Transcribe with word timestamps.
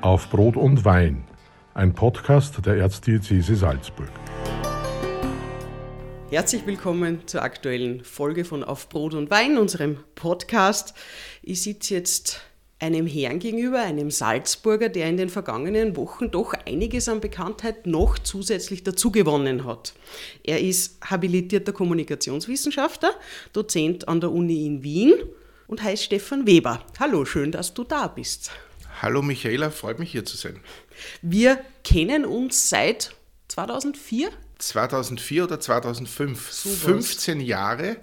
Auf 0.00 0.30
Brot 0.30 0.56
und 0.56 0.84
Wein, 0.84 1.24
ein 1.74 1.92
Podcast 1.92 2.64
der 2.64 2.76
Erzdiözese 2.76 3.56
Salzburg. 3.56 4.08
Herzlich 6.30 6.64
willkommen 6.68 7.26
zur 7.26 7.42
aktuellen 7.42 8.04
Folge 8.04 8.44
von 8.44 8.62
Auf 8.62 8.88
Brot 8.88 9.14
und 9.14 9.28
Wein, 9.28 9.58
unserem 9.58 9.98
Podcast. 10.14 10.94
Ich 11.42 11.62
sitze 11.62 11.94
jetzt 11.94 12.42
einem 12.78 13.08
Herrn 13.08 13.40
gegenüber, 13.40 13.80
einem 13.80 14.12
Salzburger, 14.12 14.88
der 14.88 15.08
in 15.08 15.16
den 15.16 15.30
vergangenen 15.30 15.96
Wochen 15.96 16.30
doch 16.30 16.54
einiges 16.64 17.08
an 17.08 17.20
Bekanntheit 17.20 17.88
noch 17.88 18.20
zusätzlich 18.20 18.84
dazugewonnen 18.84 19.64
hat. 19.64 19.94
Er 20.44 20.60
ist 20.60 20.98
habilitierter 21.04 21.72
Kommunikationswissenschaftler, 21.72 23.14
Dozent 23.52 24.06
an 24.06 24.20
der 24.20 24.30
Uni 24.30 24.64
in 24.64 24.84
Wien 24.84 25.14
und 25.66 25.82
heißt 25.82 26.04
Stefan 26.04 26.46
Weber. 26.46 26.84
Hallo, 27.00 27.24
schön, 27.24 27.50
dass 27.50 27.74
du 27.74 27.82
da 27.82 28.06
bist. 28.06 28.52
Hallo 29.00 29.22
Michaela, 29.22 29.70
freut 29.70 30.00
mich 30.00 30.10
hier 30.10 30.24
zu 30.24 30.36
sein. 30.36 30.58
Wir 31.22 31.60
kennen 31.84 32.24
uns 32.24 32.68
seit 32.68 33.14
2004? 33.48 34.30
2004 34.58 35.44
oder 35.44 35.60
2005. 35.60 36.50
So 36.50 36.68
15 36.68 37.40
Jahre, 37.40 37.98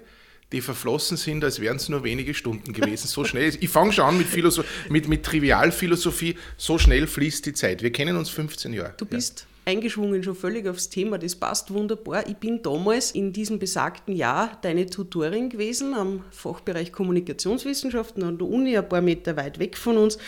die 0.52 0.62
verflossen 0.62 1.18
sind, 1.18 1.44
als 1.44 1.60
wären 1.60 1.76
es 1.76 1.90
nur 1.90 2.02
wenige 2.02 2.32
Stunden 2.32 2.72
gewesen. 2.72 3.08
So 3.08 3.24
schnell. 3.24 3.52
Ich 3.60 3.68
fange 3.68 3.92
schon 3.92 4.06
an 4.06 4.16
mit, 4.16 4.26
Philosoph 4.26 4.64
mit, 4.88 5.06
mit 5.06 5.22
Trivialphilosophie. 5.22 6.36
So 6.56 6.78
schnell 6.78 7.06
fließt 7.06 7.44
die 7.44 7.52
Zeit. 7.52 7.82
Wir 7.82 7.92
kennen 7.92 8.16
uns 8.16 8.30
15 8.30 8.72
Jahre. 8.72 8.94
Du 8.96 9.04
bist 9.04 9.40
ja 9.40 9.56
eingeschwungen 9.66 10.22
schon 10.22 10.36
völlig 10.36 10.66
aufs 10.68 10.88
Thema. 10.88 11.18
Das 11.18 11.34
passt 11.34 11.72
wunderbar. 11.72 12.26
Ich 12.28 12.36
bin 12.36 12.62
damals 12.62 13.10
in 13.10 13.32
diesem 13.32 13.58
besagten 13.58 14.14
Jahr 14.14 14.56
deine 14.62 14.86
Tutorin 14.86 15.50
gewesen 15.50 15.92
am 15.92 16.24
Fachbereich 16.30 16.92
Kommunikationswissenschaften 16.92 18.22
an 18.22 18.38
der 18.38 18.46
Uni, 18.46 18.78
ein 18.78 18.88
paar 18.88 19.02
Meter 19.02 19.36
weit 19.36 19.58
weg 19.58 19.76
von 19.76 19.98
uns, 19.98 20.18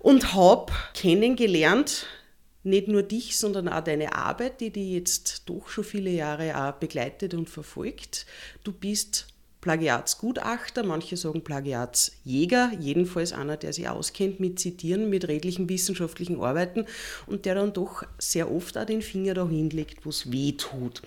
und 0.00 0.34
habe 0.34 0.72
kennengelernt, 0.94 2.06
nicht 2.62 2.88
nur 2.88 3.02
dich, 3.02 3.38
sondern 3.38 3.68
auch 3.68 3.84
deine 3.84 4.14
Arbeit, 4.14 4.60
die 4.60 4.70
dich 4.70 4.90
jetzt 4.90 5.42
doch 5.46 5.68
schon 5.68 5.84
viele 5.84 6.10
Jahre 6.10 6.56
auch 6.56 6.72
begleitet 6.72 7.32
und 7.34 7.48
verfolgt. 7.48 8.26
Du 8.64 8.72
bist 8.72 9.28
Plagiatsgutachter, 9.60 10.82
manche 10.84 11.16
sagen 11.16 11.44
Plagiatsjäger, 11.44 12.72
jedenfalls 12.78 13.32
einer, 13.32 13.58
der 13.58 13.74
sich 13.74 13.88
auskennt 13.88 14.40
mit 14.40 14.58
Zitieren, 14.58 15.10
mit 15.10 15.28
redlichen 15.28 15.68
wissenschaftlichen 15.68 16.40
Arbeiten 16.40 16.86
und 17.26 17.44
der 17.44 17.54
dann 17.54 17.74
doch 17.74 18.04
sehr 18.18 18.50
oft 18.50 18.78
auch 18.78 18.86
den 18.86 19.02
Finger 19.02 19.34
dahin 19.34 19.68
legt, 19.68 20.04
wo 20.06 20.10
es 20.10 20.32
weh 20.32 20.52
tut. 20.52 21.02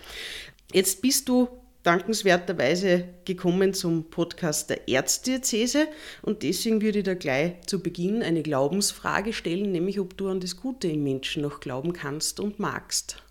Jetzt 0.71 1.01
bist 1.01 1.29
du 1.29 1.49
dankenswerterweise 1.83 3.09
gekommen 3.25 3.73
zum 3.73 4.09
Podcast 4.09 4.69
der 4.69 4.87
Erzdiözese 4.87 5.87
und 6.21 6.43
deswegen 6.43 6.81
würde 6.81 6.99
ich 6.99 7.05
da 7.05 7.13
gleich 7.13 7.61
zu 7.67 7.81
Beginn 7.81 8.23
eine 8.23 8.41
Glaubensfrage 8.41 9.33
stellen, 9.33 9.71
nämlich 9.71 9.99
ob 9.99 10.17
du 10.17 10.29
an 10.29 10.39
das 10.39 10.57
Gute 10.57 10.87
im 10.87 11.03
Menschen 11.03 11.43
noch 11.43 11.59
glauben 11.59 11.93
kannst 11.93 12.39
und 12.39 12.59
magst. 12.59 13.21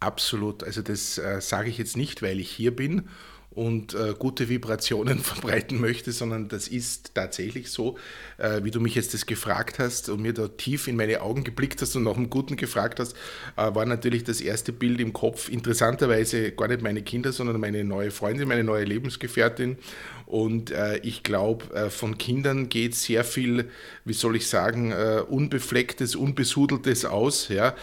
Absolut. 0.00 0.62
Also 0.62 0.82
das 0.82 1.16
äh, 1.16 1.40
sage 1.40 1.70
ich 1.70 1.78
jetzt 1.78 1.96
nicht, 1.96 2.20
weil 2.20 2.38
ich 2.38 2.50
hier 2.50 2.76
bin 2.76 3.08
und 3.54 3.94
äh, 3.94 4.14
gute 4.18 4.48
Vibrationen 4.48 5.18
verbreiten 5.20 5.80
möchte, 5.80 6.12
sondern 6.12 6.48
das 6.48 6.68
ist 6.68 7.14
tatsächlich 7.14 7.70
so, 7.70 7.96
äh, 8.38 8.64
wie 8.64 8.70
du 8.70 8.80
mich 8.80 8.94
jetzt 8.94 9.14
das 9.14 9.26
gefragt 9.26 9.78
hast 9.78 10.08
und 10.08 10.22
mir 10.22 10.32
da 10.32 10.48
tief 10.48 10.88
in 10.88 10.96
meine 10.96 11.20
Augen 11.20 11.44
geblickt 11.44 11.80
hast 11.82 11.94
und 11.96 12.04
nach 12.04 12.14
dem 12.14 12.30
Guten 12.30 12.56
gefragt 12.56 13.00
hast, 13.00 13.14
äh, 13.56 13.74
war 13.74 13.86
natürlich 13.86 14.24
das 14.24 14.40
erste 14.40 14.72
Bild 14.72 15.00
im 15.00 15.12
Kopf 15.12 15.48
interessanterweise 15.48 16.52
gar 16.52 16.68
nicht 16.68 16.82
meine 16.82 17.02
Kinder, 17.02 17.32
sondern 17.32 17.60
meine 17.60 17.84
neue 17.84 18.10
Freundin, 18.10 18.48
meine 18.48 18.64
neue 18.64 18.84
Lebensgefährtin 18.84 19.78
und 20.26 20.70
äh, 20.70 20.96
ich 20.98 21.22
glaube, 21.22 21.72
äh, 21.74 21.90
von 21.90 22.16
Kindern 22.16 22.68
geht 22.68 22.94
sehr 22.94 23.24
viel, 23.24 23.70
wie 24.04 24.14
soll 24.14 24.36
ich 24.36 24.48
sagen, 24.48 24.90
äh, 24.90 25.22
unbeflecktes, 25.26 26.16
unbesudeltes 26.16 27.04
aus. 27.04 27.48
Ja? 27.48 27.74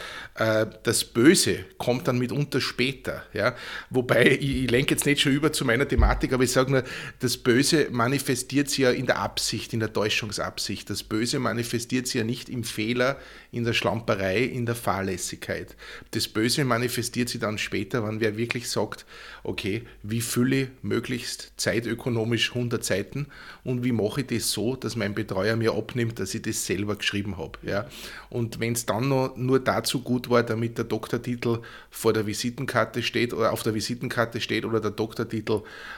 Das 0.84 1.04
Böse 1.04 1.66
kommt 1.78 2.08
dann 2.08 2.18
mitunter 2.18 2.62
später. 2.62 3.24
Ja? 3.34 3.56
Wobei, 3.90 4.26
ich, 4.26 4.64
ich 4.64 4.72
lenke 4.72 4.96
jetzt 4.96 5.06
nicht 5.06 5.22
schon 5.22 5.34
über 5.34 5.54
zu 5.54 5.61
meiner 5.66 5.88
Thematik, 5.88 6.34
aber 6.34 6.44
ich 6.44 6.52
sage 6.52 6.72
nur, 6.72 6.84
das 7.20 7.38
Böse 7.38 7.88
manifestiert 7.92 8.70
sich 8.70 8.80
ja 8.80 8.92
in 8.92 9.06
der 9.06 9.20
Absicht, 9.20 9.74
in 9.74 9.80
der 9.80 9.94
Täuschungsabsicht. 9.94 10.90
Das 10.90 11.04
Böse 11.04 11.40
manifestiert 11.40 12.08
sich 12.08 12.16
ja 12.16 12.24
nicht 12.24 12.50
im 12.50 12.64
Fehler, 12.64 13.18
in 13.52 13.64
der 13.64 13.74
Schlamperei, 13.74 14.44
in 14.44 14.66
der 14.66 14.76
Fahrlässigkeit. 14.76 15.76
Das 16.12 16.28
Böse 16.28 16.64
manifestiert 16.64 17.30
sich 17.30 17.42
dann 17.42 17.58
später, 17.58 18.08
wenn 18.08 18.20
wer 18.20 18.38
wirklich 18.38 18.70
sagt, 18.70 19.06
okay, 19.44 19.84
wie 20.04 20.22
fülle 20.22 20.62
ich 20.62 20.68
möglichst 20.82 21.52
zeitökonomisch 21.58 22.50
100 22.56 22.84
Seiten 22.84 23.28
und 23.64 23.84
wie 23.84 23.92
mache 23.92 24.22
ich 24.22 24.28
das 24.28 24.52
so, 24.52 24.76
dass 24.76 24.96
mein 24.96 25.14
Betreuer 25.14 25.56
mir 25.56 25.74
abnimmt, 25.74 26.20
dass 26.20 26.34
ich 26.34 26.42
das 26.42 26.66
selber 26.66 26.96
geschrieben 26.96 27.38
habe. 27.38 27.60
Ja? 27.64 27.88
Und 28.30 28.60
wenn 28.60 28.74
es 28.74 28.86
dann 28.86 29.10
noch 29.10 29.36
nur 29.36 29.60
dazu 29.60 30.02
gut 30.02 30.30
war, 30.30 30.44
damit 30.44 30.78
der 30.78 30.86
Doktortitel 30.86 31.60
vor 31.90 32.14
der 32.14 32.26
Visitenkarte 32.26 33.04
steht 33.04 33.34
oder 33.34 33.52
auf 33.52 33.64
der 33.64 33.74
Visitenkarte 33.74 34.40
steht 34.40 34.66
oder 34.66 34.80
der 34.80 34.92
Doktortitel 34.92 35.51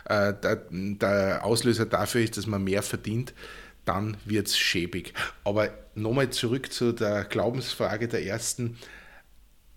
äh, 0.05 0.33
der, 0.33 0.63
der 0.71 1.45
Auslöser 1.45 1.85
dafür 1.85 2.21
ist, 2.21 2.37
dass 2.37 2.47
man 2.47 2.63
mehr 2.63 2.83
verdient, 2.83 3.33
dann 3.85 4.17
wird 4.25 4.47
es 4.47 4.57
schäbig. 4.57 5.13
Aber 5.43 5.69
nochmal 5.95 6.29
zurück 6.29 6.71
zu 6.71 6.91
der 6.91 7.25
Glaubensfrage 7.25 8.07
der 8.07 8.25
ersten. 8.25 8.77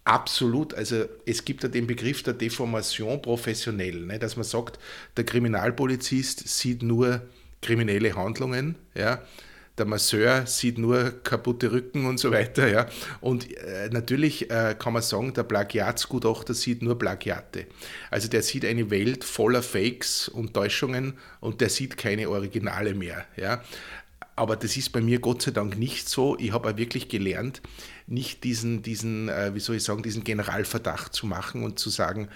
Absolut, 0.04 0.72
also 0.74 1.04
es 1.26 1.44
gibt 1.44 1.64
ja 1.64 1.68
den 1.68 1.88
Begriff 1.88 2.22
der 2.22 2.34
Deformation 2.34 3.20
professionell, 3.20 4.06
ne, 4.06 4.20
dass 4.20 4.36
man 4.36 4.44
sagt, 4.44 4.78
der 5.16 5.24
Kriminalpolizist 5.24 6.46
sieht 6.46 6.84
nur 6.84 7.22
kriminelle 7.60 8.14
Handlungen, 8.14 8.76
ja, 8.94 9.20
der 9.78 9.86
Masseur 9.86 10.46
sieht 10.46 10.78
nur 10.78 11.10
kaputte 11.22 11.70
Rücken 11.70 12.06
und 12.06 12.18
so 12.18 12.30
weiter, 12.30 12.68
ja. 12.68 12.86
Und 13.20 13.54
äh, 13.58 13.88
natürlich 13.90 14.50
äh, 14.50 14.74
kann 14.78 14.94
man 14.94 15.02
sagen, 15.02 15.34
der 15.34 15.42
Plagiatsgutachter 15.42 16.54
sieht 16.54 16.82
nur 16.82 16.98
Plagiate. 16.98 17.66
Also 18.10 18.28
der 18.28 18.42
sieht 18.42 18.64
eine 18.64 18.90
Welt 18.90 19.24
voller 19.24 19.62
Fakes 19.62 20.28
und 20.28 20.54
Täuschungen 20.54 21.14
und 21.40 21.60
der 21.60 21.68
sieht 21.68 21.96
keine 21.96 22.30
Originale 22.30 22.94
mehr, 22.94 23.26
ja. 23.36 23.62
Aber 24.34 24.56
das 24.56 24.76
ist 24.76 24.90
bei 24.90 25.00
mir 25.00 25.18
Gott 25.18 25.42
sei 25.42 25.50
Dank 25.50 25.78
nicht 25.78 26.10
so. 26.10 26.36
Ich 26.38 26.52
habe 26.52 26.70
auch 26.70 26.76
wirklich 26.76 27.08
gelernt, 27.08 27.62
nicht 28.06 28.44
diesen, 28.44 28.82
diesen 28.82 29.30
äh, 29.30 29.54
wie 29.54 29.60
soll 29.60 29.76
ich 29.76 29.84
sagen, 29.84 30.02
diesen 30.02 30.24
Generalverdacht 30.24 31.14
zu 31.14 31.26
machen 31.26 31.64
und 31.64 31.78
zu 31.78 31.88
sagen, 31.88 32.28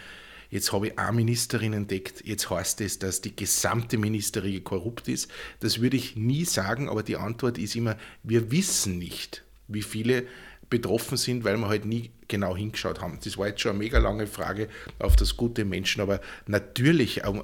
jetzt 0.50 0.72
habe 0.72 0.88
ich 0.88 0.99
eine 0.99 1.12
Ministerin 1.12 1.72
entdeckt, 1.72 2.22
jetzt 2.25 2.50
heißt 2.50 2.81
es, 2.81 2.99
dass 2.99 3.21
die 3.21 3.34
gesamte 3.34 3.99
Ministerie 3.99 4.61
korrupt 4.61 5.09
ist. 5.09 5.31
Das 5.61 5.81
würde 5.81 5.97
ich 5.97 6.16
nie 6.16 6.44
sagen, 6.44 6.88
aber 6.88 7.03
die 7.03 7.16
Antwort 7.16 7.59
ist 7.59 7.77
immer, 7.77 7.97
wir 8.22 8.50
wissen 8.50 8.99
nicht, 8.99 9.44
wie 9.69 9.83
viele 9.83 10.27
betroffen 10.69 11.16
sind, 11.16 11.44
weil 11.44 11.56
wir 11.56 11.69
halt 11.69 11.84
nie 11.84 12.12
genau 12.28 12.56
hingeschaut 12.56 13.00
haben. 13.00 13.19
Das 13.22 13.37
war 13.37 13.49
jetzt 13.49 13.61
schon 13.61 13.71
eine 13.71 13.81
mega 13.81 13.99
lange 13.99 14.28
Frage 14.28 14.69
auf 15.00 15.16
das 15.16 15.37
gute 15.37 15.65
Menschen, 15.65 16.00
aber 16.00 16.21
natürlich, 16.47 17.25
also, 17.25 17.43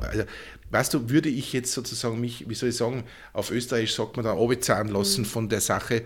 weißt 0.70 0.94
du, 0.94 1.10
würde 1.10 1.28
ich 1.28 1.52
jetzt 1.52 1.72
sozusagen 1.72 2.20
mich, 2.20 2.48
wie 2.48 2.54
soll 2.54 2.68
ich 2.68 2.76
sagen, 2.76 3.04
auf 3.32 3.50
Österreich 3.50 3.92
sagt 3.92 4.16
man 4.16 4.24
da 4.24 4.32
runterzahlen 4.32 4.88
lassen 4.88 5.22
mhm. 5.22 5.26
von 5.26 5.48
der 5.48 5.60
Sache, 5.60 6.04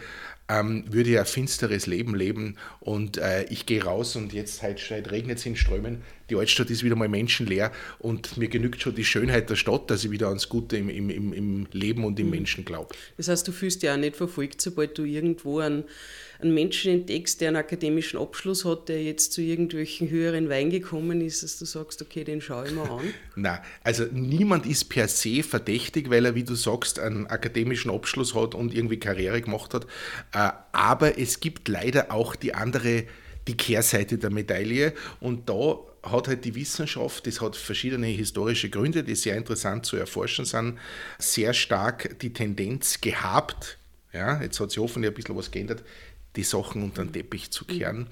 ähm, 0.51 0.85
würde 0.89 1.11
ja 1.11 1.21
ein 1.21 1.27
finsteres 1.27 1.87
Leben 1.87 2.15
leben 2.15 2.57
und 2.81 3.19
äh, 3.19 3.45
ich 3.45 3.67
gehe 3.67 3.85
raus 3.85 4.17
und 4.17 4.33
jetzt 4.33 4.63
halt, 4.63 4.81
halt 4.91 5.11
regnet 5.11 5.39
es 5.39 5.47
in 5.47 5.55
Strömen, 5.55 6.03
die 6.29 6.35
Altstadt 6.35 6.71
ist 6.71 6.83
wieder 6.83 6.97
mal 6.97 7.09
menschenleer 7.09 7.71
und 7.99 8.37
mir 8.37 8.49
genügt 8.49 8.83
schon 8.83 8.95
die 8.95 9.05
Schönheit 9.05 9.49
der 9.49 9.57
Stadt, 9.57 9.91
dass 9.91 10.05
ich 10.05 10.11
wieder 10.11 10.29
ans 10.29 10.49
Gute 10.49 10.77
im, 10.77 10.89
im, 10.89 11.33
im, 11.33 11.67
Leben 11.73 12.05
und 12.05 12.19
im 12.19 12.27
mhm. 12.27 12.33
Menschen 12.33 12.65
glaube. 12.65 12.95
Das 13.17 13.29
heißt, 13.29 13.47
du 13.47 13.53
fühlst 13.53 13.83
ja 13.83 13.95
auch 13.95 13.99
nicht 13.99 14.17
verfolgt, 14.17 14.61
sobald 14.61 14.99
du 14.99 15.05
irgendwo 15.05 15.61
einen, 15.61 15.85
einen 16.43 16.55
Menschen 16.55 16.93
entdeckst, 16.93 17.41
der 17.41 17.49
einen 17.49 17.57
akademischen 17.57 18.19
Abschluss 18.19 18.65
hat, 18.65 18.89
der 18.89 19.03
jetzt 19.03 19.33
zu 19.33 19.43
irgendwelchen 19.43 20.11
höheren 20.11 20.49
Wein 20.49 20.71
gekommen 20.71 21.21
ist, 21.21 21.43
dass 21.43 21.59
du 21.59 21.65
sagst, 21.65 22.03
okay, 22.03 22.25
den 22.25 22.41
schaue 22.41 22.67
ich 22.67 22.73
mir 22.73 22.83
an? 22.83 23.03
Nein, 23.37 23.59
also 23.83 24.05
niemand 24.13 24.67
ist 24.67 24.85
per 24.89 25.09
se 25.09 25.43
verdächtig, 25.43 26.11
weil 26.11 26.25
er, 26.25 26.35
wie 26.35 26.45
du 26.45 26.55
sagst, 26.55 26.99
einen 26.99 27.27
akademischen 27.27 27.91
Abschluss 27.91 28.35
hat 28.35 28.55
und 28.55 28.75
irgendwie 28.75 28.99
Karriere 28.99 29.41
gemacht 29.41 29.75
hat. 29.75 29.85
Äh, 30.33 30.51
aber 30.73 31.19
es 31.19 31.41
gibt 31.41 31.69
leider 31.69 32.13
auch 32.13 32.37
die 32.37 32.55
andere 32.55 33.05
die 33.49 33.57
Kehrseite 33.57 34.19
der 34.19 34.31
Medaille. 34.31 34.93
Und 35.21 35.49
da 35.49 35.79
hat 36.03 36.29
halt 36.29 36.45
die 36.45 36.55
Wissenschaft, 36.55 37.27
das 37.27 37.41
hat 37.41 37.57
verschiedene 37.57 38.07
historische 38.07 38.71
Gründe, 38.71 39.05
die 39.05 39.15
sehr 39.15 39.37
interessant 39.37 39.85
zu 39.85 39.97
erforschen 39.97 40.45
sind, 40.45 40.79
sehr 41.19 41.53
stark 41.53 42.19
die 42.21 42.33
Tendenz 42.33 43.01
gehabt, 43.01 43.79
ja, 44.13 44.43
jetzt 44.43 44.59
hat 44.59 44.71
sich 44.71 44.81
hoffentlich 44.81 45.13
ein 45.13 45.15
bisschen 45.15 45.37
was 45.37 45.51
geändert, 45.51 45.85
die 46.37 46.43
Sachen 46.45 46.83
unter 46.83 47.05
den 47.05 47.13
Teppich 47.13 47.51
zu 47.51 47.65
kehren. 47.65 48.07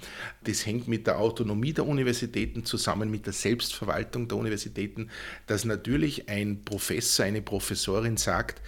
Das 0.44 0.67
hängt 0.67 0.88
mit 0.88 1.06
der 1.06 1.19
Autonomie 1.19 1.73
der 1.73 1.87
Universitäten 1.87 2.65
zusammen, 2.65 3.11
mit 3.11 3.26
der 3.26 3.32
Selbstverwaltung 3.32 4.29
der 4.29 4.38
Universitäten, 4.38 5.11
dass 5.47 5.65
natürlich 5.65 6.29
ein 6.29 6.65
Professor, 6.65 7.25
eine 7.25 7.43
Professorin 7.43 8.17
sagt, 8.17 8.61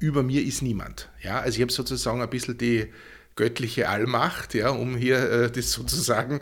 über 0.00 0.22
mir 0.22 0.42
ist 0.42 0.62
niemand. 0.62 1.08
Ja, 1.22 1.40
also 1.40 1.56
ich 1.56 1.62
habe 1.62 1.72
sozusagen 1.72 2.20
ein 2.20 2.30
bisschen 2.30 2.58
die 2.58 2.92
göttliche 3.36 3.88
Allmacht, 3.88 4.54
ja, 4.54 4.70
um 4.70 4.96
hier 4.96 5.30
äh, 5.30 5.50
das 5.50 5.72
sozusagen 5.72 6.40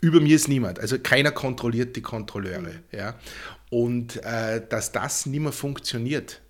über 0.00 0.20
mir 0.20 0.36
ist 0.36 0.48
niemand. 0.48 0.80
Also 0.80 0.98
keiner 0.98 1.30
kontrolliert 1.30 1.96
die 1.96 2.02
Kontrolleure. 2.02 2.82
Ja. 2.92 3.18
Und 3.70 4.22
äh, 4.22 4.60
dass 4.68 4.92
das 4.92 5.24
nicht 5.24 5.40
mehr 5.40 5.52
funktioniert 5.52 6.42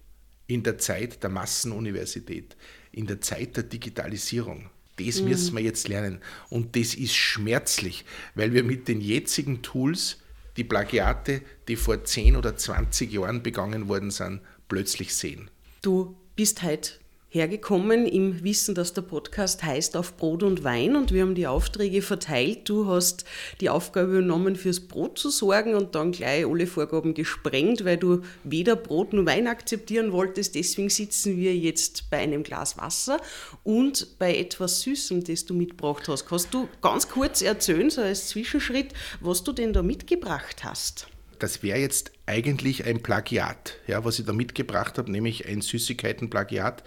in 0.46 0.62
der 0.62 0.78
Zeit 0.78 1.22
der 1.22 1.30
Massenuniversität, 1.30 2.56
in 2.90 3.06
der 3.06 3.20
Zeit 3.20 3.56
der 3.56 3.62
Digitalisierung, 3.64 4.70
Das 4.96 5.20
mhm. 5.20 5.28
müssen 5.28 5.56
wir 5.56 5.62
jetzt 5.62 5.88
lernen. 5.88 6.20
Und 6.50 6.76
das 6.76 6.94
ist 6.94 7.14
schmerzlich, 7.14 8.04
weil 8.34 8.52
wir 8.52 8.64
mit 8.64 8.88
den 8.88 9.00
jetzigen 9.00 9.62
Tools 9.62 10.18
die 10.56 10.64
Plagiate, 10.64 11.42
die 11.68 11.76
vor 11.76 12.04
10 12.04 12.36
oder 12.36 12.56
20 12.56 13.12
Jahren 13.12 13.42
begangen 13.42 13.88
worden 13.88 14.10
sind, 14.10 14.40
plötzlich 14.68 15.14
sehen. 15.14 15.50
Du 15.82 16.16
bist 16.36 16.62
heute 16.62 16.92
hergekommen 17.34 18.06
im 18.06 18.44
Wissen, 18.44 18.76
dass 18.76 18.92
der 18.92 19.02
Podcast 19.02 19.64
heißt 19.64 19.96
Auf 19.96 20.16
Brot 20.16 20.44
und 20.44 20.62
Wein 20.62 20.94
und 20.94 21.12
wir 21.12 21.22
haben 21.22 21.34
die 21.34 21.48
Aufträge 21.48 22.00
verteilt. 22.00 22.68
Du 22.68 22.86
hast 22.86 23.24
die 23.60 23.70
Aufgabe 23.70 24.18
übernommen, 24.18 24.54
fürs 24.54 24.78
Brot 24.78 25.18
zu 25.18 25.30
sorgen 25.30 25.74
und 25.74 25.96
dann 25.96 26.12
gleich 26.12 26.46
alle 26.46 26.68
Vorgaben 26.68 27.12
gesprengt, 27.12 27.84
weil 27.84 27.96
du 27.96 28.22
weder 28.44 28.76
Brot 28.76 29.12
noch 29.12 29.26
Wein 29.26 29.48
akzeptieren 29.48 30.12
wolltest. 30.12 30.54
Deswegen 30.54 30.88
sitzen 30.88 31.36
wir 31.36 31.56
jetzt 31.56 32.08
bei 32.08 32.18
einem 32.18 32.44
Glas 32.44 32.78
Wasser 32.78 33.20
und 33.64 34.16
bei 34.20 34.36
etwas 34.36 34.82
Süßem, 34.82 35.24
das 35.24 35.44
du 35.44 35.54
mitgebracht 35.54 36.06
hast. 36.06 36.26
Kannst 36.26 36.54
du 36.54 36.68
ganz 36.82 37.08
kurz 37.08 37.42
erzählen, 37.42 37.90
so 37.90 38.00
als 38.00 38.28
Zwischenschritt, 38.28 38.94
was 39.20 39.42
du 39.42 39.52
denn 39.52 39.72
da 39.72 39.82
mitgebracht 39.82 40.62
hast? 40.62 41.08
Das 41.40 41.64
wäre 41.64 41.78
jetzt 41.78 42.12
eigentlich 42.26 42.86
ein 42.86 43.02
Plagiat, 43.02 43.76
ja, 43.86 44.04
was 44.04 44.18
ich 44.18 44.24
da 44.24 44.32
mitgebracht 44.32 44.96
habe, 44.96 45.10
nämlich 45.10 45.46
ein 45.46 45.60
Süßigkeitenplagiat. 45.60 46.82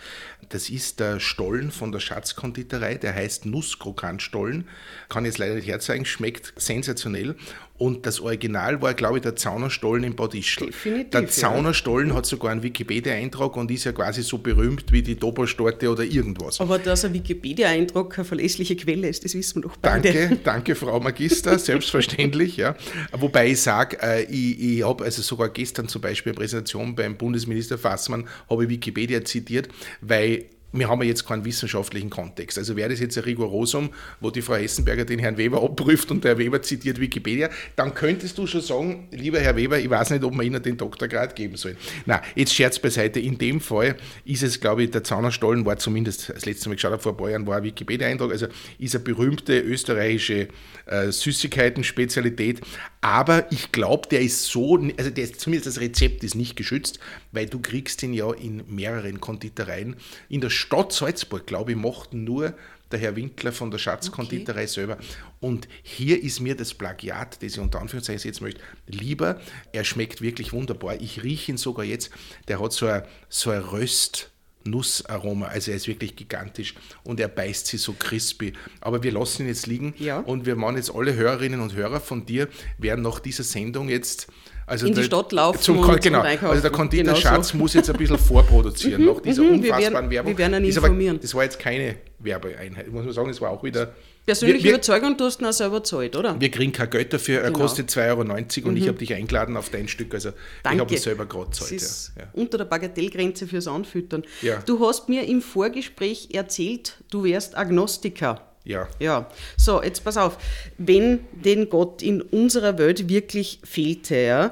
Das 0.49 0.69
ist 0.69 0.99
der 0.99 1.19
Stollen 1.19 1.71
von 1.71 1.91
der 1.91 1.99
Schatzkonditorei, 1.99 2.95
der 2.95 3.13
heißt 3.13 3.45
Nusskrokantstollen. 3.45 4.67
Kann 5.09 5.25
ich 5.25 5.29
jetzt 5.29 5.37
leider 5.37 5.55
nicht 5.55 5.67
herzeigen, 5.67 6.05
schmeckt 6.05 6.53
sensationell. 6.55 7.35
Und 7.77 8.07
das 8.07 8.19
Original 8.19 8.81
war, 8.81 8.95
glaube 8.95 9.17
ich, 9.17 9.21
der 9.21 9.35
Zaunerstollen 9.35 10.03
in 10.03 10.15
Bad 10.15 10.33
Ischl. 10.33 10.67
Definitiv, 10.67 11.11
der 11.11 11.27
Zaunerstollen 11.27 12.09
ja. 12.09 12.15
hat 12.15 12.25
sogar 12.25 12.51
einen 12.51 12.63
Wikipedia-Eintrag 12.63 13.55
und 13.55 13.69
ist 13.69 13.83
ja 13.83 13.91
quasi 13.91 14.23
so 14.23 14.39
berühmt 14.39 14.91
wie 14.91 15.03
die 15.03 15.15
Doberstorte 15.15 15.91
oder 15.91 16.03
irgendwas. 16.03 16.59
Aber 16.59 16.79
dass 16.79 17.05
ein 17.05 17.13
Wikipedia-Eintrag 17.13 18.09
keine 18.09 18.25
verlässliche 18.25 18.75
Quelle 18.75 19.07
ist, 19.09 19.23
das 19.25 19.35
wissen 19.35 19.61
wir 19.61 19.69
doch 19.69 19.77
beide. 19.77 20.11
Danke, 20.11 20.39
danke 20.43 20.75
Frau 20.75 20.99
Magister, 20.99 21.59
selbstverständlich. 21.59 22.57
ja. 22.57 22.75
Wobei 23.11 23.51
ich 23.51 23.61
sage, 23.61 23.97
äh, 24.01 24.23
ich, 24.23 24.59
ich 24.59 24.83
habe 24.83 25.03
also 25.03 25.21
sogar 25.27 25.49
gestern 25.49 25.87
zum 25.87 26.01
Beispiel 26.01 26.31
eine 26.31 26.39
Präsentation 26.39 26.95
beim 26.95 27.17
Bundesminister 27.17 27.77
Fassmann, 27.77 28.27
habe 28.49 28.63
ich 28.63 28.69
Wikipedia 28.69 29.23
zitiert, 29.23 29.69
weil 30.01 30.45
wir 30.79 30.89
haben 30.89 31.01
ja 31.01 31.07
jetzt 31.07 31.27
keinen 31.27 31.45
wissenschaftlichen 31.45 32.09
Kontext. 32.09 32.57
Also 32.57 32.75
wäre 32.75 32.89
das 32.89 32.99
jetzt 32.99 33.17
ein 33.17 33.23
Rigorosum, 33.23 33.89
wo 34.19 34.31
die 34.31 34.41
Frau 34.41 34.55
Hessenberger 34.55 35.05
den 35.05 35.19
Herrn 35.19 35.37
Weber 35.37 35.63
abprüft 35.63 36.11
und 36.11 36.23
der 36.23 36.31
Herr 36.31 36.37
Weber 36.37 36.61
zitiert 36.61 36.99
Wikipedia, 36.99 37.49
dann 37.75 37.93
könntest 37.93 38.37
du 38.37 38.47
schon 38.47 38.61
sagen, 38.61 39.07
lieber 39.11 39.39
Herr 39.39 39.55
Weber, 39.55 39.79
ich 39.79 39.89
weiß 39.89 40.11
nicht, 40.11 40.23
ob 40.23 40.33
wir 40.33 40.43
Ihnen 40.43 40.61
den 40.61 40.77
Doktorgrad 40.77 41.35
geben 41.35 41.57
sollen. 41.57 41.77
Na, 42.05 42.21
jetzt 42.35 42.53
Scherz 42.53 42.79
beiseite. 42.79 43.19
In 43.19 43.37
dem 43.37 43.61
Fall 43.61 43.95
ist 44.25 44.43
es, 44.43 44.59
glaube 44.59 44.83
ich, 44.83 44.91
der 44.91 45.03
Zaunerstollen 45.03 45.65
war 45.65 45.77
zumindest, 45.77 46.29
das 46.29 46.45
letzte 46.45 46.69
Mal 46.69 46.75
geschaut 46.75 46.91
habe, 46.91 47.01
vor 47.01 47.13
ein 47.13 47.17
paar 47.17 47.29
Jahren 47.29 47.47
war 47.47 47.57
ein 47.57 47.63
Wikipedia-Eintrag, 47.63 48.31
also 48.31 48.47
ist 48.79 48.95
eine 48.95 49.03
berühmte 49.03 49.59
österreichische 49.59 50.47
äh, 50.85 51.11
Süßigkeiten-Spezialität. 51.11 52.61
Aber 53.01 53.51
ich 53.51 53.71
glaube, 53.71 54.07
der 54.09 54.21
ist 54.21 54.45
so, 54.45 54.77
also 54.97 55.09
der 55.09 55.23
ist, 55.23 55.39
zumindest 55.39 55.67
das 55.67 55.81
Rezept 55.81 56.23
ist 56.23 56.35
nicht 56.35 56.55
geschützt, 56.55 56.99
weil 57.31 57.45
du 57.45 57.59
kriegst 57.59 58.01
ihn 58.03 58.13
ja 58.13 58.31
in 58.33 58.63
mehreren 58.67 59.21
Konditoreien. 59.21 59.95
In 60.29 60.41
der 60.41 60.49
Stadt 60.67 60.91
Salzburg, 60.91 61.47
glaube 61.47 61.71
ich, 61.71 61.77
mochten 61.77 62.25
nur 62.25 62.53
der 62.91 62.99
Herr 62.99 63.15
Winkler 63.15 63.53
von 63.53 63.71
der 63.71 63.77
Schatzkonditorei 63.77 64.63
okay. 64.63 64.67
selber. 64.67 64.97
Und 65.39 65.69
hier 65.81 66.21
ist 66.21 66.41
mir 66.41 66.57
das 66.57 66.73
Plagiat, 66.73 67.41
das 67.41 67.53
ich 67.53 67.59
unter 67.59 67.79
Anführungszeichen 67.79 68.27
jetzt 68.27 68.41
möchte, 68.41 68.59
lieber. 68.85 69.39
Er 69.71 69.85
schmeckt 69.85 70.21
wirklich 70.21 70.51
wunderbar. 70.51 70.99
Ich 70.99 71.23
rieche 71.23 71.53
ihn 71.53 71.57
sogar 71.57 71.85
jetzt. 71.85 72.09
Der 72.49 72.61
hat 72.61 72.73
so 72.73 72.87
ein, 72.87 73.03
so 73.29 73.49
ein 73.51 73.61
Röst. 73.61 74.29
Nussaroma. 74.65 75.45
Also 75.45 75.71
er 75.71 75.77
ist 75.77 75.87
wirklich 75.87 76.17
gigantisch 76.17 76.75
und 77.05 77.21
er 77.21 77.29
beißt 77.29 77.67
sie 77.67 77.77
so 77.77 77.95
crispy. 77.97 78.51
Aber 78.81 79.01
wir 79.01 79.13
lassen 79.13 79.43
ihn 79.43 79.47
jetzt 79.47 79.65
liegen 79.65 79.93
ja. 79.97 80.19
und 80.19 80.45
wir 80.45 80.57
machen 80.57 80.75
jetzt 80.75 80.93
alle 80.93 81.15
Hörerinnen 81.15 81.61
und 81.61 81.73
Hörer 81.73 82.01
von 82.01 82.25
dir, 82.25 82.49
werden 82.77 83.01
nach 83.01 83.21
dieser 83.21 83.45
Sendung 83.45 83.87
jetzt 83.87 84.27
also 84.67 84.85
in 84.85 84.93
die 84.93 85.03
Stadt 85.03 85.31
laufen 85.31 85.61
zum, 85.61 85.79
und 85.79 86.01
genau, 86.01 86.21
zum 86.21 86.49
Also 86.49 86.61
der 86.61 86.71
Konditor 86.71 87.05
genau 87.05 87.15
Schatz 87.15 87.49
so. 87.49 87.57
muss 87.57 87.73
jetzt 87.73 87.89
ein 87.89 87.97
bisschen 87.97 88.17
vorproduzieren 88.17 89.05
nach 89.05 89.21
dieser 89.21 89.43
mhm, 89.43 89.55
unfassbaren 89.55 89.83
wir 89.83 89.91
werden, 89.93 90.11
Werbung. 90.11 90.31
Wir 90.33 90.37
werden 90.37 90.63
ihn 90.63 90.69
informieren. 90.69 91.15
Aber, 91.15 91.21
das 91.21 91.33
war 91.33 91.43
jetzt 91.43 91.57
keine 91.57 91.95
Werbeeinheit. 92.19 92.91
Muss 92.91 93.05
man 93.05 93.13
sagen, 93.13 93.29
es 93.29 93.41
war 93.41 93.49
auch 93.49 93.63
wieder 93.63 93.93
Persönliche 94.27 94.65
wir, 94.65 94.71
Überzeugung, 94.73 95.15
du 95.15 95.23
hast 95.23 95.39
ihn 95.39 95.45
auch 95.45 95.53
selber 95.53 95.81
zahlt, 95.85 96.17
oder? 96.17 96.37
Wir 96.37 96.51
kriegen 96.51 96.73
kein 96.73 96.89
Geld 96.89 97.13
dafür, 97.13 97.39
er 97.39 97.47
genau. 97.47 97.59
kostet 97.59 97.89
2,90 97.89 98.09
Euro 98.09 98.67
und 98.67 98.73
mhm. 98.73 98.77
ich 98.77 98.87
habe 98.89 98.97
dich 98.97 99.13
eingeladen 99.13 99.55
auf 99.55 99.69
dein 99.69 99.87
Stück, 99.87 100.13
also 100.13 100.31
Danke. 100.63 100.75
ich 100.75 100.81
habe 100.81 100.93
ihn 100.95 100.99
selber 100.99 101.25
gerade 101.25 101.49
gezahlt. 101.49 101.81
Ja. 101.81 102.23
Ja. 102.23 102.29
Unter 102.33 102.57
der 102.57 102.65
Bagatellgrenze 102.65 103.47
fürs 103.47 103.67
Anfüttern. 103.67 104.23
Ja. 104.41 104.61
Du 104.65 104.85
hast 104.85 105.07
mir 105.07 105.25
im 105.25 105.41
Vorgespräch 105.41 106.27
erzählt, 106.33 106.97
du 107.09 107.23
wärst 107.23 107.57
Agnostiker. 107.57 108.46
Ja. 108.67 108.89
Ja. 108.99 109.29
So, 109.55 109.81
jetzt 109.81 110.03
pass 110.03 110.17
auf. 110.17 110.37
Wenn 110.77 111.19
denn 111.31 111.69
Gott 111.69 112.01
in 112.01 112.21
unserer 112.21 112.77
Welt 112.77 113.07
wirklich 113.07 113.59
fehlte, 113.63 114.17
ja, 114.17 114.51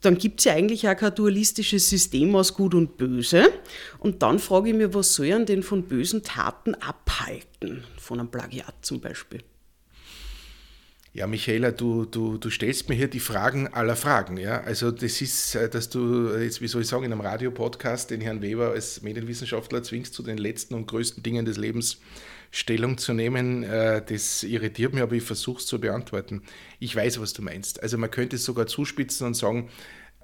dann 0.00 0.18
gibt 0.18 0.40
es 0.40 0.46
ja 0.46 0.54
eigentlich 0.54 0.88
auch 0.88 0.96
kein 0.96 1.14
dualistisches 1.14 1.88
System 1.88 2.34
aus 2.34 2.54
Gut 2.54 2.74
und 2.74 2.96
Böse. 2.96 3.52
Und 3.98 4.22
dann 4.22 4.38
frage 4.40 4.70
ich 4.70 4.74
mich, 4.74 4.92
was 4.94 5.14
soll 5.14 5.32
einen 5.32 5.46
denn 5.46 5.62
von 5.62 5.84
bösen 5.84 6.24
Taten 6.24 6.74
abhalten? 6.74 7.84
Von 7.98 8.18
einem 8.18 8.30
Plagiat 8.30 8.74
zum 8.82 9.00
Beispiel. 9.00 9.42
Ja, 11.12 11.26
Michaela, 11.26 11.70
du, 11.70 12.04
du, 12.04 12.38
du 12.38 12.50
stellst 12.50 12.88
mir 12.88 12.94
hier 12.94 13.08
die 13.08 13.20
Fragen 13.20 13.68
aller 13.68 13.96
Fragen. 13.96 14.36
Ja? 14.38 14.60
Also 14.62 14.90
das 14.90 15.20
ist, 15.20 15.54
äh, 15.54 15.68
dass 15.68 15.88
du 15.88 16.34
jetzt, 16.36 16.60
wie 16.60 16.68
soll 16.68 16.82
ich 16.82 16.88
sagen, 16.88 17.04
in 17.04 17.12
einem 17.12 17.20
Radiopodcast 17.20 18.10
den 18.10 18.20
Herrn 18.20 18.42
Weber 18.42 18.70
als 18.70 19.02
Medienwissenschaftler 19.02 19.82
zwingst, 19.82 20.14
zu 20.14 20.22
den 20.22 20.38
letzten 20.38 20.74
und 20.74 20.86
größten 20.86 21.22
Dingen 21.22 21.44
des 21.44 21.56
Lebens 21.56 21.98
Stellung 22.50 22.98
zu 22.98 23.14
nehmen, 23.14 23.62
äh, 23.62 24.02
das 24.04 24.42
irritiert 24.42 24.92
mich, 24.92 25.02
aber 25.02 25.14
ich 25.14 25.22
versuche 25.22 25.60
es 25.60 25.66
zu 25.66 25.80
beantworten. 25.80 26.42
Ich 26.78 26.94
weiß, 26.94 27.20
was 27.20 27.32
du 27.32 27.42
meinst. 27.42 27.82
Also 27.82 27.96
man 27.96 28.10
könnte 28.10 28.36
es 28.36 28.44
sogar 28.44 28.66
zuspitzen 28.66 29.26
und 29.26 29.34
sagen, 29.34 29.70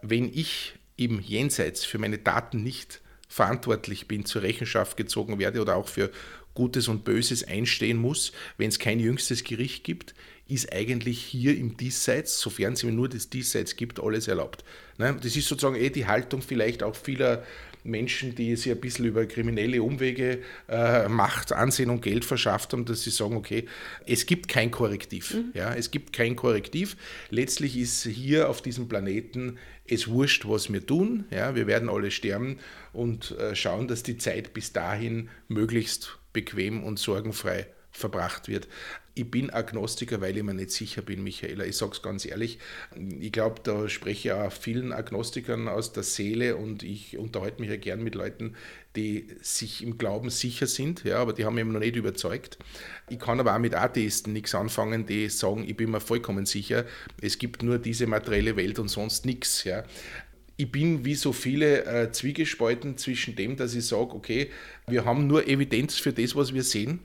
wenn 0.03 0.33
ich 0.33 0.75
im 0.97 1.21
Jenseits 1.21 1.85
für 1.85 1.99
meine 1.99 2.23
Taten 2.23 2.63
nicht 2.63 3.01
verantwortlich 3.29 4.09
bin, 4.09 4.25
zur 4.25 4.43
Rechenschaft 4.43 4.97
gezogen 4.97 5.39
werde 5.39 5.61
oder 5.61 5.77
auch 5.77 5.89
für 5.89 6.11
Gutes 6.55 6.89
und 6.89 7.05
Böses 7.05 7.45
einstehen 7.45 7.99
muss, 7.99 8.33
wenn 8.57 8.69
es 8.69 8.79
kein 8.79 8.99
jüngstes 8.99 9.45
Gericht 9.45 9.85
gibt, 9.85 10.15
ist 10.49 10.73
eigentlich 10.73 11.23
hier 11.23 11.57
im 11.57 11.77
Diesseits, 11.77 12.41
sofern 12.41 12.73
es 12.73 12.83
mir 12.83 12.93
nur 12.93 13.09
das 13.09 13.29
Diesseits 13.29 13.77
gibt, 13.77 14.01
alles 14.01 14.27
erlaubt. 14.27 14.65
Ne? 14.97 15.17
Das 15.23 15.37
ist 15.37 15.49
sozusagen 15.49 15.77
eh 15.77 15.91
die 15.91 16.07
Haltung 16.07 16.41
vielleicht 16.41 16.83
auch 16.83 16.97
vieler 16.97 17.45
Menschen, 17.87 18.35
die 18.35 18.55
sich 18.57 18.73
ein 18.73 18.81
bisschen 18.81 19.05
über 19.05 19.27
kriminelle 19.27 19.83
Umwege 19.83 20.41
äh, 20.69 21.09
Macht, 21.09 21.53
Ansehen 21.53 21.91
und 21.91 22.03
Geld 22.03 22.25
verschafft 22.25 22.73
haben, 22.73 22.85
dass 22.85 23.03
sie 23.03 23.11
sagen, 23.11 23.37
okay, 23.37 23.67
es 24.07 24.27
gibt 24.27 24.49
kein 24.49 24.71
Korrektiv. 24.71 25.35
Mhm. 25.35 25.53
Ja, 25.55 25.75
es 25.75 25.91
gibt 25.91 26.13
kein 26.13 26.37
Korrektiv. 26.37 26.97
Letztlich 27.31 27.77
ist 27.77 28.05
hier 28.05 28.49
auf 28.51 28.63
diesem 28.63 28.89
Planeten 28.89 29.59
es 29.89 30.09
wurscht, 30.09 30.47
was 30.49 30.73
wir 30.73 30.85
tun. 30.85 31.25
Ja, 31.31 31.55
wir 31.55 31.67
werden 31.67 31.89
alle 31.89 32.11
sterben 32.11 32.59
und 32.93 33.33
äh, 33.39 33.55
schauen, 33.55 33.89
dass 33.89 34.03
die 34.03 34.19
Zeit 34.19 34.53
bis 34.53 34.73
dahin 34.73 35.29
möglichst 35.49 36.19
bequem 36.33 36.83
und 36.83 36.99
sorgenfrei 36.99 37.67
verbracht 37.97 38.49
wird. 38.49 38.69
Ich 39.15 39.31
bin 39.31 39.49
Agnostiker, 39.49 40.21
weil 40.21 40.37
ich 40.37 40.43
mir 40.43 40.53
nicht 40.53 40.71
sicher 40.71 41.01
bin, 41.01 41.23
Michaela. 41.23 41.65
Ich 41.65 41.79
sage 41.79 41.93
es 41.93 42.03
ganz 42.03 42.27
ehrlich. 42.27 42.59
Ich 43.19 43.33
glaube, 43.33 43.63
da 43.63 43.89
spreche 43.89 44.29
ich 44.29 44.33
auch 44.33 44.53
vielen 44.53 44.93
Agnostikern 44.93 45.69
aus 45.69 45.93
der 45.93 46.03
Seele 46.03 46.57
und 46.57 46.83
ich 46.83 47.17
unterhalte 47.17 47.63
mich 47.63 47.71
ja 47.71 47.77
gern 47.77 48.03
mit 48.03 48.15
Leuten, 48.15 48.57
die 48.95 49.29
sich 49.41 49.83
im 49.83 49.97
Glauben 49.97 50.29
sicher 50.29 50.67
sind, 50.67 51.05
ja, 51.05 51.19
aber 51.19 51.33
die 51.33 51.45
haben 51.45 51.55
mich 51.55 51.65
noch 51.65 51.81
nicht 51.81 51.97
überzeugt. 51.97 52.59
Ich 53.09 53.19
kann 53.19 53.41
aber 53.41 53.55
auch 53.55 53.59
mit 53.59 53.75
Atheisten 53.75 54.33
nichts 54.33 54.55
anfangen, 54.55 55.07
die 55.07 55.29
sagen, 55.31 55.65
ich 55.67 55.77
bin 55.77 55.91
mir 55.91 56.01
vollkommen 56.01 56.45
sicher, 56.45 56.85
es 57.21 57.39
gibt 57.39 57.63
nur 57.63 57.79
diese 57.79 58.07
materielle 58.07 58.57
Welt 58.57 58.79
und 58.79 58.89
sonst 58.89 59.25
nichts. 59.25 59.65
Ja 59.65 59.85
ich 60.57 60.73
bin 60.73 61.05
wie 61.05 61.15
so 61.15 61.33
viele 61.33 61.85
äh, 61.85 62.11
zwiegespalten 62.11 62.97
zwischen 62.97 63.37
dem, 63.37 63.57
dass 63.57 63.75
ich 63.75 63.87
sage, 63.87 64.15
okay, 64.15 64.51
wir 64.87 65.05
haben 65.05 65.27
nur 65.27 65.47
Evidenz 65.47 65.97
für 65.97 66.13
das, 66.13 66.35
was 66.35 66.55
wir 66.55 66.63
sehen. 66.63 67.01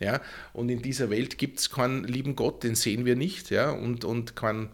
Ja? 0.00 0.20
Und 0.52 0.68
in 0.68 0.82
dieser 0.82 1.10
Welt 1.10 1.38
gibt 1.38 1.58
es 1.58 1.70
keinen 1.70 2.04
lieben 2.04 2.36
Gott, 2.36 2.62
den 2.62 2.74
sehen 2.74 3.04
wir 3.04 3.16
nicht. 3.16 3.50
Ja? 3.50 3.70
Und, 3.70 4.04
und 4.04 4.36
keinen 4.36 4.70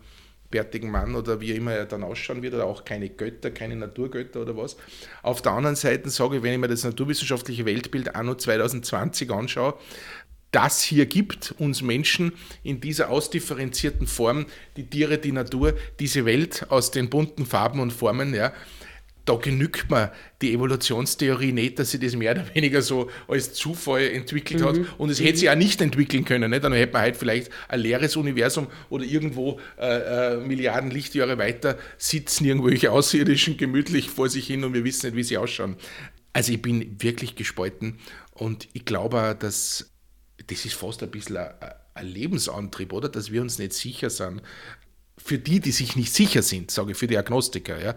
bärtigen 0.53 0.91
Mann 0.91 1.17
oder 1.17 1.41
wie 1.41 1.51
immer 1.51 1.73
er 1.73 1.87
dann 1.87 2.05
ausschauen 2.05 2.43
wird, 2.43 2.55
oder 2.55 2.67
auch 2.67 2.85
keine 2.85 3.09
Götter, 3.09 3.51
keine 3.51 3.75
Naturgötter 3.75 4.43
oder 4.43 4.57
was. 4.57 4.77
Auf 5.23 5.43
der 5.43 5.53
anderen 5.53 5.75
Seite 5.75 6.11
sage 6.11 6.37
ich, 6.37 6.43
wenn 6.45 6.53
ich 6.53 6.59
mir 6.59 6.69
das 6.69 6.85
naturwissenschaftliche 6.85 7.65
Weltbild 7.65 8.15
anno 8.15 8.37
2020 8.37 9.31
anschaue, 9.33 9.75
das 10.53 10.83
hier 10.83 11.07
gibt, 11.07 11.55
uns 11.59 11.81
Menschen 11.81 12.33
in 12.63 12.81
dieser 12.81 13.09
ausdifferenzierten 13.09 14.07
Form, 14.07 14.47
die 14.77 14.87
Tiere, 14.87 15.17
die 15.19 15.33
Natur, 15.33 15.75
diese 15.99 16.27
Welt 16.27 16.67
aus 16.69 16.91
den 16.91 17.09
bunten 17.09 17.47
Farben 17.47 17.81
und 17.81 17.91
Formen, 17.91 18.35
ja, 18.35 18.53
da 19.25 19.35
genügt 19.37 19.91
mir 19.91 20.13
die 20.41 20.53
Evolutionstheorie 20.53 21.53
nicht, 21.53 21.79
dass 21.79 21.93
sie 21.93 22.01
das 22.01 22.17
mehr 22.17 22.33
oder 22.33 22.55
weniger 22.55 22.83
so 22.83 23.09
als 23.29 23.55
Zufall 23.55 24.03
entwickelt 24.11 24.61
mhm. 24.61 24.65
hat. 24.67 24.77
Und 24.99 25.11
es 25.11 25.21
hätte 25.21 25.39
sie 25.39 25.51
auch 25.51 25.55
nicht 25.55 25.81
entwickeln 25.81 26.25
können. 26.25 26.51
Nicht? 26.51 26.65
Dann 26.65 26.73
hätte 26.73 26.93
man 26.93 27.03
halt 27.03 27.17
vielleicht 27.17 27.51
ein 27.69 27.81
leeres 27.81 28.17
Universum 28.17 28.67
oder 28.91 29.05
irgendwo 29.05 29.61
äh, 29.79 30.35
äh, 30.35 30.37
Milliarden 30.39 30.91
Lichtjahre 30.91 31.39
weiter 31.39 31.79
sitzen 31.99 32.45
irgendwelche 32.45 32.91
Außerirdischen 32.91 33.57
gemütlich 33.57 34.11
vor 34.11 34.29
sich 34.29 34.47
hin 34.47 34.65
und 34.65 34.75
wir 34.75 34.85
wissen 34.85 35.07
nicht, 35.07 35.17
wie 35.17 35.23
sie 35.23 35.39
ausschauen. 35.39 35.77
Also 36.33 36.53
ich 36.53 36.63
bin 36.63 37.01
wirklich 37.01 37.37
gespalten 37.37 37.99
und 38.33 38.69
ich 38.73 38.85
glaube, 38.85 39.37
dass 39.39 39.93
das 40.47 40.65
ist 40.65 40.75
fast 40.75 41.03
ein 41.03 41.11
bisschen 41.11 41.37
ein, 41.37 41.55
ein 41.95 42.07
Lebensantrieb, 42.07 42.93
oder? 42.93 43.09
Dass 43.09 43.31
wir 43.31 43.43
uns 43.43 43.59
nicht 43.59 43.75
sicher 43.75 44.11
sind. 44.11 44.43
Für 45.19 45.39
die, 45.39 45.61
die 45.61 45.71
sich 45.71 45.95
nicht 45.95 46.13
sicher 46.13 46.43
sind, 46.43 46.71
sage 46.71 46.93
ich, 46.93 46.99
für 46.99 47.07
die 47.07 47.19
Agnostiker, 47.19 47.81
ja. 47.81 47.95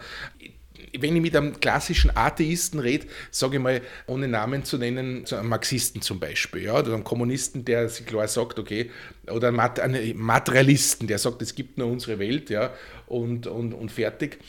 Wenn 0.99 1.15
ich 1.15 1.21
mit 1.21 1.35
einem 1.35 1.59
klassischen 1.59 2.15
Atheisten 2.15 2.79
rede, 2.79 3.07
sage 3.31 3.57
ich 3.57 3.61
mal, 3.61 3.81
ohne 4.07 4.27
Namen 4.27 4.63
zu 4.63 4.77
nennen, 4.77 5.25
so 5.25 5.35
einem 5.35 5.49
Marxisten 5.49 6.01
zum 6.01 6.19
Beispiel, 6.19 6.63
ja, 6.63 6.79
oder 6.79 6.93
einem 6.93 7.03
Kommunisten, 7.03 7.65
der 7.65 7.89
sich 7.89 8.05
klar 8.05 8.27
sagt, 8.27 8.59
okay, 8.59 8.91
oder 9.29 9.47
einen 9.47 10.17
Materialisten, 10.17 11.07
der 11.07 11.17
sagt, 11.17 11.41
es 11.41 11.55
gibt 11.55 11.77
nur 11.77 11.87
unsere 11.87 12.19
Welt, 12.19 12.49
ja, 12.49 12.73
und, 13.07 13.47
und, 13.47 13.73
und 13.73 13.91
fertig, 13.91 14.39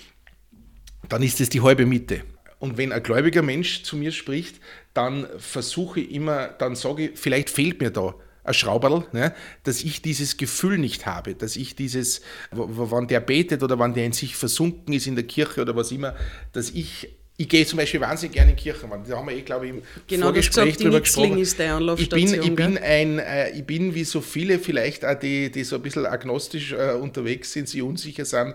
dann 1.08 1.22
ist 1.22 1.40
es 1.40 1.48
die 1.48 1.60
halbe 1.60 1.86
Mitte. 1.86 2.22
Und 2.58 2.78
wenn 2.78 2.92
ein 2.92 3.02
gläubiger 3.02 3.42
Mensch 3.42 3.82
zu 3.82 3.96
mir 3.96 4.12
spricht, 4.12 4.60
dann 4.94 5.26
versuche 5.38 6.00
ich 6.00 6.10
immer, 6.12 6.48
dann 6.48 6.74
sage 6.74 7.08
ich, 7.08 7.18
vielleicht 7.18 7.50
fehlt 7.50 7.80
mir 7.80 7.90
da 7.90 8.14
ein 8.46 8.54
Schrauberl, 8.54 9.04
ne, 9.12 9.34
dass 9.64 9.82
ich 9.82 10.02
dieses 10.02 10.36
Gefühl 10.36 10.78
nicht 10.78 11.06
habe, 11.06 11.34
dass 11.34 11.56
ich 11.56 11.76
dieses, 11.76 12.20
wann 12.50 13.08
der 13.08 13.20
betet 13.20 13.62
oder 13.62 13.78
wann 13.78 13.94
der 13.94 14.06
in 14.06 14.12
sich 14.12 14.36
versunken 14.36 14.94
ist 14.94 15.06
in 15.06 15.16
der 15.16 15.24
Kirche 15.24 15.62
oder 15.62 15.76
was 15.76 15.92
immer, 15.92 16.14
dass 16.52 16.70
ich 16.70 17.08
ich 17.38 17.50
gehe 17.50 17.66
zum 17.66 17.76
Beispiel 17.76 18.00
wahnsinnig 18.00 18.34
gerne 18.34 18.52
in 18.52 18.56
Kirchen. 18.56 18.88
Da 19.06 19.16
haben 19.18 19.28
wir 19.28 19.36
eh, 19.36 19.42
glaube 19.42 19.66
ich, 19.66 19.72
im 19.72 19.82
genau, 20.06 20.26
Vorgespräch 20.28 20.78
drüber 20.78 21.00
gesprochen. 21.00 21.36
Ist 21.36 21.58
der 21.58 21.78
ich 21.98 22.08
bin, 22.08 22.32
ich 22.32 22.54
bin 22.54 22.78
ein, 22.78 23.18
äh, 23.18 23.50
ich 23.50 23.66
bin 23.66 23.94
wie 23.94 24.04
so 24.04 24.22
viele 24.22 24.58
vielleicht 24.58 25.04
auch, 25.04 25.18
die, 25.18 25.50
die 25.50 25.62
so 25.62 25.76
ein 25.76 25.82
bisschen 25.82 26.06
agnostisch 26.06 26.72
äh, 26.72 26.92
unterwegs 26.92 27.52
sind, 27.52 27.68
sie 27.68 27.82
unsicher 27.82 28.24
sind. 28.24 28.54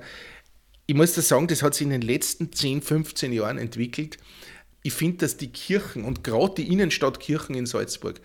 Ich 0.87 0.95
muss 0.95 1.13
da 1.13 1.21
sagen, 1.21 1.45
das 1.45 1.61
hat 1.61 1.75
sich 1.75 1.85
in 1.85 1.91
den 1.91 2.01
letzten 2.01 2.51
10, 2.51 2.81
15 2.81 3.31
Jahren 3.33 3.59
entwickelt 3.59 4.17
ich 4.83 4.93
finde, 4.93 5.17
dass 5.17 5.37
die 5.37 5.51
Kirchen 5.51 6.03
und 6.03 6.23
gerade 6.23 6.55
die 6.55 6.71
Innenstadtkirchen 6.71 7.55
in 7.55 7.65
Salzburg 7.65 8.19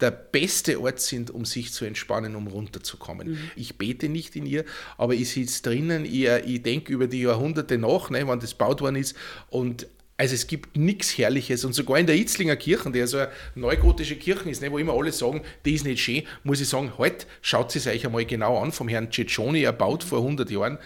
der 0.00 0.10
beste 0.10 0.80
Ort 0.80 1.00
sind, 1.00 1.30
um 1.30 1.44
sich 1.44 1.72
zu 1.72 1.84
entspannen, 1.84 2.36
um 2.36 2.46
runterzukommen. 2.46 3.32
Mhm. 3.32 3.50
Ich 3.56 3.78
bete 3.78 4.08
nicht 4.08 4.36
in 4.36 4.46
ihr, 4.46 4.64
aber 4.96 5.14
ich 5.14 5.30
sitze 5.30 5.62
drinnen, 5.62 6.04
ich, 6.04 6.26
ich 6.26 6.62
denke 6.62 6.92
über 6.92 7.06
die 7.06 7.22
Jahrhunderte 7.22 7.78
nach, 7.78 8.10
ne, 8.10 8.26
wann 8.26 8.40
das 8.40 8.52
gebaut 8.52 8.80
worden 8.80 8.96
ist 8.96 9.16
und 9.50 9.86
also 10.20 10.34
es 10.34 10.48
gibt 10.48 10.76
nichts 10.76 11.16
Herrliches 11.16 11.64
und 11.64 11.74
sogar 11.74 11.96
in 11.96 12.06
der 12.06 12.16
Itzlinger 12.16 12.56
Kirche, 12.56 12.90
die 12.90 12.98
ja 12.98 13.06
so 13.06 13.18
eine 13.18 13.30
neugotische 13.54 14.16
Kirche 14.16 14.50
ist, 14.50 14.60
ne, 14.60 14.70
wo 14.70 14.78
immer 14.78 14.94
alle 14.94 15.12
sagen, 15.12 15.42
die 15.64 15.74
ist 15.74 15.84
nicht 15.84 16.02
schön, 16.02 16.24
muss 16.42 16.60
ich 16.60 16.68
sagen, 16.68 16.92
halt, 16.98 17.26
schaut 17.40 17.70
sie 17.70 17.88
euch 17.88 18.04
einmal 18.04 18.24
genau 18.24 18.58
an, 18.60 18.72
vom 18.72 18.88
Herrn 18.88 19.12
Ceccioni 19.12 19.62
erbaut 19.62 20.02
vor 20.02 20.18
100 20.18 20.50
Jahren 20.50 20.78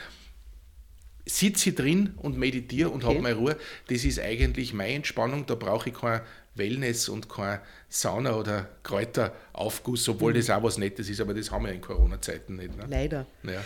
sitze 1.24 1.72
drin 1.72 2.14
und 2.16 2.36
meditiere 2.36 2.90
und 2.90 3.04
okay. 3.04 3.14
habe 3.14 3.22
meine 3.22 3.36
Ruhe. 3.36 3.56
Das 3.88 4.04
ist 4.04 4.18
eigentlich 4.18 4.74
meine 4.74 4.94
Entspannung. 4.94 5.46
Da 5.46 5.54
brauche 5.54 5.88
ich 5.88 5.94
kein 5.94 6.20
Wellness 6.54 7.08
und 7.08 7.28
kein 7.28 7.60
Sauna 7.88 8.36
oder 8.36 8.68
Kräuteraufguss, 8.82 10.08
obwohl 10.08 10.32
mhm. 10.32 10.36
das 10.36 10.50
auch 10.50 10.62
was 10.62 10.78
Nettes 10.78 11.08
ist, 11.08 11.20
aber 11.20 11.34
das 11.34 11.50
haben 11.50 11.64
wir 11.64 11.72
in 11.72 11.80
Corona-Zeiten 11.80 12.56
nicht. 12.56 12.76
Ne? 12.76 12.86
Leider. 12.88 13.26
Ja. 13.44 13.64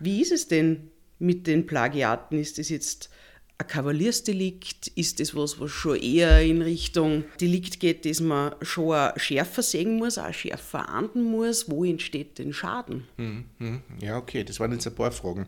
Wie 0.00 0.22
ist 0.22 0.32
es 0.32 0.48
denn 0.48 0.90
mit 1.18 1.46
den 1.46 1.66
Plagiaten? 1.66 2.38
Ist 2.38 2.58
das 2.58 2.68
jetzt 2.68 3.10
ein 3.58 3.66
Kavaliersdelikt? 3.66 4.88
Ist 4.88 5.20
das 5.20 5.34
was, 5.34 5.60
was 5.60 5.70
schon 5.70 5.96
eher 5.96 6.40
in 6.42 6.62
Richtung 6.62 7.24
Delikt 7.40 7.80
geht, 7.80 8.06
das 8.06 8.20
man 8.20 8.54
schon 8.62 9.10
schärfer 9.16 9.62
sehen 9.62 9.96
muss, 9.96 10.16
auch 10.16 10.32
schärfer 10.32 10.88
ahnden 10.88 11.22
muss? 11.24 11.68
Wo 11.68 11.84
entsteht 11.84 12.38
denn 12.38 12.52
Schaden? 12.52 13.04
Hm, 13.16 13.44
hm. 13.58 13.82
Ja, 14.00 14.16
okay, 14.16 14.44
das 14.44 14.60
waren 14.60 14.72
jetzt 14.72 14.86
ein 14.86 14.94
paar 14.94 15.10
Fragen. 15.10 15.46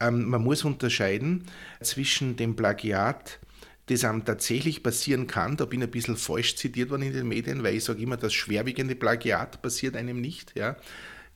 Ähm, 0.00 0.24
man 0.24 0.42
muss 0.42 0.64
unterscheiden 0.64 1.44
zwischen 1.80 2.36
dem 2.36 2.56
Plagiat, 2.56 3.38
das 3.86 4.04
einem 4.04 4.24
tatsächlich 4.24 4.82
passieren 4.82 5.26
kann, 5.26 5.56
da 5.56 5.66
bin 5.66 5.80
ich 5.80 5.88
ein 5.88 5.90
bisschen 5.90 6.16
falsch 6.16 6.56
zitiert 6.56 6.90
worden 6.90 7.02
in 7.02 7.12
den 7.12 7.28
Medien, 7.28 7.62
weil 7.62 7.76
ich 7.76 7.84
sage 7.84 8.02
immer, 8.02 8.16
das 8.16 8.32
schwerwiegende 8.32 8.94
Plagiat 8.94 9.60
passiert 9.60 9.96
einem 9.96 10.20
nicht. 10.20 10.56
Ja. 10.56 10.76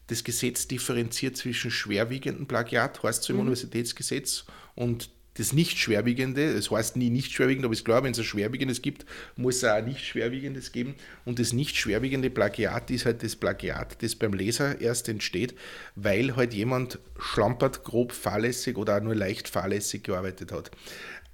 Das 0.07 0.25
Gesetz 0.25 0.67
differenziert 0.67 1.37
zwischen 1.37 1.71
schwerwiegendem 1.71 2.47
Plagiat, 2.47 3.02
heißt 3.02 3.23
so 3.23 3.33
im 3.33 3.37
mhm. 3.37 3.40
Universitätsgesetz, 3.43 4.45
und 4.75 5.11
das 5.35 5.52
nicht 5.52 5.78
schwerwiegende, 5.78 6.55
das 6.55 6.71
heißt 6.71 6.97
nie 6.97 7.11
nicht 7.11 7.33
schwerwiegend, 7.33 7.64
aber 7.64 7.75
ich 7.75 7.85
glaube, 7.85 8.05
wenn 8.05 8.12
es 8.12 8.19
ein 8.19 8.25
schwerwiegendes 8.25 8.83
gibt, 8.83 9.07
muss 9.37 9.59
es 9.59 9.64
auch 9.64 9.75
ein 9.75 9.85
nicht 9.85 10.05
schwerwiegendes 10.05 10.73
geben. 10.73 10.97
Und 11.25 11.38
das 11.38 11.52
nicht 11.52 11.76
schwerwiegende 11.76 12.28
Plagiat 12.28 12.90
ist 12.90 13.07
halt 13.07 13.23
das 13.23 13.37
Plagiat, 13.37 14.02
das 14.02 14.17
beim 14.17 14.33
Leser 14.33 14.81
erst 14.81 15.09
entsteht, 15.09 15.55
weil 15.95 16.35
halt 16.35 16.55
jemand 16.55 16.99
schlampert, 17.21 17.85
grob 17.85 18.12
fahrlässig 18.12 18.76
oder 18.76 18.97
auch 18.97 19.02
nur 19.02 19.14
leicht 19.14 19.49
fahrlässig 19.49 20.02
gearbeitet 20.02 20.50
hat 20.50 20.73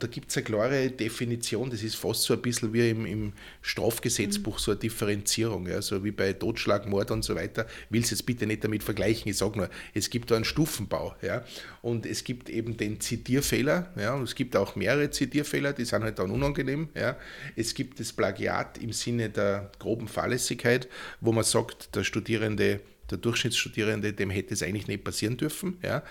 da 0.00 0.08
gibt 0.08 0.30
es 0.30 0.36
eine 0.36 0.44
klare 0.44 0.90
Definition, 0.90 1.70
das 1.70 1.82
ist 1.82 1.94
fast 1.94 2.22
so 2.22 2.34
ein 2.34 2.42
bisschen 2.42 2.72
wie 2.72 2.90
im, 2.90 3.06
im 3.06 3.32
Strafgesetzbuch, 3.62 4.58
so 4.58 4.72
eine 4.72 4.80
Differenzierung, 4.80 5.68
ja, 5.68 5.80
so 5.80 6.02
wie 6.04 6.10
bei 6.10 6.32
Totschlag, 6.32 6.88
Mord 6.88 7.10
und 7.12 7.24
so 7.24 7.34
weiter. 7.36 7.66
Ich 7.86 7.92
will 7.92 8.02
es 8.02 8.10
jetzt 8.10 8.26
bitte 8.26 8.46
nicht 8.46 8.64
damit 8.64 8.82
vergleichen, 8.82 9.30
ich 9.30 9.38
sage 9.38 9.58
nur, 9.58 9.70
es 9.94 10.10
gibt 10.10 10.30
da 10.30 10.36
einen 10.36 10.44
Stufenbau, 10.44 11.14
ja, 11.22 11.44
und 11.80 12.06
es 12.06 12.24
gibt 12.24 12.50
eben 12.50 12.76
den 12.76 13.00
Zitierfehler, 13.00 13.92
ja, 13.96 14.14
und 14.14 14.24
es 14.24 14.34
gibt 14.34 14.56
auch 14.56 14.74
mehrere 14.74 15.10
Zitierfehler, 15.10 15.72
die 15.72 15.84
sind 15.84 16.02
halt 16.02 16.18
dann 16.18 16.30
unangenehm, 16.30 16.88
ja. 16.94 17.16
Es 17.54 17.74
gibt 17.74 18.00
das 18.00 18.12
Plagiat 18.12 18.78
im 18.78 18.92
Sinne 18.92 19.30
der 19.30 19.70
groben 19.78 20.08
Fahrlässigkeit, 20.08 20.88
wo 21.20 21.32
man 21.32 21.44
sagt, 21.44 21.94
der 21.94 22.04
Studierende 22.04 22.80
der 23.10 23.18
Durchschnittsstudierende, 23.18 24.12
dem 24.12 24.30
hätte 24.30 24.54
es 24.54 24.62
eigentlich 24.62 24.86
nicht 24.88 25.04
passieren 25.04 25.36
dürfen. 25.36 25.78
Ja. 25.82 26.02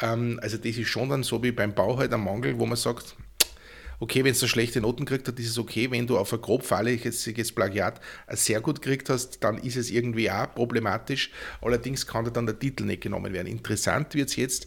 Ähm, 0.00 0.38
also 0.42 0.56
das 0.56 0.76
ist 0.76 0.88
schon 0.88 1.08
dann 1.08 1.22
so 1.22 1.42
wie 1.42 1.52
beim 1.52 1.74
Bau 1.74 1.98
halt 1.98 2.12
ein 2.12 2.22
Mangel, 2.22 2.58
wo 2.58 2.66
man 2.66 2.76
sagt, 2.76 3.16
okay, 4.02 4.24
wenn 4.24 4.34
du 4.34 4.48
schlechte 4.48 4.80
Noten 4.80 5.04
gekriegt 5.04 5.28
hast, 5.28 5.38
ist 5.38 5.50
es 5.50 5.58
okay. 5.58 5.88
Wenn 5.92 6.08
du 6.08 6.18
auf 6.18 6.32
ein 6.32 6.40
grob 6.40 6.64
fahrlässiges 6.64 7.52
Plagiat 7.52 8.00
sehr 8.30 8.60
gut 8.60 8.82
gekriegt 8.82 9.08
hast, 9.08 9.44
dann 9.44 9.58
ist 9.58 9.76
es 9.76 9.90
irgendwie 9.90 10.28
auch 10.28 10.52
problematisch. 10.52 11.30
Allerdings 11.60 12.04
kann 12.04 12.24
da 12.24 12.32
dann 12.32 12.46
der 12.46 12.58
Titel 12.58 12.84
nicht 12.84 13.02
genommen 13.02 13.32
werden. 13.32 13.46
Interessant 13.46 14.14
wird 14.16 14.28
es 14.30 14.36
jetzt, 14.36 14.66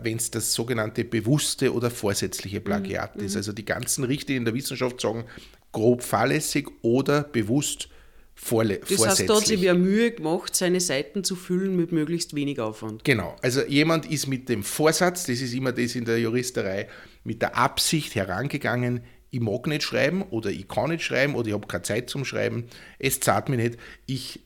wenn 0.00 0.16
es 0.16 0.32
das 0.32 0.52
sogenannte 0.52 1.04
bewusste 1.04 1.72
oder 1.72 1.92
vorsätzliche 1.92 2.60
Plagiat 2.60 3.16
mhm. 3.16 3.24
ist. 3.24 3.36
Also 3.36 3.52
die 3.52 3.64
ganzen 3.64 4.02
Richtlinien 4.02 4.44
der 4.44 4.54
Wissenschaft 4.54 5.00
sagen, 5.00 5.26
grob 5.70 6.02
fahrlässig 6.02 6.66
oder 6.82 7.22
bewusst 7.22 7.88
Vorle 8.34 8.80
das 8.88 9.06
heißt, 9.06 9.28
da 9.28 9.36
hat 9.36 9.46
sich 9.46 9.60
wer 9.60 9.74
Mühe 9.74 10.10
gemacht, 10.10 10.56
seine 10.56 10.80
Seiten 10.80 11.22
zu 11.22 11.36
füllen 11.36 11.76
mit 11.76 11.92
möglichst 11.92 12.34
wenig 12.34 12.60
Aufwand. 12.60 13.04
Genau. 13.04 13.36
Also 13.42 13.62
jemand 13.62 14.10
ist 14.10 14.26
mit 14.26 14.48
dem 14.48 14.62
Vorsatz, 14.64 15.24
das 15.24 15.40
ist 15.40 15.52
immer 15.54 15.72
das 15.72 15.94
in 15.94 16.04
der 16.04 16.18
Juristerei, 16.18 16.88
mit 17.24 17.42
der 17.42 17.56
Absicht 17.56 18.14
herangegangen, 18.14 19.02
ich 19.30 19.40
mag 19.40 19.66
nicht 19.66 19.82
schreiben 19.82 20.22
oder 20.22 20.50
ich 20.50 20.68
kann 20.68 20.90
nicht 20.90 21.02
schreiben 21.02 21.34
oder 21.34 21.48
ich 21.48 21.54
habe 21.54 21.66
keine 21.66 21.82
Zeit 21.82 22.10
zum 22.10 22.24
Schreiben, 22.24 22.66
es 22.98 23.20
zahlt 23.20 23.48
mir 23.48 23.56
nicht, 23.56 23.78
ich 24.06 24.40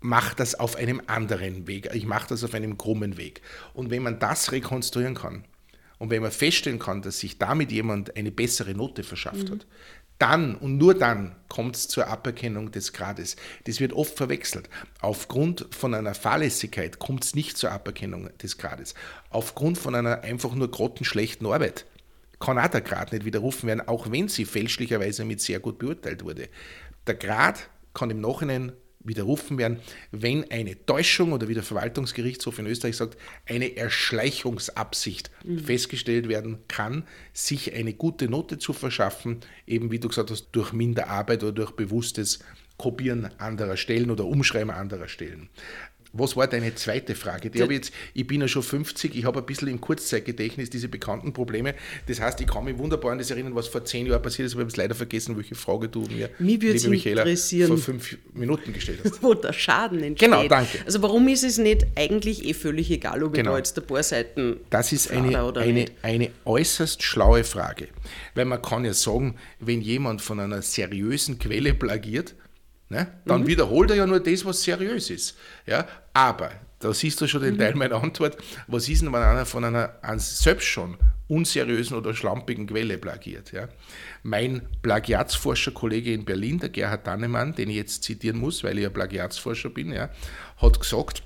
mache 0.00 0.36
das 0.36 0.54
auf 0.54 0.76
einem 0.76 1.02
anderen 1.06 1.66
Weg, 1.66 1.90
ich 1.94 2.06
mache 2.06 2.28
das 2.28 2.44
auf 2.44 2.54
einem 2.54 2.78
krummen 2.78 3.16
Weg. 3.16 3.42
Und 3.74 3.90
wenn 3.90 4.02
man 4.02 4.18
das 4.18 4.52
rekonstruieren 4.52 5.14
kann 5.14 5.44
und 5.98 6.10
wenn 6.10 6.22
man 6.22 6.30
feststellen 6.30 6.78
kann, 6.78 7.02
dass 7.02 7.18
sich 7.18 7.38
damit 7.38 7.72
jemand 7.72 8.16
eine 8.16 8.30
bessere 8.30 8.74
Note 8.74 9.02
verschafft 9.02 9.48
mhm. 9.48 9.52
hat, 9.52 9.66
dann 10.20 10.54
und 10.54 10.76
nur 10.76 10.94
dann 10.94 11.34
kommt 11.48 11.76
es 11.76 11.88
zur 11.88 12.06
Aberkennung 12.06 12.70
des 12.70 12.92
Grades. 12.92 13.36
Das 13.64 13.80
wird 13.80 13.92
oft 13.92 14.16
verwechselt. 14.16 14.68
Aufgrund 15.00 15.66
von 15.70 15.94
einer 15.94 16.14
Fahrlässigkeit 16.14 16.98
kommt 16.98 17.24
es 17.24 17.34
nicht 17.34 17.56
zur 17.56 17.72
Aberkennung 17.72 18.30
des 18.38 18.58
Grades. 18.58 18.94
Aufgrund 19.30 19.78
von 19.78 19.94
einer 19.94 20.22
einfach 20.22 20.54
nur 20.54 20.70
grottenschlechten 20.70 21.46
Arbeit 21.46 21.86
kann 22.38 22.58
auch 22.58 22.68
der 22.68 22.82
Grad 22.82 23.12
nicht 23.12 23.24
widerrufen 23.24 23.66
werden, 23.66 23.86
auch 23.86 24.10
wenn 24.10 24.28
sie 24.28 24.44
fälschlicherweise 24.44 25.24
mit 25.24 25.40
sehr 25.40 25.60
gut 25.60 25.78
beurteilt 25.78 26.24
wurde. 26.24 26.48
Der 27.06 27.14
Grad 27.14 27.68
kann 27.94 28.10
im 28.10 28.20
Nachhinein 28.20 28.72
widerrufen 29.00 29.58
werden, 29.58 29.80
wenn 30.10 30.50
eine 30.50 30.84
Täuschung 30.84 31.32
oder 31.32 31.48
wie 31.48 31.54
der 31.54 31.62
Verwaltungsgerichtshof 31.62 32.58
in 32.58 32.66
Österreich 32.66 32.96
sagt, 32.96 33.16
eine 33.46 33.76
Erschleichungsabsicht 33.76 35.30
mhm. 35.44 35.58
festgestellt 35.60 36.28
werden 36.28 36.58
kann, 36.68 37.04
sich 37.32 37.74
eine 37.74 37.94
gute 37.94 38.28
Note 38.28 38.58
zu 38.58 38.72
verschaffen, 38.72 39.40
eben 39.66 39.90
wie 39.90 39.98
du 39.98 40.08
gesagt 40.08 40.30
hast, 40.30 40.48
durch 40.52 40.72
Minderarbeit 40.72 41.42
oder 41.42 41.52
durch 41.52 41.72
bewusstes 41.72 42.40
Kopieren 42.76 43.28
anderer 43.38 43.76
Stellen 43.76 44.10
oder 44.10 44.24
Umschreiben 44.24 44.70
anderer 44.70 45.08
Stellen. 45.08 45.50
Was 46.12 46.36
war 46.36 46.48
deine 46.48 46.74
zweite 46.74 47.14
Frage? 47.14 47.50
Die 47.50 47.62
habe 47.62 47.72
ich, 47.72 47.78
jetzt, 47.78 47.92
ich 48.14 48.26
bin 48.26 48.40
ja 48.40 48.48
schon 48.48 48.62
50, 48.62 49.14
ich 49.14 49.24
habe 49.24 49.38
ein 49.38 49.46
bisschen 49.46 49.68
im 49.68 49.80
Kurzzeitgedächtnis 49.80 50.68
diese 50.68 50.88
bekannten 50.88 51.32
Probleme. 51.32 51.74
Das 52.06 52.20
heißt, 52.20 52.40
ich 52.40 52.48
kann 52.48 52.64
mich 52.64 52.76
wunderbar 52.78 53.12
an 53.12 53.18
das 53.18 53.30
erinnern, 53.30 53.54
was 53.54 53.68
vor 53.68 53.84
zehn 53.84 54.06
Jahren 54.06 54.20
passiert 54.20 54.46
ist, 54.46 54.54
aber 54.54 54.62
ich 54.62 54.72
habe 54.72 54.82
leider 54.82 54.94
vergessen, 54.96 55.36
welche 55.36 55.54
Frage 55.54 55.88
du 55.88 56.02
mir, 56.02 56.30
Mich 56.38 56.60
liebe 56.60 56.88
Michaela, 56.88 57.24
vor 57.66 57.78
fünf 57.78 58.18
Minuten 58.34 58.72
gestellt 58.72 59.00
hast. 59.04 59.22
Wo 59.22 59.34
der 59.34 59.52
Schaden 59.52 60.02
entsteht. 60.02 60.28
Genau, 60.28 60.48
danke. 60.48 60.78
Also 60.84 61.00
warum 61.02 61.28
ist 61.28 61.44
es 61.44 61.58
nicht 61.58 61.86
eigentlich 61.94 62.44
eh 62.44 62.54
völlig 62.54 62.90
egal, 62.90 63.22
ob 63.22 63.34
genau. 63.34 63.50
ich 63.50 63.52
da 63.52 63.58
jetzt 63.58 63.78
ein 63.78 63.86
paar 63.86 64.02
Seiten 64.02 64.56
Das 64.70 64.92
ist 64.92 65.10
eine, 65.12 65.54
eine, 65.56 65.84
eine 66.02 66.30
äußerst 66.44 67.02
schlaue 67.02 67.44
Frage. 67.44 67.88
Weil 68.34 68.46
man 68.46 68.60
kann 68.60 68.84
ja 68.84 68.94
sagen, 68.94 69.36
wenn 69.60 69.80
jemand 69.80 70.22
von 70.22 70.40
einer 70.40 70.62
seriösen 70.62 71.38
Quelle 71.38 71.74
plagiert, 71.74 72.34
Ne? 72.90 73.06
Dann 73.24 73.42
mhm. 73.42 73.46
wiederholt 73.46 73.90
er 73.90 73.96
ja 73.96 74.06
nur 74.06 74.20
das, 74.20 74.44
was 74.44 74.62
seriös 74.62 75.10
ist. 75.10 75.38
Ja? 75.64 75.86
Aber, 76.12 76.50
da 76.80 76.92
siehst 76.92 77.20
du 77.20 77.28
schon 77.28 77.42
den 77.42 77.54
mhm. 77.54 77.58
Teil 77.58 77.74
meiner 77.76 78.02
Antwort, 78.02 78.36
was 78.66 78.88
ist 78.88 79.02
denn, 79.02 79.12
wenn 79.12 79.22
einer 79.22 79.46
von 79.46 79.64
einer 79.64 79.94
selbst 80.18 80.66
schon 80.66 80.98
unseriösen 81.28 81.96
oder 81.96 82.12
schlampigen 82.12 82.66
Quelle 82.66 82.98
plagiert. 82.98 83.52
Ja. 83.52 83.68
Mein 84.24 84.62
Plagiatsforscherkollege 84.82 86.12
in 86.12 86.24
Berlin, 86.24 86.58
der 86.58 86.70
Gerhard 86.70 87.06
Dannemann, 87.06 87.54
den 87.54 87.70
ich 87.70 87.76
jetzt 87.76 88.02
zitieren 88.02 88.38
muss, 88.38 88.64
weil 88.64 88.76
ich 88.78 88.82
ja 88.82 88.90
Plagiatsforscher 88.90 89.70
bin, 89.70 89.92
ja, 89.92 90.10
hat 90.56 90.80
gesagt, 90.80 91.22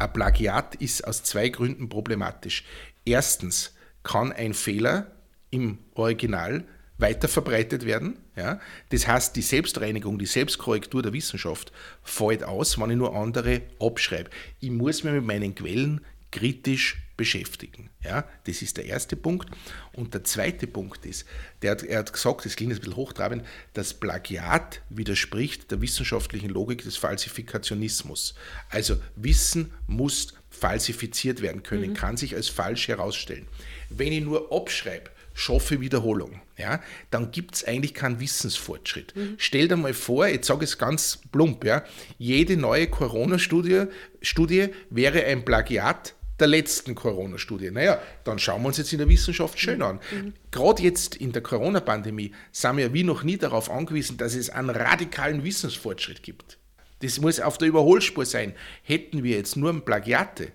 ein 0.00 0.12
Plagiat 0.12 0.74
ist 0.74 1.06
aus 1.06 1.22
zwei 1.22 1.48
Gründen 1.48 1.88
problematisch. 1.88 2.64
Erstens 3.04 3.74
kann 4.02 4.32
ein 4.32 4.52
Fehler 4.52 5.12
im 5.50 5.78
Original 5.94 6.64
weiterverbreitet 6.98 7.84
werden. 7.84 8.18
Ja? 8.36 8.60
Das 8.90 9.06
heißt, 9.06 9.34
die 9.36 9.42
Selbstreinigung, 9.42 10.18
die 10.18 10.26
Selbstkorrektur 10.26 11.02
der 11.02 11.12
Wissenschaft 11.12 11.72
fällt 12.02 12.44
aus, 12.44 12.78
wenn 12.78 12.90
ich 12.90 12.96
nur 12.96 13.16
andere 13.16 13.62
abschreibe. 13.80 14.30
Ich 14.60 14.70
muss 14.70 15.04
mich 15.04 15.12
mit 15.12 15.24
meinen 15.24 15.54
Quellen 15.54 16.00
kritisch 16.30 17.00
beschäftigen. 17.16 17.90
Ja, 18.02 18.28
das 18.44 18.60
ist 18.60 18.76
der 18.76 18.86
erste 18.86 19.14
Punkt. 19.14 19.48
Und 19.92 20.14
der 20.14 20.24
zweite 20.24 20.66
Punkt 20.66 21.06
ist, 21.06 21.26
der 21.62 21.72
hat, 21.72 21.84
er 21.84 22.00
hat 22.00 22.12
gesagt, 22.12 22.44
das 22.44 22.56
klingt 22.56 22.72
ein 22.72 22.78
bisschen 22.78 22.96
hochtrabend, 22.96 23.44
das 23.72 23.94
Plagiat 23.94 24.82
widerspricht 24.90 25.70
der 25.70 25.80
wissenschaftlichen 25.80 26.50
Logik 26.50 26.82
des 26.82 26.96
Falsifikationismus. 26.96 28.34
Also 28.68 28.96
Wissen 29.14 29.72
muss 29.86 30.34
falsifiziert 30.50 31.40
werden 31.40 31.62
können, 31.62 31.90
mhm. 31.90 31.94
kann 31.94 32.16
sich 32.16 32.34
als 32.34 32.48
falsch 32.48 32.88
herausstellen. 32.88 33.46
Wenn 33.90 34.12
ich 34.12 34.24
nur 34.24 34.52
abschreibe, 34.52 35.10
schaffe 35.34 35.80
Wiederholung, 35.80 36.40
ja, 36.56 36.80
dann 37.10 37.30
gibt 37.32 37.56
es 37.56 37.64
eigentlich 37.64 37.92
keinen 37.92 38.20
Wissensfortschritt. 38.20 39.14
Mhm. 39.14 39.34
Stell 39.36 39.68
dir 39.68 39.76
mal 39.76 39.92
vor, 39.92 40.26
jetzt 40.26 40.46
sage 40.46 40.64
ich 40.64 40.70
es 40.70 40.78
ganz 40.78 41.18
plump, 41.32 41.64
ja, 41.64 41.84
jede 42.16 42.56
neue 42.56 42.86
Corona-Studie 42.86 43.84
Studie 44.22 44.68
wäre 44.88 45.24
ein 45.24 45.44
Plagiat 45.44 46.14
der 46.40 46.46
letzten 46.48 46.94
Corona-Studie. 46.94 47.70
Naja, 47.70 48.00
dann 48.24 48.38
schauen 48.38 48.62
wir 48.62 48.68
uns 48.68 48.78
jetzt 48.78 48.92
in 48.92 48.98
der 48.98 49.08
Wissenschaft 49.08 49.58
schön 49.58 49.82
an. 49.82 50.00
Mhm. 50.10 50.32
Gerade 50.50 50.82
jetzt 50.82 51.16
in 51.16 51.32
der 51.32 51.42
Corona-Pandemie 51.42 52.32
sind 52.52 52.76
wir 52.76 52.92
wie 52.92 53.04
noch 53.04 53.22
nie 53.22 53.36
darauf 53.36 53.70
angewiesen, 53.70 54.16
dass 54.16 54.34
es 54.34 54.50
einen 54.50 54.70
radikalen 54.70 55.44
Wissensfortschritt 55.44 56.22
gibt. 56.22 56.58
Das 57.00 57.20
muss 57.20 57.40
auf 57.40 57.58
der 57.58 57.68
Überholspur 57.68 58.24
sein. 58.24 58.54
Hätten 58.82 59.22
wir 59.22 59.36
jetzt 59.36 59.56
nur 59.56 59.84
Plagiate, 59.84 60.52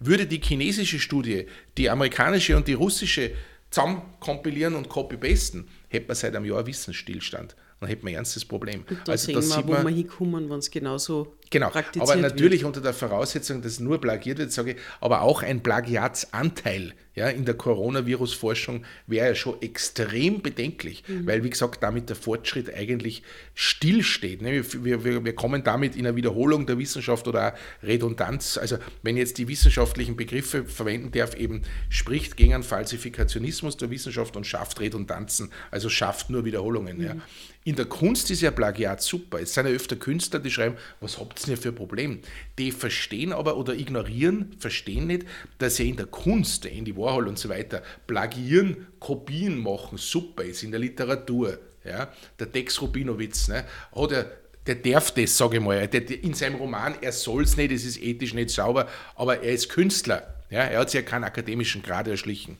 würde 0.00 0.26
die 0.26 0.40
chinesische 0.40 0.98
Studie, 0.98 1.46
die 1.78 1.88
amerikanische 1.88 2.56
und 2.56 2.68
die 2.68 2.72
russische 2.74 3.32
zusammen 3.74 4.02
kompilieren 4.20 4.76
und 4.76 4.88
copy-pasten, 4.88 5.68
hätte 5.88 6.06
man 6.06 6.14
seit 6.14 6.36
einem 6.36 6.44
Jahr 6.44 6.64
Wissensstillstand. 6.64 7.56
Dann 7.80 7.88
hätte 7.88 8.04
man 8.04 8.12
ein 8.12 8.18
ernstes 8.18 8.44
Problem. 8.44 8.84
Und 8.88 9.00
da 9.04 9.12
also, 9.12 9.26
sehen 9.26 9.66
wir, 9.66 9.66
wo 9.66 9.84
wir 9.84 9.94
hinkommen, 9.94 10.48
wenn 10.48 10.58
es 10.58 10.70
genauso 10.70 11.36
Genau, 11.54 11.70
aber 12.00 12.16
natürlich 12.16 12.62
wird. 12.62 12.66
unter 12.66 12.80
der 12.80 12.92
Voraussetzung, 12.92 13.62
dass 13.62 13.78
nur 13.78 14.00
plagiert 14.00 14.38
wird, 14.38 14.50
sage 14.50 14.72
ich, 14.72 14.76
aber 15.00 15.22
auch 15.22 15.44
ein 15.44 15.62
Plagiatsanteil 15.62 16.94
ja, 17.14 17.28
in 17.28 17.44
der 17.44 17.54
Coronavirus-Forschung 17.54 18.84
wäre 19.06 19.28
ja 19.28 19.34
schon 19.36 19.62
extrem 19.62 20.42
bedenklich, 20.42 21.04
mhm. 21.06 21.26
weil, 21.26 21.44
wie 21.44 21.50
gesagt, 21.50 21.82
damit 21.82 22.08
der 22.08 22.16
Fortschritt 22.16 22.74
eigentlich 22.74 23.22
stillsteht. 23.54 24.42
Ne? 24.42 24.64
Wir, 24.82 25.04
wir, 25.04 25.24
wir 25.24 25.34
kommen 25.34 25.62
damit 25.62 25.94
in 25.94 26.06
eine 26.06 26.16
Wiederholung 26.16 26.66
der 26.66 26.76
Wissenschaft 26.76 27.28
oder 27.28 27.54
Redundanz. 27.84 28.58
Also, 28.58 28.78
wenn 29.02 29.16
jetzt 29.16 29.38
die 29.38 29.46
wissenschaftlichen 29.46 30.16
Begriffe 30.16 30.64
verwenden 30.64 31.12
darf, 31.12 31.34
eben 31.36 31.62
spricht 31.88 32.36
gegen 32.36 32.54
einen 32.54 32.64
Falsifikationismus 32.64 33.76
der 33.76 33.90
Wissenschaft 33.90 34.36
und 34.36 34.44
schafft 34.44 34.80
Redundanzen, 34.80 35.50
also 35.70 35.88
schafft 35.88 36.30
nur 36.30 36.44
Wiederholungen. 36.44 36.98
Mhm. 36.98 37.04
Ja. 37.04 37.16
In 37.62 37.76
der 37.76 37.86
Kunst 37.86 38.30
ist 38.30 38.42
ja 38.42 38.50
Plagiat 38.50 39.00
super. 39.00 39.40
Es 39.40 39.54
sind 39.54 39.66
ja 39.66 39.72
öfter 39.72 39.96
Künstler, 39.96 40.40
die 40.40 40.50
schreiben, 40.50 40.76
was 41.00 41.18
habt 41.18 41.38
denn 41.46 41.56
für 41.56 41.70
ein 41.70 41.74
Problem? 41.74 42.20
Die 42.58 42.72
verstehen 42.72 43.32
aber 43.32 43.56
oder 43.56 43.74
ignorieren, 43.74 44.54
verstehen 44.58 45.06
nicht, 45.06 45.26
dass 45.58 45.78
ja 45.78 45.84
in 45.84 45.96
der 45.96 46.06
Kunst, 46.06 46.64
in 46.64 46.84
die 46.84 46.96
Warhol 46.96 47.28
und 47.28 47.38
so 47.38 47.48
weiter, 47.48 47.82
plagieren, 48.06 48.86
Kopien 49.00 49.58
machen 49.58 49.98
super 49.98 50.44
ist 50.44 50.62
in 50.62 50.70
der 50.70 50.80
Literatur. 50.80 51.58
Ja? 51.84 52.12
Der 52.38 52.46
Dex 52.46 52.80
Rubinowitz 52.80 53.48
ne, 53.48 53.64
hat 53.94 54.10
ja 54.10 54.24
der 54.66 54.76
darf 54.76 55.10
das, 55.10 55.36
sage 55.36 55.58
ich 55.58 55.62
mal. 55.62 55.86
Der, 55.88 56.22
in 56.22 56.34
seinem 56.34 56.56
Roman, 56.56 56.94
er 57.00 57.12
soll 57.12 57.42
es 57.42 57.56
nicht, 57.56 57.70
es 57.70 57.84
ist 57.84 58.00
ethisch 58.00 58.34
nicht 58.34 58.50
sauber, 58.50 58.88
aber 59.14 59.42
er 59.42 59.52
ist 59.52 59.68
Künstler. 59.68 60.34
Ja? 60.50 60.60
Er 60.60 60.80
hat 60.80 60.90
sich 60.90 61.00
ja 61.00 61.06
keinen 61.06 61.24
akademischen 61.24 61.82
Grad 61.82 62.08
erschlichen. 62.08 62.56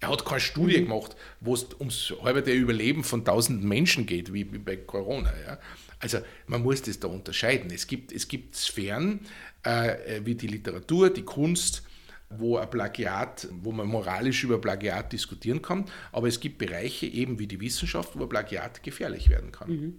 Er 0.00 0.10
hat 0.10 0.24
keine 0.24 0.40
Studie 0.40 0.78
mhm. 0.78 0.84
gemacht, 0.84 1.16
wo 1.40 1.54
es 1.54 1.66
ums 1.80 2.14
halbe 2.22 2.48
Überleben 2.52 3.02
von 3.02 3.24
tausenden 3.24 3.68
Menschen 3.68 4.06
geht, 4.06 4.32
wie, 4.32 4.52
wie 4.52 4.58
bei 4.58 4.76
Corona. 4.76 5.32
Ja? 5.44 5.58
Also 6.00 6.18
man 6.46 6.62
muss 6.62 6.82
das 6.82 7.00
da 7.00 7.08
unterscheiden. 7.08 7.70
Es 7.72 7.86
gibt, 7.86 8.12
es 8.12 8.28
gibt 8.28 8.56
Sphären 8.56 9.20
äh, 9.62 10.20
wie 10.24 10.34
die 10.34 10.46
Literatur, 10.46 11.10
die 11.10 11.22
Kunst, 11.22 11.82
wo 12.30 12.58
ein 12.58 12.68
Plagiat, 12.68 13.48
wo 13.62 13.72
man 13.72 13.86
moralisch 13.86 14.44
über 14.44 14.60
Plagiat 14.60 15.12
diskutieren 15.12 15.62
kann, 15.62 15.86
aber 16.12 16.28
es 16.28 16.40
gibt 16.40 16.58
Bereiche 16.58 17.06
eben 17.06 17.38
wie 17.38 17.46
die 17.46 17.60
Wissenschaft, 17.60 18.18
wo 18.18 18.26
Plagiat 18.26 18.82
gefährlich 18.82 19.28
werden 19.30 19.50
kann. 19.50 19.70
Mhm. 19.70 19.94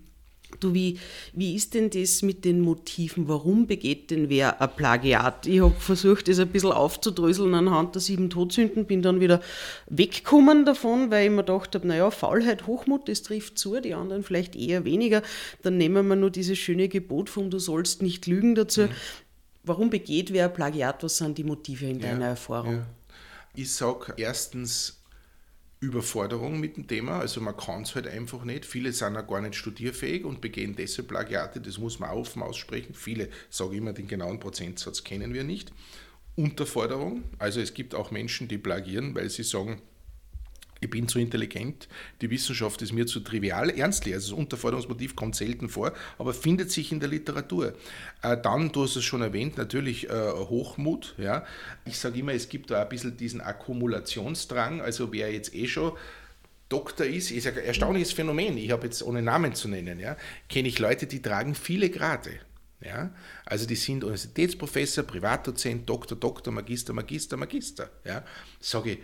Du, 0.59 0.73
wie, 0.73 0.99
wie 1.33 1.55
ist 1.55 1.73
denn 1.73 1.89
das 1.89 2.21
mit 2.21 2.43
den 2.43 2.62
Motiven? 2.62 3.27
Warum 3.27 3.67
begeht 3.67 4.12
denn 4.12 4.29
wer 4.29 4.62
ein 4.62 4.69
Plagiat? 4.75 5.47
Ich 5.47 5.62
habe 5.62 5.75
versucht, 5.79 6.27
das 6.27 6.39
ein 6.39 6.49
bisschen 6.49 6.71
aufzudröseln 6.71 7.53
anhand 7.53 7.95
der 7.95 8.01
sieben 8.01 8.29
Todsünden, 8.29 8.85
bin 8.85 9.01
dann 9.01 9.19
wieder 9.19 9.41
weggekommen 9.88 10.65
davon, 10.65 11.12
weil 11.12 11.25
ich 11.25 11.31
mir 11.31 11.43
gedacht 11.43 11.75
habe, 11.75 11.88
naja, 11.88 12.12
Faulheit, 12.12 12.67
Hochmut, 12.67 13.07
das 13.07 13.21
trifft 13.21 13.57
zu, 13.59 13.79
die 13.79 13.93
anderen 13.93 14.23
vielleicht 14.23 14.55
eher 14.55 14.85
weniger. 14.85 15.21
Dann 15.62 15.77
nehmen 15.77 16.07
wir 16.07 16.15
nur 16.15 16.31
dieses 16.31 16.57
schöne 16.57 16.89
Gebot 16.89 17.29
von 17.29 17.49
Du 17.49 17.59
sollst 17.59 18.01
nicht 18.01 18.27
lügen 18.27 18.55
dazu. 18.55 18.81
Mhm. 18.81 18.89
Warum 19.63 19.89
begeht 19.89 20.33
wer 20.33 20.45
ein 20.45 20.53
Plagiat? 20.53 21.03
Was 21.03 21.17
sind 21.17 21.38
die 21.38 21.43
Motive 21.43 21.85
in 21.85 21.99
deiner 21.99 22.21
ja, 22.21 22.29
Erfahrung? 22.29 22.75
Ja. 22.75 22.85
Ich 23.55 23.71
sage 23.73 24.13
erstens, 24.17 24.98
Überforderung 25.81 26.59
mit 26.59 26.75
dem 26.75 26.87
Thema. 26.87 27.19
Also 27.19 27.39
man 27.39 27.55
kann 27.55 27.83
es 27.83 27.95
halt 27.95 28.07
einfach 28.07 28.43
nicht. 28.43 28.65
Viele 28.65 28.91
sind 28.91 29.15
auch 29.15 29.27
gar 29.27 29.41
nicht 29.41 29.55
studierfähig 29.55 30.25
und 30.25 30.41
begehen 30.41 30.75
deshalb 30.75 31.07
Plagiate. 31.07 31.61
Das 31.61 31.77
muss 31.77 31.99
man 31.99 32.09
offen 32.09 32.41
aussprechen. 32.41 32.93
Viele, 32.93 33.29
sage 33.49 33.77
immer, 33.77 33.93
den 33.93 34.07
genauen 34.07 34.39
Prozentsatz 34.39 35.03
kennen 35.03 35.33
wir 35.33 35.43
nicht. 35.43 35.71
Unterforderung. 36.35 37.23
Also 37.37 37.61
es 37.61 37.73
gibt 37.73 37.95
auch 37.95 38.11
Menschen, 38.11 38.47
die 38.47 38.57
plagieren, 38.57 39.15
weil 39.15 39.29
sie 39.29 39.43
sagen, 39.43 39.81
ich 40.81 40.89
bin 40.89 41.07
zu 41.07 41.19
intelligent, 41.19 41.87
die 42.21 42.29
Wissenschaft 42.29 42.81
ist 42.81 42.93
mir 42.93 43.05
zu 43.05 43.19
trivial. 43.19 43.69
Ernstlich, 43.69 44.13
also 44.13 44.31
das 44.31 44.39
Unterforderungsmotiv 44.39 45.15
kommt 45.15 45.35
selten 45.35 45.69
vor, 45.69 45.93
aber 46.17 46.33
findet 46.33 46.71
sich 46.71 46.91
in 46.91 46.99
der 46.99 47.09
Literatur. 47.09 47.73
Äh, 48.21 48.37
dann, 48.41 48.71
du 48.71 48.83
hast 48.83 48.95
es 48.95 49.03
schon 49.03 49.21
erwähnt, 49.21 49.57
natürlich 49.57 50.09
äh, 50.09 50.31
Hochmut. 50.31 51.15
Ja. 51.17 51.45
Ich 51.85 51.97
sage 51.97 52.19
immer, 52.19 52.33
es 52.33 52.49
gibt 52.49 52.71
da 52.71 52.81
ein 52.81 52.89
bisschen 52.89 53.17
diesen 53.17 53.41
Akkumulationsdrang, 53.41 54.81
also 54.81 55.11
wer 55.11 55.31
jetzt 55.31 55.53
eh 55.53 55.67
schon 55.67 55.93
Doktor 56.69 57.07
ist, 57.07 57.31
ist 57.31 57.47
ein 57.47 57.57
erstaunliches 57.57 58.11
Phänomen. 58.11 58.55
Ich 58.57 58.69
habe 58.69 58.85
jetzt 58.85 59.01
ohne 59.01 59.23
Namen 59.23 59.55
zu 59.55 59.67
nennen, 59.67 59.99
ja, 59.99 60.15
kenne 60.49 60.67
ich 60.67 60.77
Leute, 60.77 61.07
die 61.07 61.19
tragen 61.19 61.55
viele 61.55 61.89
Grade. 61.89 62.39
Ja? 62.79 63.11
Also 63.45 63.65
die 63.65 63.75
sind 63.75 64.03
Universitätsprofessor, 64.03 65.03
Privatdozent, 65.03 65.89
Doktor, 65.89 66.15
Doktor, 66.15 66.51
Magister, 66.51 66.93
Magister, 66.93 67.37
Magister. 67.37 67.89
Ja? 68.05 68.23
Sage 68.59 68.91
ich, 68.91 68.99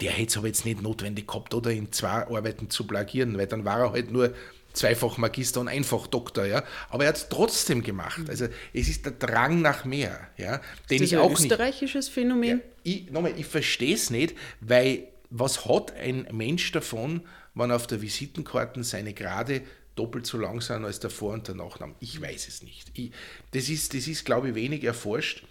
der 0.00 0.12
hätte 0.12 0.28
es 0.28 0.36
aber 0.36 0.46
jetzt 0.46 0.64
nicht 0.64 0.82
notwendig 0.82 1.26
gehabt, 1.26 1.54
oder 1.54 1.70
in 1.70 1.92
zwei 1.92 2.26
Arbeiten 2.26 2.70
zu 2.70 2.86
plagieren, 2.86 3.36
weil 3.36 3.46
dann 3.46 3.64
war 3.64 3.80
er 3.80 3.92
halt 3.92 4.10
nur 4.10 4.32
zweifach 4.72 5.18
Magister 5.18 5.60
und 5.60 5.68
einfach 5.68 6.06
Doktor, 6.06 6.44
ja. 6.46 6.62
Aber 6.88 7.04
er 7.04 7.08
hat 7.08 7.16
es 7.16 7.28
trotzdem 7.28 7.82
gemacht. 7.82 8.20
Also 8.28 8.46
es 8.72 8.88
ist 8.88 9.04
der 9.04 9.12
Drang 9.12 9.60
nach 9.60 9.84
mehr, 9.84 10.28
ja. 10.36 10.60
Den 10.90 11.02
ist 11.02 11.12
das 11.12 11.18
ich 11.18 11.18
ein 11.18 11.32
österreichisches 11.32 12.06
nicht, 12.06 12.14
Phänomen? 12.14 12.58
Ja, 12.58 12.64
ich, 12.84 13.10
nochmal, 13.10 13.34
ich 13.36 13.46
verstehe 13.46 13.94
es 13.94 14.10
nicht, 14.10 14.34
weil 14.60 15.08
was 15.30 15.66
hat 15.66 15.92
ein 15.96 16.26
Mensch 16.32 16.70
davon, 16.72 17.22
wenn 17.54 17.72
auf 17.72 17.86
der 17.86 18.00
Visitenkarte 18.00 18.82
seine 18.84 19.14
Grade 19.14 19.62
doppelt 19.96 20.26
so 20.26 20.38
lang 20.38 20.60
sind 20.60 20.84
als 20.84 21.00
der 21.00 21.10
Vor- 21.10 21.32
und 21.32 21.48
der 21.48 21.56
Nachname? 21.56 21.94
Ich 22.00 22.20
weiß 22.20 22.48
es 22.48 22.62
nicht. 22.62 22.90
Ich, 22.94 23.10
das 23.50 23.68
ist, 23.68 23.94
das 23.94 24.06
ist, 24.06 24.24
glaube 24.24 24.50
ich, 24.50 24.54
wenig 24.54 24.84
erforscht. 24.84 25.44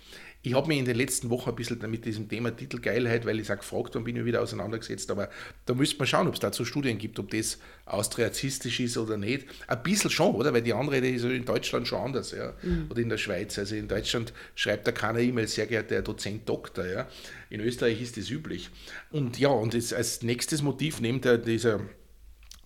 Ich 0.48 0.54
habe 0.54 0.70
mich 0.70 0.80
in 0.80 0.86
den 0.86 0.96
letzten 0.96 1.30
Wochen 1.30 1.50
ein 1.50 1.56
bisschen 1.58 1.78
mit 1.92 2.06
diesem 2.06 2.30
Thema 2.30 2.56
Titelgeilheit, 2.56 3.26
weil 3.26 3.38
ich 3.38 3.48
sage, 3.48 3.60
gefragt 3.60 3.98
und 3.98 4.06
bin 4.06 4.16
ich 4.16 4.24
wieder 4.24 4.42
auseinandergesetzt, 4.42 5.12
aber 5.12 5.30
da 5.66 5.74
müsste 5.74 5.98
man 5.98 6.08
schauen, 6.08 6.28
ob 6.30 6.36
es 6.36 6.40
dazu 6.40 6.64
Studien 6.64 6.98
gibt, 6.98 7.20
ob 7.20 7.30
das 7.32 7.60
austriazistisch 7.86 8.80
ist 8.80 8.98
oder 8.98 9.18
nicht. 9.18 9.46
Ein 9.68 9.84
bisschen 9.84 10.10
schon, 10.10 10.34
oder? 10.36 10.54
Weil 10.54 10.62
die 10.62 10.74
Anrede 10.74 11.10
ist 11.10 11.26
in 11.26 11.44
Deutschland 11.44 11.86
schon 11.86 12.00
anders, 12.00 12.32
ja. 12.32 12.54
Mhm. 12.64 12.88
Oder 12.90 13.02
in 13.02 13.10
der 13.10 13.18
Schweiz. 13.18 13.60
Also 13.60 13.76
in 13.76 13.90
Deutschland 13.90 14.32
schreibt 14.56 14.88
da 14.88 14.94
keiner 14.94 15.20
E-Mail, 15.20 15.50
sehr 15.50 15.68
geehrter 15.68 15.96
Herr 15.96 16.02
Dozent 16.02 16.48
Doktor, 16.48 16.86
ja. 16.86 17.08
In 17.50 17.60
Österreich 17.60 18.02
ist 18.02 18.16
das 18.16 18.30
üblich. 18.30 18.70
Und 19.12 19.38
ja, 19.38 19.50
und 19.50 19.74
das, 19.74 19.92
als 19.92 20.24
nächstes 20.24 20.62
Motiv 20.62 21.02
neben 21.02 21.20
der, 21.20 21.40
dieser 21.40 21.82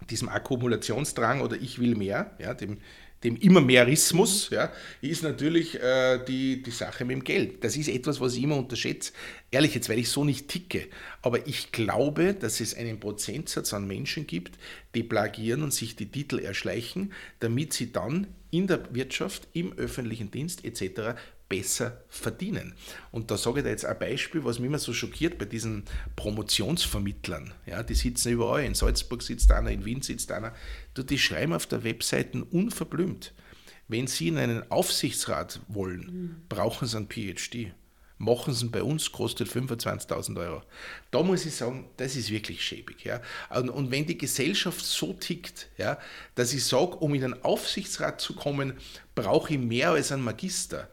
diesem 0.10 0.30
Akkumulationsdrang 0.30 1.42
oder 1.42 1.56
ich 1.56 1.80
will 1.80 1.96
mehr, 1.96 2.32
ja, 2.40 2.54
dem 2.54 2.78
dem 3.24 3.36
Immermehrismus, 3.36 4.50
ja, 4.50 4.72
ist 5.02 5.22
natürlich 5.22 5.80
äh, 5.80 6.24
die, 6.28 6.64
die 6.64 6.72
Sache 6.72 7.06
mit 7.06 7.18
dem 7.18 7.24
Geld. 7.24 7.64
Das 7.64 7.78
ist 7.78 7.88
etwas, 7.88 8.20
was 8.20 8.36
ich 8.36 8.44
immer 8.44 8.58
unterschätze. 8.58 9.14
Ehrlich 9.52 9.76
jetzt, 9.76 9.90
weil 9.90 10.00
ich 10.00 10.10
so 10.10 10.24
nicht 10.24 10.48
ticke. 10.48 10.88
Aber 11.22 11.46
ich 11.48 11.72
glaube, 11.72 12.34
dass 12.34 12.60
es 12.60 12.74
einen 12.74 13.00
Prozentsatz 13.00 13.74
an 13.74 13.86
Menschen 13.88 14.26
gibt, 14.26 14.58
die 14.96 15.04
plagieren 15.04 15.62
und 15.62 15.74
sich 15.74 15.96
die 15.96 16.08
Titel 16.08 16.40
erschleichen, 16.40 17.14
damit 17.40 17.74
sie 17.74 17.92
dann 17.92 18.28
in 18.50 18.68
der 18.68 18.94
Wirtschaft, 18.94 19.48
im 19.54 19.74
öffentlichen 19.74 20.32
Dienst 20.32 20.66
etc. 20.66 21.16
besser 21.52 22.02
verdienen. 22.08 22.74
Und 23.12 23.30
da 23.30 23.38
sage 23.38 23.60
ich 23.60 23.66
da 23.66 23.70
jetzt 23.70 23.86
ein 23.86 24.00
Beispiel, 24.00 24.46
was 24.46 24.58
mich 24.58 24.68
immer 24.68 24.80
so 24.80 24.94
schockiert 24.94 25.38
bei 25.38 25.44
diesen 25.44 25.84
Promotionsvermittlern. 26.16 27.54
Ja, 27.66 27.84
die 27.84 27.94
sitzen 27.94 28.32
überall. 28.32 28.64
In 28.64 28.74
Salzburg 28.74 29.22
sitzt 29.22 29.52
einer, 29.52 29.70
in 29.70 29.84
Wien 29.84 30.02
sitzt 30.02 30.32
einer. 30.32 30.54
Die 30.96 31.20
schreiben 31.20 31.52
auf 31.52 31.66
der 31.66 31.84
Webseite 31.84 32.46
unverblümt. 32.46 33.34
Wenn 33.90 34.08
Sie 34.08 34.30
in 34.30 34.38
einen 34.38 34.72
Aufsichtsrat 34.72 35.60
wollen, 35.68 36.00
mhm. 36.00 36.36
brauchen 36.48 36.88
Sie 36.88 36.96
einen 36.96 37.10
PhD. 37.10 37.74
Machen 38.18 38.54
Sie 38.54 38.68
ihn 38.68 38.72
bei 38.72 38.84
uns, 38.84 39.12
kostet 39.12 39.50
25.000 39.50 40.40
Euro. 40.40 40.62
Da 41.10 41.22
muss 41.22 41.46
ich 41.46 41.54
sagen, 41.54 41.90
das 41.98 42.16
ist 42.16 42.32
wirklich 42.32 42.64
schäbig. 42.64 43.04
Ja? 43.04 43.20
Und, 43.50 43.70
und 43.70 43.92
wenn 43.92 44.06
die 44.06 44.18
Gesellschaft 44.18 44.86
so 44.86 45.12
tickt, 45.12 45.68
ja, 45.78 45.98
dass 46.36 46.54
ich 46.54 46.64
sage, 46.64 46.96
um 46.96 47.14
in 47.14 47.26
einen 47.26 47.44
Aufsichtsrat 47.44 48.22
zu 48.22 48.36
kommen, 48.36 48.78
brauche 49.16 49.56
ich 49.56 49.60
mehr 49.60 49.90
als 49.90 50.14
einen 50.14 50.24
Magister, 50.24 50.88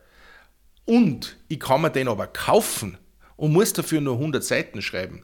und 0.88 1.36
ich 1.48 1.60
kann 1.60 1.82
mir 1.82 1.90
den 1.90 2.08
aber 2.08 2.26
kaufen 2.26 2.96
und 3.36 3.52
muss 3.52 3.74
dafür 3.74 4.00
nur 4.00 4.14
100 4.14 4.42
Seiten 4.42 4.80
schreiben. 4.80 5.22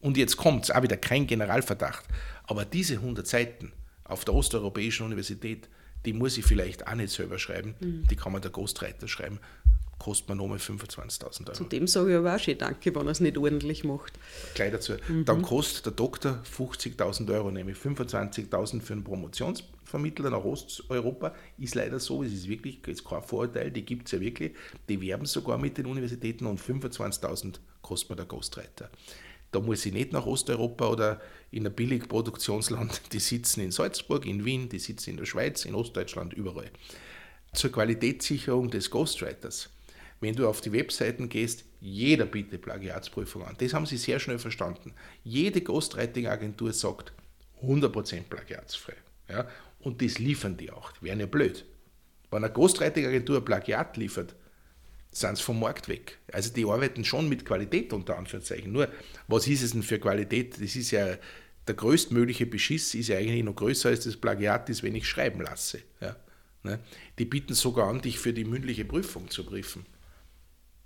Und 0.00 0.16
jetzt 0.16 0.36
kommt 0.36 0.64
es, 0.64 0.70
auch 0.72 0.82
wieder 0.82 0.96
kein 0.96 1.28
Generalverdacht. 1.28 2.04
Aber 2.42 2.64
diese 2.64 2.94
100 2.94 3.24
Seiten 3.24 3.72
auf 4.02 4.24
der 4.24 4.34
Osteuropäischen 4.34 5.06
Universität, 5.06 5.68
die 6.04 6.12
muss 6.12 6.36
ich 6.36 6.44
vielleicht 6.44 6.88
auch 6.88 6.96
nicht 6.96 7.12
selber 7.12 7.38
schreiben. 7.38 7.76
Mhm. 7.78 8.08
Die 8.08 8.16
kann 8.16 8.32
man 8.32 8.42
der 8.42 8.50
Ghostwriter 8.50 9.06
schreiben 9.06 9.38
kostet 10.04 10.28
man 10.28 10.36
nochmal 10.36 10.58
25.000 10.58 11.46
Euro. 11.46 11.52
Zu 11.52 11.64
dem 11.64 11.86
sage 11.86 12.10
ich 12.10 12.16
aber 12.18 12.34
auch 12.34 12.38
schon 12.38 12.58
Danke, 12.58 12.94
wenn 12.94 13.06
er 13.06 13.12
es 13.12 13.20
nicht 13.20 13.38
ordentlich 13.38 13.84
macht. 13.84 14.12
Gleich 14.54 14.70
dazu. 14.70 14.92
Mhm. 15.08 15.24
Dann 15.24 15.40
kostet 15.40 15.86
der 15.86 15.92
Doktor 15.94 16.42
50.000 16.58 17.32
Euro, 17.32 17.50
nämlich 17.50 17.78
25.000 17.78 18.82
für 18.82 18.92
einen 18.92 19.02
Promotionsvermittler 19.02 20.28
nach 20.28 20.44
Osteuropa. 20.44 21.34
Ist 21.56 21.74
leider 21.74 21.98
so, 22.00 22.22
es 22.22 22.34
ist 22.34 22.48
wirklich 22.48 22.86
ist 22.86 23.02
kein 23.02 23.22
Vorurteil, 23.22 23.70
die 23.70 23.80
gibt 23.80 24.08
es 24.08 24.12
ja 24.12 24.20
wirklich. 24.20 24.52
Die 24.90 25.00
werben 25.00 25.24
sogar 25.24 25.56
mit 25.56 25.78
den 25.78 25.86
Universitäten 25.86 26.44
und 26.44 26.60
25.000 26.60 27.54
kostet 27.80 28.10
man 28.10 28.18
der 28.18 28.26
Ghostwriter. 28.26 28.90
Da 29.52 29.60
muss 29.60 29.86
ich 29.86 29.94
nicht 29.94 30.12
nach 30.12 30.26
Osteuropa 30.26 30.86
oder 30.86 31.22
in 31.50 31.64
ein 31.66 31.72
Billigproduktionsland. 31.72 33.00
Die 33.12 33.20
sitzen 33.20 33.60
in 33.60 33.70
Salzburg, 33.70 34.26
in 34.26 34.44
Wien, 34.44 34.68
die 34.68 34.80
sitzen 34.80 35.10
in 35.10 35.16
der 35.16 35.24
Schweiz, 35.24 35.64
in 35.64 35.74
Ostdeutschland, 35.74 36.34
überall. 36.34 36.70
Zur 37.54 37.70
Qualitätssicherung 37.70 38.68
des 38.68 38.90
Ghostwriters 38.90 39.70
wenn 40.24 40.34
du 40.34 40.48
auf 40.48 40.62
die 40.62 40.72
Webseiten 40.72 41.28
gehst, 41.28 41.64
jeder 41.80 42.24
bietet 42.24 42.62
Plagiatsprüfung 42.62 43.44
an. 43.44 43.56
Das 43.58 43.74
haben 43.74 43.84
sie 43.84 43.98
sehr 43.98 44.18
schnell 44.18 44.38
verstanden. 44.38 44.94
Jede 45.22 45.60
Ghostwriting-Agentur 45.60 46.72
sagt 46.72 47.12
100% 47.62 48.22
plagiatsfrei. 48.30 48.94
Ja? 49.28 49.46
Und 49.80 50.00
das 50.00 50.18
liefern 50.18 50.56
die 50.56 50.70
auch. 50.70 50.92
Die 50.92 51.04
wären 51.04 51.20
ja 51.20 51.26
blöd. 51.26 51.66
Wenn 52.30 52.42
eine 52.42 52.52
Ghostwriting-Agentur 52.52 53.44
Plagiat 53.44 53.98
liefert, 53.98 54.34
sind 55.10 55.36
sie 55.36 55.42
vom 55.42 55.60
Markt 55.60 55.88
weg. 55.88 56.18
Also 56.32 56.52
die 56.52 56.64
arbeiten 56.64 57.04
schon 57.04 57.28
mit 57.28 57.44
Qualität 57.44 57.92
unter 57.92 58.16
Anführungszeichen. 58.16 58.72
Nur, 58.72 58.88
was 59.28 59.46
ist 59.46 59.62
es 59.62 59.72
denn 59.72 59.82
für 59.82 59.98
Qualität? 59.98 60.54
Das 60.54 60.74
ist 60.74 60.90
ja 60.90 61.18
der 61.68 61.74
größtmögliche 61.74 62.46
Beschiss 62.46 62.94
ist 62.94 63.08
ja 63.08 63.18
eigentlich 63.18 63.44
noch 63.44 63.56
größer 63.56 63.90
als 63.90 64.04
das 64.04 64.16
Plagiat 64.16 64.70
ist, 64.70 64.82
wenn 64.82 64.94
ich 64.94 65.06
schreiben 65.06 65.42
lasse. 65.42 65.82
Ja? 66.00 66.16
Ne? 66.62 66.80
Die 67.18 67.26
bieten 67.26 67.52
sogar 67.52 67.88
an, 67.88 68.00
dich 68.00 68.18
für 68.18 68.32
die 68.32 68.44
mündliche 68.44 68.86
Prüfung 68.86 69.28
zu 69.28 69.44
prüfen 69.44 69.84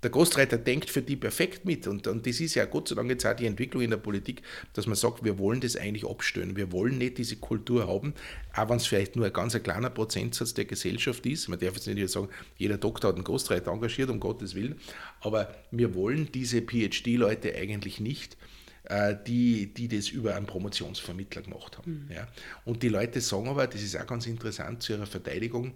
der 0.03 0.09
Ghostwriter 0.09 0.57
denkt 0.57 0.89
für 0.89 1.01
die 1.01 1.15
perfekt 1.15 1.65
mit. 1.65 1.87
Und, 1.87 2.07
und 2.07 2.25
das 2.25 2.39
ist 2.39 2.55
ja 2.55 2.65
Gott 2.65 2.87
sei 2.87 2.95
Dank 2.95 3.09
jetzt 3.09 3.25
auch 3.25 3.35
die 3.35 3.45
Entwicklung 3.45 3.83
in 3.83 3.89
der 3.89 3.97
Politik, 3.97 4.41
dass 4.73 4.87
man 4.87 4.95
sagt, 4.95 5.23
wir 5.23 5.37
wollen 5.37 5.59
das 5.61 5.75
eigentlich 5.75 6.07
abstellen. 6.07 6.55
Wir 6.55 6.71
wollen 6.71 6.97
nicht 6.97 7.17
diese 7.17 7.35
Kultur 7.35 7.87
haben, 7.87 8.13
auch 8.55 8.69
wenn 8.69 8.77
es 8.77 8.87
vielleicht 8.87 9.15
nur 9.15 9.25
ein 9.25 9.33
ganz 9.33 9.55
ein 9.55 9.63
kleiner 9.63 9.89
Prozentsatz 9.89 10.53
der 10.53 10.65
Gesellschaft 10.65 11.25
ist. 11.25 11.49
Man 11.49 11.59
darf 11.59 11.75
jetzt 11.75 11.87
nicht 11.87 12.09
sagen, 12.09 12.29
jeder 12.57 12.77
Doktor 12.77 13.09
hat 13.09 13.15
einen 13.15 13.25
Ghostwriter 13.25 13.71
engagiert, 13.71 14.09
um 14.09 14.19
Gottes 14.19 14.55
Willen. 14.55 14.79
Aber 15.21 15.53
wir 15.71 15.93
wollen 15.95 16.31
diese 16.31 16.61
PhD-Leute 16.61 17.55
eigentlich 17.55 17.99
nicht 17.99 18.37
äh, 18.85 19.15
die, 19.27 19.73
die 19.73 19.87
das 19.87 20.09
über 20.09 20.35
einen 20.35 20.45
Promotionsvermittler 20.45 21.41
gemacht 21.43 21.77
haben. 21.77 22.05
Mhm. 22.07 22.15
Ja. 22.15 22.27
Und 22.65 22.83
die 22.83 22.89
Leute 22.89 23.21
sagen 23.21 23.47
aber, 23.47 23.67
das 23.67 23.81
ist 23.81 23.95
auch 23.95 24.07
ganz 24.07 24.25
interessant 24.27 24.83
zu 24.83 24.93
ihrer 24.93 25.05
Verteidigung, 25.05 25.73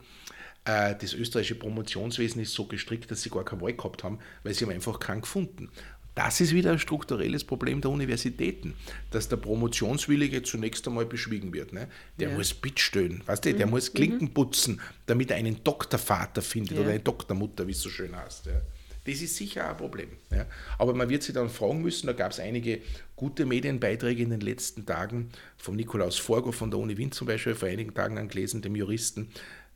das 0.65 1.13
österreichische 1.13 1.55
Promotionswesen 1.55 2.41
ist 2.41 2.53
so 2.53 2.65
gestrickt, 2.65 3.11
dass 3.11 3.21
sie 3.21 3.29
gar 3.29 3.43
keine 3.43 3.61
Wahl 3.61 3.73
gehabt 3.73 4.03
haben, 4.03 4.19
weil 4.43 4.53
sie 4.53 4.65
haben 4.65 4.71
einfach 4.71 4.99
keinen 4.99 5.21
gefunden. 5.21 5.69
Das 6.15 6.39
ist 6.41 6.53
wieder 6.53 6.71
ein 6.71 6.79
strukturelles 6.79 7.43
Problem 7.43 7.81
der 7.81 7.89
Universitäten, 7.89 8.75
dass 9.09 9.29
der 9.29 9.37
Promotionswillige 9.37 10.43
zunächst 10.43 10.87
einmal 10.87 11.05
beschwiegen 11.05 11.51
wird. 11.53 11.73
Ne? 11.73 11.87
Der 12.19 12.29
ja. 12.29 12.35
muss 12.35 12.53
bittstellen, 12.53 13.23
weißt 13.25 13.45
du, 13.45 13.53
der 13.53 13.65
mhm. 13.65 13.71
muss 13.71 13.93
Klinken 13.93 14.27
mhm. 14.27 14.33
putzen, 14.33 14.81
damit 15.07 15.31
er 15.31 15.37
einen 15.37 15.63
Doktorvater 15.63 16.43
findet 16.43 16.77
ja. 16.77 16.81
oder 16.81 16.91
eine 16.91 16.99
Doktormutter, 16.99 17.67
wie 17.67 17.71
es 17.71 17.81
so 17.81 17.89
schön 17.89 18.15
heißt. 18.15 18.45
Ja? 18.45 18.61
Das 19.05 19.21
ist 19.21 19.35
sicher 19.35 19.67
ein 19.67 19.75
Problem. 19.75 20.09
Ja? 20.29 20.45
Aber 20.77 20.93
man 20.93 21.09
wird 21.09 21.23
sich 21.23 21.33
dann 21.33 21.49
fragen 21.49 21.81
müssen, 21.81 22.07
da 22.07 22.13
gab 22.13 22.31
es 22.31 22.39
einige 22.39 22.81
gute 23.15 23.45
Medienbeiträge 23.45 24.21
in 24.21 24.29
den 24.29 24.41
letzten 24.41 24.85
Tagen, 24.85 25.29
von 25.57 25.75
Nikolaus 25.75 26.19
Forgo 26.19 26.51
von 26.51 26.69
der 26.69 26.79
Uni 26.79 26.95
Wien 26.97 27.11
zum 27.11 27.25
Beispiel, 27.27 27.55
vor 27.55 27.69
einigen 27.69 27.93
Tagen 27.93 28.17
angelesen, 28.17 28.61
dem 28.61 28.75
Juristen, 28.75 29.29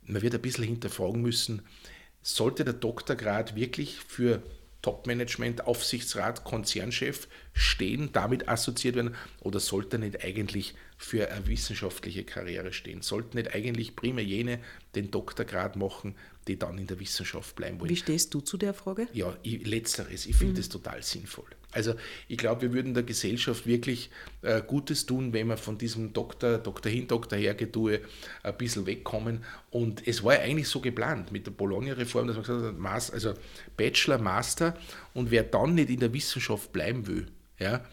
man 0.08 0.22
wird 0.22 0.34
ein 0.34 0.42
bisschen 0.42 0.64
hinterfragen 0.64 1.22
müssen, 1.22 1.62
sollte 2.22 2.64
der 2.64 2.74
Doktorgrad 2.74 3.54
wirklich 3.54 3.96
für 3.96 4.42
Topmanagement, 4.82 5.66
Aufsichtsrat, 5.66 6.44
Konzernchef 6.44 7.26
stehen, 7.52 8.10
damit 8.12 8.48
assoziiert 8.48 8.96
werden, 8.96 9.16
oder 9.40 9.58
sollte 9.60 9.96
er 9.96 10.00
nicht 10.00 10.24
eigentlich 10.24 10.74
für 10.96 11.30
eine 11.30 11.46
wissenschaftliche 11.48 12.24
Karriere 12.24 12.72
stehen? 12.72 13.02
Sollten 13.02 13.36
nicht 13.36 13.54
eigentlich 13.54 13.96
primär 13.96 14.24
jene 14.24 14.60
den 14.94 15.10
Doktorgrad 15.10 15.76
machen, 15.76 16.14
die 16.48 16.58
dann 16.58 16.78
in 16.78 16.86
der 16.86 16.98
Wissenschaft 16.98 17.54
bleiben 17.54 17.78
wollen? 17.78 17.90
Wie 17.90 17.96
stehst 17.96 18.34
du 18.34 18.40
zu 18.40 18.56
der 18.56 18.74
Frage? 18.74 19.06
Ja, 19.12 19.36
ich, 19.42 19.66
letzteres. 19.66 20.26
Ich 20.26 20.36
finde 20.36 20.54
mhm. 20.54 20.56
das 20.56 20.68
total 20.68 21.02
sinnvoll. 21.02 21.46
Also 21.70 21.94
ich 22.28 22.38
glaube, 22.38 22.62
wir 22.62 22.72
würden 22.72 22.94
der 22.94 23.02
Gesellschaft 23.02 23.66
wirklich 23.66 24.10
äh, 24.42 24.62
Gutes 24.66 25.04
tun, 25.04 25.32
wenn 25.34 25.48
wir 25.48 25.58
von 25.58 25.76
diesem 25.76 26.12
Doktor, 26.14 26.58
Doktor 26.58 26.90
hin, 26.90 27.06
Doktor 27.06 27.36
her 27.36 27.54
Getue 27.54 28.00
ein 28.42 28.56
bisschen 28.56 28.86
wegkommen. 28.86 29.44
Und 29.70 30.06
es 30.08 30.24
war 30.24 30.34
ja 30.34 30.40
eigentlich 30.40 30.68
so 30.68 30.80
geplant 30.80 31.30
mit 31.30 31.46
der 31.46 31.52
Bologna-Reform, 31.52 32.26
dass 32.26 32.36
man 32.36 32.44
gesagt 32.44 32.64
hat, 32.64 32.78
Master, 32.78 33.14
also 33.14 33.34
Bachelor, 33.76 34.18
Master 34.18 34.76
und 35.12 35.30
wer 35.30 35.42
dann 35.42 35.74
nicht 35.74 35.90
in 35.90 36.00
der 36.00 36.12
Wissenschaft 36.12 36.72
bleiben 36.72 37.06
will, 37.06 37.26
ja, 37.58 37.84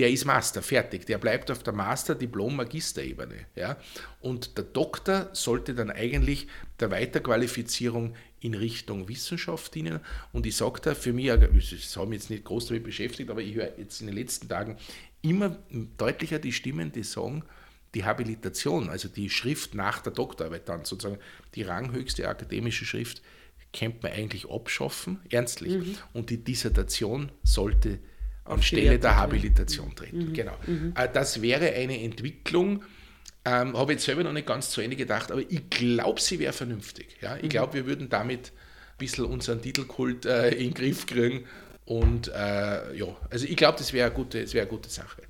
der 0.00 0.10
ist 0.10 0.24
Master, 0.24 0.62
fertig. 0.62 1.04
Der 1.04 1.18
bleibt 1.18 1.50
auf 1.50 1.62
der 1.62 1.74
Master-, 1.74 2.14
Diplom-, 2.14 2.56
Magisterebene. 2.56 3.46
Ja? 3.54 3.76
Und 4.20 4.56
der 4.56 4.64
Doktor 4.64 5.28
sollte 5.34 5.74
dann 5.74 5.90
eigentlich 5.90 6.48
der 6.80 6.90
Weiterqualifizierung 6.90 8.14
in 8.40 8.54
Richtung 8.54 9.08
Wissenschaft 9.08 9.74
dienen. 9.74 10.00
Und 10.32 10.46
ich 10.46 10.56
sage 10.56 10.80
da 10.80 10.94
für 10.94 11.12
mich, 11.12 11.26
ich 11.26 11.32
habe 11.32 11.48
mich 11.48 11.70
jetzt 11.70 12.30
nicht 12.30 12.44
groß 12.44 12.68
damit 12.68 12.84
beschäftigt, 12.84 13.28
aber 13.28 13.42
ich 13.42 13.54
höre 13.54 13.78
jetzt 13.78 14.00
in 14.00 14.06
den 14.06 14.16
letzten 14.16 14.48
Tagen 14.48 14.78
immer 15.20 15.58
deutlicher 15.98 16.38
die 16.38 16.54
Stimmen, 16.54 16.92
die 16.92 17.02
sagen, 17.02 17.44
die 17.94 18.04
Habilitation, 18.04 18.88
also 18.88 19.08
die 19.08 19.28
Schrift 19.28 19.74
nach 19.74 20.00
der 20.00 20.12
Doktorarbeit 20.12 20.66
dann 20.66 20.86
sozusagen, 20.86 21.20
die 21.54 21.62
ranghöchste 21.62 22.26
akademische 22.26 22.86
Schrift, 22.86 23.20
könnte 23.74 23.98
man 24.02 24.12
eigentlich 24.12 24.48
abschaffen, 24.48 25.20
ernstlich. 25.28 25.74
Mhm. 25.74 25.96
Und 26.14 26.30
die 26.30 26.42
Dissertation 26.42 27.30
sollte 27.42 27.98
anstelle 28.50 28.98
der 28.98 29.16
Habilitation 29.16 29.94
treten. 29.94 30.28
Mhm. 30.28 30.32
Genau. 30.32 30.56
Mhm. 30.66 30.92
Äh, 30.96 31.08
das 31.12 31.42
wäre 31.42 31.72
eine 31.72 32.02
Entwicklung, 32.02 32.84
ähm, 33.44 33.76
habe 33.76 33.92
ich 33.92 33.96
jetzt 33.96 34.04
selber 34.04 34.22
noch 34.22 34.32
nicht 34.32 34.46
ganz 34.46 34.70
zu 34.70 34.80
Ende 34.80 34.96
gedacht, 34.96 35.32
aber 35.32 35.40
ich 35.40 35.70
glaube, 35.70 36.20
sie 36.20 36.38
wäre 36.38 36.52
vernünftig. 36.52 37.16
Ja? 37.20 37.36
Ich 37.36 37.44
mhm. 37.44 37.48
glaube, 37.48 37.74
wir 37.74 37.86
würden 37.86 38.08
damit 38.08 38.48
ein 38.48 38.98
bisschen 38.98 39.24
unseren 39.24 39.62
Titelkult 39.62 40.26
äh, 40.26 40.50
in 40.50 40.70
den 40.70 40.74
Griff 40.74 41.06
kriegen. 41.06 41.46
Und 41.86 42.28
äh, 42.28 42.94
ja, 42.94 43.16
also 43.30 43.46
ich 43.46 43.56
glaube, 43.56 43.78
das 43.78 43.92
wäre 43.92 44.06
eine, 44.06 44.14
gute, 44.14 44.52
wär 44.52 44.62
eine 44.62 44.70
gute 44.70 44.90
Sache. 44.90 45.22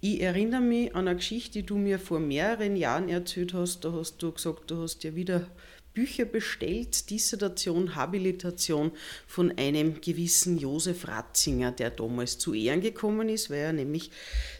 Ich 0.00 0.20
erinnere 0.20 0.60
mich 0.60 0.94
an 0.94 1.08
eine 1.08 1.16
Geschichte, 1.16 1.60
die 1.60 1.66
du 1.66 1.76
mir 1.76 1.98
vor 1.98 2.20
mehreren 2.20 2.76
Jahren 2.76 3.08
erzählt 3.08 3.54
hast. 3.54 3.84
Da 3.84 3.92
hast 3.92 4.18
du 4.18 4.32
gesagt, 4.32 4.70
du 4.70 4.82
hast 4.82 5.02
ja 5.04 5.14
wieder 5.14 5.46
Bücher 5.94 6.24
bestellt, 6.24 7.10
Dissertation, 7.10 7.94
Habilitation 7.94 8.92
von 9.26 9.56
einem 9.56 10.00
gewissen 10.00 10.58
Josef 10.58 11.08
Ratzinger, 11.08 11.72
der 11.72 11.90
damals 11.90 12.38
zu 12.38 12.54
Ehren 12.54 12.80
gekommen 12.80 13.28
ist, 13.28 13.50
weil 13.50 13.58
er 13.58 13.72
nämlich 13.72 14.10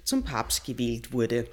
zum 0.05 0.25
Papst 0.25 0.65
gewählt 0.65 1.13
wurde. 1.13 1.47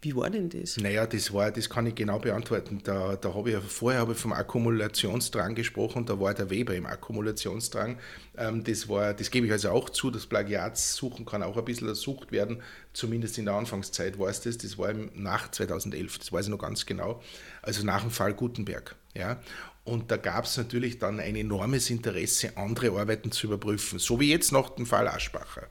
Wie 0.00 0.14
war 0.14 0.30
denn 0.30 0.48
das? 0.48 0.76
Naja, 0.76 1.06
das 1.06 1.32
war, 1.32 1.50
das 1.50 1.68
kann 1.68 1.86
ich 1.86 1.96
genau 1.96 2.20
beantworten. 2.20 2.80
Da, 2.84 3.16
da 3.16 3.34
habe 3.34 3.50
ich 3.50 3.56
vorher 3.56 4.00
habe 4.00 4.12
ich 4.12 4.18
vom 4.18 4.32
Akkumulationsdrang 4.32 5.56
gesprochen, 5.56 6.06
da 6.06 6.20
war 6.20 6.34
der 6.34 6.50
Weber 6.50 6.76
im 6.76 6.86
Akkumulationsdrang. 6.86 7.98
Ähm, 8.36 8.62
das 8.62 8.86
das 8.86 9.30
gebe 9.32 9.46
ich 9.46 9.52
also 9.52 9.70
auch 9.70 9.90
zu, 9.90 10.12
das 10.12 10.26
Plagiatssuchen 10.26 11.26
kann 11.26 11.42
auch 11.42 11.56
ein 11.56 11.64
bisschen 11.64 11.88
ersucht 11.88 12.30
werden, 12.30 12.62
zumindest 12.92 13.38
in 13.38 13.46
der 13.46 13.54
Anfangszeit 13.54 14.20
war 14.20 14.28
es 14.28 14.40
das, 14.40 14.58
das 14.58 14.78
war 14.78 14.92
nach 15.14 15.50
2011, 15.50 16.18
das 16.18 16.32
weiß 16.32 16.44
ich 16.44 16.50
noch 16.50 16.58
ganz 16.58 16.86
genau, 16.86 17.20
also 17.62 17.84
nach 17.84 18.02
dem 18.02 18.12
Fall 18.12 18.34
Gutenberg. 18.34 18.94
Ja? 19.14 19.40
Und 19.82 20.12
da 20.12 20.16
gab 20.16 20.44
es 20.44 20.56
natürlich 20.56 21.00
dann 21.00 21.18
ein 21.18 21.34
enormes 21.34 21.90
Interesse, 21.90 22.56
andere 22.56 22.96
Arbeiten 22.96 23.32
zu 23.32 23.48
überprüfen, 23.48 23.98
so 23.98 24.20
wie 24.20 24.30
jetzt 24.30 24.52
nach 24.52 24.68
dem 24.70 24.86
Fall 24.86 25.08
Aschbacher. 25.08 25.66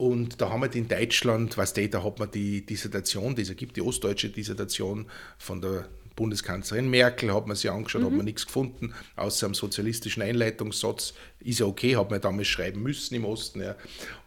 Und 0.00 0.40
da 0.40 0.48
haben 0.48 0.62
wir 0.62 0.74
in 0.74 0.88
Deutschland, 0.88 1.58
was 1.58 1.74
da, 1.74 1.86
da 1.86 2.02
hat 2.02 2.18
man 2.18 2.30
die 2.30 2.64
Dissertation, 2.64 3.36
die 3.36 3.42
es 3.42 3.54
gibt, 3.54 3.76
die 3.76 3.82
ostdeutsche 3.82 4.30
Dissertation 4.30 5.04
von 5.36 5.60
der 5.60 5.90
Bundeskanzlerin 6.16 6.88
Merkel, 6.88 7.34
hat 7.34 7.46
man 7.46 7.54
sich 7.54 7.70
angeschaut, 7.70 8.00
mhm. 8.00 8.06
hat 8.06 8.12
man 8.14 8.24
nichts 8.24 8.46
gefunden, 8.46 8.94
außer 9.16 9.44
einem 9.44 9.52
sozialistischen 9.52 10.22
Einleitungssatz. 10.22 11.12
Ist 11.40 11.60
ja 11.60 11.66
okay, 11.66 11.96
hat 11.96 12.10
man 12.10 12.18
damals 12.18 12.48
schreiben 12.48 12.82
müssen 12.82 13.14
im 13.14 13.26
Osten. 13.26 13.60
Ja. 13.60 13.76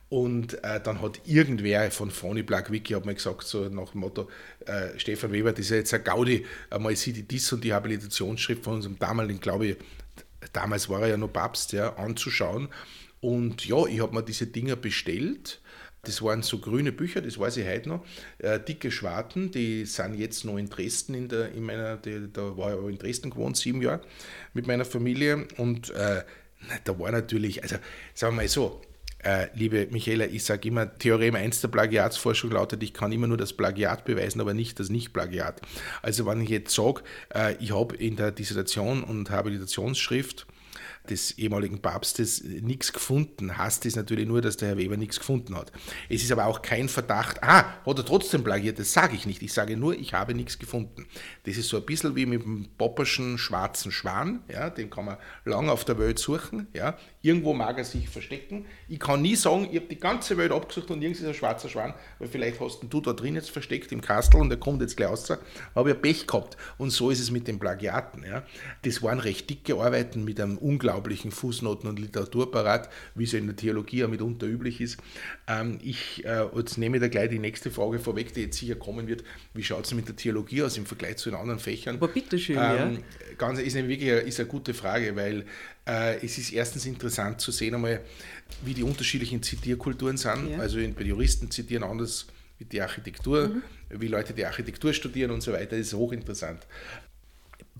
Und 0.10 0.64
äh, 0.64 0.80
dann 0.80 1.02
hat 1.02 1.20
irgendwer 1.26 1.90
von 1.90 2.12
Froni 2.12 2.44
Black 2.44 2.70
Wiki 2.72 2.94
hat 2.94 3.08
mir 3.08 3.16
gesagt, 3.16 3.48
so 3.48 3.68
nach 3.68 3.94
dem 3.94 4.02
Motto, 4.02 4.30
äh, 4.68 4.90
Stefan 5.00 5.32
Weber, 5.32 5.54
das 5.54 5.62
ist 5.62 5.72
ja 5.72 5.78
jetzt 5.78 5.94
ein 5.96 6.04
Gaudi, 6.04 6.46
einmal 6.70 6.96
sieht 6.96 7.16
die 7.16 7.24
dies 7.24 7.52
und 7.52 7.64
die 7.64 7.74
Habilitationsschrift 7.74 8.64
von 8.64 8.76
unserem 8.76 9.00
damaligen, 9.00 9.40
glaube 9.40 9.66
ich, 9.66 9.78
damals 10.52 10.88
war 10.88 11.02
er 11.02 11.08
ja 11.08 11.18
noch 11.18 11.34
Papst, 11.34 11.72
ja, 11.72 11.96
anzuschauen. 11.96 12.70
Und 13.22 13.66
ja, 13.66 13.88
ich 13.88 14.02
habe 14.02 14.14
mir 14.14 14.22
diese 14.22 14.46
Dinger 14.46 14.76
bestellt. 14.76 15.62
Das 16.06 16.22
waren 16.22 16.42
so 16.42 16.58
grüne 16.60 16.92
Bücher, 16.92 17.22
das 17.22 17.40
weiß 17.40 17.56
ich 17.58 17.66
heute 17.66 17.88
noch. 17.88 18.06
Äh, 18.40 18.60
dicke 18.60 18.92
Schwarten, 18.92 19.52
die 19.52 19.86
sind 19.86 20.16
jetzt 20.16 20.44
noch 20.44 20.58
in 20.58 20.70
Dresden, 20.70 21.14
in, 21.14 21.30
der, 21.30 21.54
in 21.54 21.64
meiner, 21.64 21.96
die, 21.96 22.28
da 22.32 22.58
war 22.58 22.74
ich 22.74 22.78
aber 22.78 22.90
in 22.90 22.98
Dresden 22.98 23.30
gewohnt, 23.30 23.56
sieben 23.56 23.82
Jahre 23.82 24.02
mit 24.54 24.68
meiner 24.68 24.84
Familie. 24.84 25.48
Und 25.56 25.92
äh, 25.92 26.24
da 26.84 27.00
war 27.00 27.10
natürlich, 27.10 27.64
also 27.64 27.78
sagen 28.14 28.36
wir 28.36 28.42
mal 28.42 28.48
so, 28.50 28.82
äh, 29.24 29.48
liebe 29.56 29.88
Michaela, 29.92 30.26
ich 30.26 30.44
sage 30.44 30.68
immer, 30.68 30.94
Theorem 30.98 31.36
1 31.36 31.62
der 31.62 31.70
Plagiatsforschung 31.70 32.52
lautet, 32.52 32.84
ich 32.84 32.94
kann 32.94 33.14
immer 33.14 33.28
nur 33.28 33.38
das 33.38 33.54
Plagiat 33.54 34.04
beweisen, 34.04 34.42
aber 34.42 34.54
nicht 34.54 34.82
das 34.82 34.90
Nicht-Plagiat. 34.90 35.62
Also 36.02 36.26
wenn 36.26 36.42
ich 36.42 36.50
jetzt 36.50 36.76
sage, 36.76 37.04
äh, 37.34 37.56
ich 37.62 37.74
habe 37.74 37.96
in 37.96 38.18
der 38.18 38.34
Dissertation 38.34 39.06
und 39.06 39.30
Habilitationsschrift 39.30 40.48
des 41.10 41.38
ehemaligen 41.38 41.82
Papstes 41.82 42.44
nichts 42.44 42.94
gefunden, 42.94 43.58
heißt 43.58 43.86
das 43.86 43.96
natürlich 43.96 44.28
nur, 44.28 44.42
dass 44.42 44.58
der 44.58 44.70
Herr 44.70 44.78
Weber 44.78 44.98
nichts 44.98 45.20
gefunden 45.20 45.56
hat. 45.56 45.72
Es 46.10 46.24
ist 46.24 46.32
aber 46.32 46.46
auch 46.46 46.62
kein 46.62 46.88
Verdacht, 46.88 47.44
ah, 47.44 47.66
hat 47.86 47.98
er 47.98 48.06
trotzdem 48.06 48.44
plagiert, 48.44 48.80
das 48.80 48.94
sage 48.94 49.16
ich 49.16 49.26
nicht. 49.26 49.42
Ich 49.42 49.54
sage 49.54 49.76
nur, 49.76 49.96
ich 49.96 50.14
habe 50.14 50.34
nichts 50.34 50.60
gefunden. 50.60 51.06
Das 51.44 51.58
ist 51.58 51.70
so 51.70 51.78
ein 51.78 51.86
bisschen 51.86 52.16
wie 52.16 52.26
mit 52.26 52.44
dem 52.44 52.70
popperschen 52.78 53.38
schwarzen 53.38 53.92
Schwan, 53.92 54.44
ja, 54.48 54.70
den 54.70 54.90
kann 54.90 55.06
man 55.06 55.18
lang 55.46 55.70
auf 55.70 55.84
der 55.84 56.00
Welt 56.00 56.20
suchen, 56.20 56.68
ja. 56.74 56.98
Irgendwo 57.26 57.54
mag 57.54 57.78
er 57.78 57.86
sich 57.86 58.10
verstecken. 58.10 58.66
Ich 58.90 59.00
kann 59.00 59.22
nie 59.22 59.38
sagen, 59.38 59.70
ich 59.72 59.78
habe 59.78 59.88
die 59.88 59.98
ganze 60.00 60.36
Welt 60.36 60.52
abgesucht 60.52 60.92
und 60.92 61.02
irgendwo 61.02 61.22
ist 61.22 61.28
ein 61.28 61.34
schwarzer 61.34 61.70
Schwan, 61.70 61.94
weil 62.20 62.28
vielleicht 62.28 62.60
hast 62.60 62.82
du 62.84 63.00
da 63.00 63.14
drin 63.14 63.36
jetzt 63.36 63.50
versteckt 63.50 63.94
im 63.94 64.02
Kastel 64.02 64.42
und 64.42 64.50
der 64.50 64.60
kommt 64.60 64.82
jetzt 64.82 64.98
gleich 64.98 65.08
raus. 65.08 65.32
Habe 65.74 65.92
ich 65.92 66.02
Pech 66.02 66.28
gehabt. 66.28 66.58
Und 66.78 66.90
so 66.90 67.12
ist 67.12 67.22
es 67.22 67.32
mit 67.32 67.48
den 67.48 67.60
Plagiaten. 67.60 68.26
Ja. 68.26 68.44
Das 68.82 69.02
waren 69.02 69.20
recht 69.20 69.50
dicke 69.50 69.76
Arbeiten 69.76 70.26
mit 70.26 70.42
einem 70.42 70.58
unglaublichen 70.58 71.32
Fußnoten- 71.32 71.88
und 71.88 71.98
Literaturparat, 71.98 72.90
wie 73.16 73.24
es 73.24 73.34
in 73.34 73.48
der 73.48 73.56
Theologie 73.56 74.00
ja 74.00 74.10
mitunter 74.10 74.46
üblich 74.46 74.82
ist. 74.82 74.98
Ähm, 75.48 75.80
ich, 75.82 76.26
äh, 76.26 76.46
jetzt 76.54 76.78
nehme 76.78 76.98
ich 76.98 77.02
da 77.02 77.08
gleich 77.08 77.30
die 77.30 77.40
nächste 77.40 77.72
Frage 77.72 78.00
vorweg, 78.00 78.34
die 78.34 78.42
jetzt 78.42 78.58
sicher 78.58 78.76
kommen 78.76 79.08
wird. 79.08 79.24
Wie 79.54 79.64
schaut 79.64 79.86
es 79.86 79.94
mit 79.94 80.10
der 80.10 80.18
Theologie 80.18 80.64
aus 80.64 80.78
im 80.78 80.86
Vergleich 80.86 81.16
zu 81.18 81.30
den 81.30 81.40
anderen 81.40 81.60
Fächern? 81.60 81.96
Aber 81.96 82.10
bitteschön, 82.10 82.58
ähm, 82.58 82.94
ja. 82.96 83.00
Ganz, 83.38 83.60
ist 83.60 83.76
nämlich 83.76 84.02
wirklich 84.02 84.12
eine, 84.12 84.28
ist 84.28 84.42
eine 84.42 84.50
gute 84.50 84.74
Frage, 84.74 85.16
weil 85.16 85.46
es 85.86 86.38
ist 86.38 86.54
erstens 86.54 86.86
interessant 86.86 87.42
zu 87.42 87.52
sehen, 87.52 87.76
einmal, 87.76 88.02
wie 88.64 88.74
die 88.74 88.84
unterschiedlichen 88.84 89.44
Zitierkulturen 89.44 90.18
sind. 90.18 90.52
Ja. 90.52 90.60
Also 90.60 90.78
bei 90.78 91.04
Juristen 91.04 91.52
zitieren 91.52 91.84
anders 91.84 92.28
wie 92.58 92.66
die 92.66 92.82
Architektur, 92.82 93.50
mhm. 93.50 93.64
wie 93.90 94.08
Leute 94.08 94.34
die 94.34 94.46
Architektur 94.46 94.94
studieren 94.94 95.32
und 95.32 95.42
so 95.42 95.52
weiter. 95.52 95.78
Das 95.78 95.88
ist 95.88 95.94
hochinteressant 95.94 96.66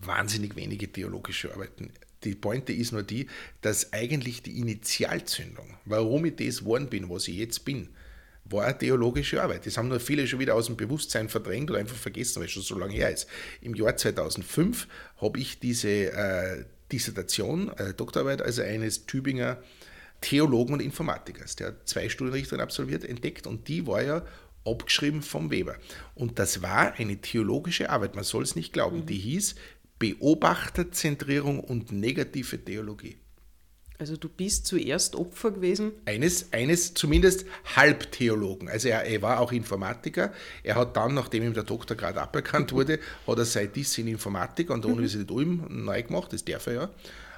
wahnsinnig 0.06 0.58
wenige 0.58 0.92
theologische 0.92 1.54
Arbeiten 1.54 1.90
die 2.24 2.36
Pointe 2.36 2.74
ist 2.74 2.92
nur 2.92 3.04
die, 3.04 3.28
dass 3.62 3.94
eigentlich 3.94 4.42
die 4.42 4.58
Initialzündung, 4.60 5.78
warum 5.86 6.26
ich 6.26 6.36
das 6.36 6.60
geworden 6.60 6.88
bin, 6.88 7.10
was 7.10 7.28
ich 7.28 7.36
jetzt 7.36 7.66
bin, 7.66 7.90
war 8.46 8.66
eine 8.66 8.78
theologische 8.78 9.42
Arbeit. 9.42 9.66
Das 9.66 9.78
haben 9.78 9.88
nur 9.88 10.00
viele 10.00 10.28
schon 10.28 10.40
wieder 10.40 10.56
aus 10.56 10.66
dem 10.66 10.76
Bewusstsein 10.76 11.30
verdrängt 11.30 11.72
oder 11.72 11.80
einfach 11.80 11.96
vergessen, 11.96 12.40
weil 12.40 12.48
es 12.48 12.52
schon 12.52 12.64
so 12.64 12.78
lange 12.78 12.94
her 12.94 13.10
ist. 13.10 13.28
Im 13.62 13.74
Jahr 13.74 13.96
2005 13.96 14.88
habe 15.18 15.40
ich 15.40 15.60
diese 15.60 15.90
äh, 15.90 16.66
Dissertation, 16.94 17.72
äh, 17.78 17.94
Doktorarbeit, 17.96 18.44
also 18.44 18.62
eines 18.62 19.08
Tübinger 19.08 19.58
Theologen 20.22 20.76
und 20.76 20.80
Informatikers, 20.80 21.56
der 21.58 21.68
hat 21.70 21.88
zwei 21.90 22.08
Studienrichtungen 22.08 22.62
absolviert, 22.62 23.04
entdeckt 23.04 23.48
und 23.48 23.68
die 23.68 23.86
war 23.88 24.04
ja 24.04 24.26
abgeschrieben 24.64 25.22
vom 25.22 25.52
Weber. 25.52 25.76
Und 26.16 26.40
das 26.40 26.62
war 26.62 26.94
eine 26.94 27.18
theologische 27.18 27.90
Arbeit, 27.90 28.16
man 28.16 28.24
soll 28.24 28.44
es 28.44 28.56
nicht 28.56 28.72
glauben. 28.72 29.00
Mhm. 29.00 29.06
Die 29.08 29.18
hieß 29.18 29.56
Beobachterzentrierung 30.00 31.60
und 31.60 31.92
negative 31.92 32.64
Theologie. 32.64 33.18
Also 34.00 34.18
du 34.18 34.28
bist 34.28 34.66
zuerst 34.66 35.16
Opfer 35.16 35.52
gewesen? 35.52 35.92
Eines, 36.06 36.52
eines 36.52 36.94
zumindest 36.94 37.46
Halbtheologen. 37.76 38.68
Also 38.68 38.90
er, 38.90 39.04
er 39.04 39.22
war 39.22 39.40
auch 39.40 39.52
Informatiker. 39.52 40.34
Er 40.64 40.76
hat 40.76 40.98
dann, 40.98 41.14
nachdem 41.14 41.44
ihm 41.44 41.54
der 41.54 41.64
Doktorgrad 41.64 42.18
aberkannt 42.18 42.72
wurde, 42.72 43.00
hat 43.28 43.38
er 43.38 43.46
sein 43.46 43.72
Diss 43.72 43.98
in 43.98 44.08
Informatik 44.08 44.72
an 44.72 44.82
der 44.82 44.90
mhm. 44.90 44.98
Universität 44.98 45.32
Ulm 45.32 45.66
neu 45.70 46.02
gemacht, 46.02 46.34
das 46.34 46.44
darf 46.44 46.68
er 46.68 46.74
ja. 46.74 46.90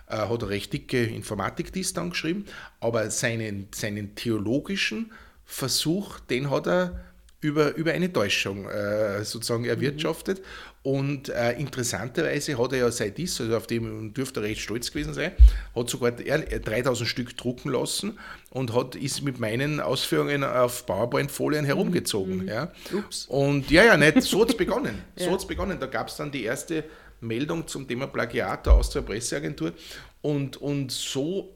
Äh, 0.07 0.29
hat 0.29 0.41
er 0.41 0.49
recht 0.49 0.71
dicke 0.71 1.03
Informatik-Diss 1.03 1.93
dann 1.93 2.11
geschrieben, 2.11 2.45
aber 2.79 3.09
seinen, 3.09 3.67
seinen 3.73 4.15
theologischen 4.15 5.11
Versuch, 5.45 6.19
den 6.19 6.49
hat 6.49 6.67
er 6.67 7.03
über, 7.41 7.75
über 7.75 7.91
eine 7.91 8.11
Täuschung 8.11 8.67
äh, 8.69 9.23
sozusagen 9.23 9.65
erwirtschaftet. 9.65 10.39
Mhm. 10.39 10.43
Und 10.85 11.29
äh, 11.29 11.53
interessanterweise 11.53 12.59
hat 12.59 12.71
er 12.73 12.77
ja 12.77 12.91
seit 12.91 13.17
dies, 13.17 13.41
also 13.41 13.57
auf 13.57 13.65
dem 13.65 14.13
dürfte 14.13 14.39
er 14.39 14.43
recht 14.43 14.61
stolz 14.61 14.91
gewesen 14.91 15.15
sein, 15.15 15.31
hat 15.75 15.89
sogar 15.89 16.19
er 16.19 16.59
3000 16.59 17.09
Stück 17.09 17.35
drucken 17.35 17.71
lassen 17.71 18.19
und 18.51 18.71
hat, 18.75 18.95
ist 18.95 19.23
mit 19.23 19.39
meinen 19.39 19.79
Ausführungen 19.79 20.43
auf 20.43 20.85
PowerPoint-Folien 20.85 21.65
herumgezogen. 21.65 22.43
Mhm. 22.43 22.47
Ja. 22.47 22.71
Ups. 22.93 23.25
Und 23.25 23.71
ja, 23.71 23.83
ja, 23.83 23.97
nicht, 23.97 24.21
so 24.21 24.41
hat 24.41 24.49
es 24.49 24.57
begonnen. 24.57 25.01
So 25.15 25.25
ja. 25.25 25.31
hat 25.31 25.39
es 25.39 25.47
begonnen. 25.47 25.79
Da 25.79 25.87
gab 25.87 26.09
es 26.09 26.17
dann 26.17 26.31
die 26.31 26.43
erste 26.43 26.83
Meldung 27.19 27.67
zum 27.67 27.87
Thema 27.87 28.05
Plagiat 28.05 28.67
der 28.67 28.73
Austria 28.73 29.01
Presseagentur. 29.01 29.73
Und, 30.21 30.57
und 30.57 30.91
so 30.91 31.54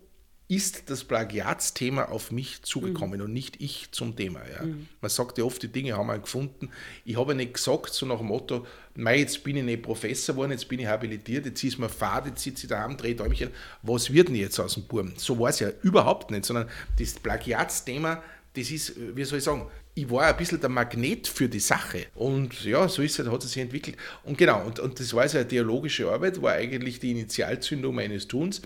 ist 0.50 0.90
das 0.90 1.04
Plagiatsthema 1.04 2.06
auf 2.06 2.32
mich 2.32 2.64
zugekommen 2.64 3.20
mhm. 3.20 3.26
und 3.26 3.34
nicht 3.34 3.62
ich 3.62 3.92
zum 3.92 4.16
Thema. 4.16 4.42
Ja. 4.52 4.66
Mhm. 4.66 4.88
Man 5.00 5.10
sagt 5.10 5.38
ja 5.38 5.44
oft, 5.44 5.62
die 5.62 5.68
Dinge 5.68 5.96
haben 5.96 6.08
wir 6.08 6.18
gefunden. 6.18 6.72
Ich 7.06 7.18
habe 7.18 7.36
nicht 7.36 7.54
gesagt, 7.54 7.94
so 7.94 8.08
nach 8.08 8.18
dem 8.18 8.28
Motto, 8.28 8.66
Mei, 8.96 9.20
jetzt 9.20 9.44
bin 9.44 9.58
ich 9.58 9.64
nicht 9.64 9.84
Professor 9.84 10.34
geworden, 10.34 10.52
jetzt 10.52 10.68
bin 10.68 10.80
ich 10.80 10.88
habilitiert, 10.88 11.46
jetzt 11.46 11.64
ist 11.64 11.78
mir 11.78 11.88
Fahrt, 11.88 12.26
jetzt 12.26 12.44
sitze 12.44 12.64
ich 12.66 12.70
daheim, 12.70 12.98
drehe 12.98 13.16
Däumchen. 13.16 13.52
Was 13.84 14.12
wird 14.12 14.30
denn 14.30 14.36
jetzt 14.36 14.60
aus 14.60 14.74
dem 14.74 14.84
Burm? 14.84 15.14
So 15.18 15.38
war 15.38 15.52
es 15.52 15.60
ja 15.60 15.70
überhaupt 15.84 16.32
nicht, 16.32 16.46
sondern 16.46 16.68
das 16.98 17.14
Plagiatsthema, 17.14 18.24
das 18.56 18.72
ist, 18.72 18.96
wie 19.16 19.24
soll 19.26 19.38
ich 19.38 19.44
sagen, 19.44 19.68
ich 19.94 20.10
war 20.10 20.28
ein 20.28 20.38
bisschen 20.38 20.60
der 20.60 20.70
Magnet 20.70 21.28
für 21.28 21.48
die 21.48 21.60
Sache. 21.60 22.08
Und 22.16 22.64
ja, 22.64 22.88
so 22.88 23.04
ist 23.04 23.20
es, 23.20 23.28
hat 23.28 23.44
es 23.44 23.52
sich 23.52 23.62
entwickelt. 23.62 23.98
Und 24.24 24.38
genau, 24.38 24.66
und, 24.66 24.80
und 24.80 25.00
das 25.00 25.14
war 25.14 25.24
also 25.24 25.38
eine 25.38 25.48
theologische 25.48 26.10
Arbeit, 26.10 26.42
war 26.42 26.54
eigentlich 26.54 27.00
die 27.00 27.12
Initialzündung 27.12 27.94
meines 27.94 28.28
Tuns. 28.28 28.62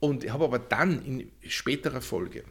Und 0.00 0.24
ich 0.24 0.32
habe 0.32 0.44
aber 0.44 0.58
dann 0.58 1.04
in 1.04 1.30
späterer 1.46 2.00
Folge 2.00 2.44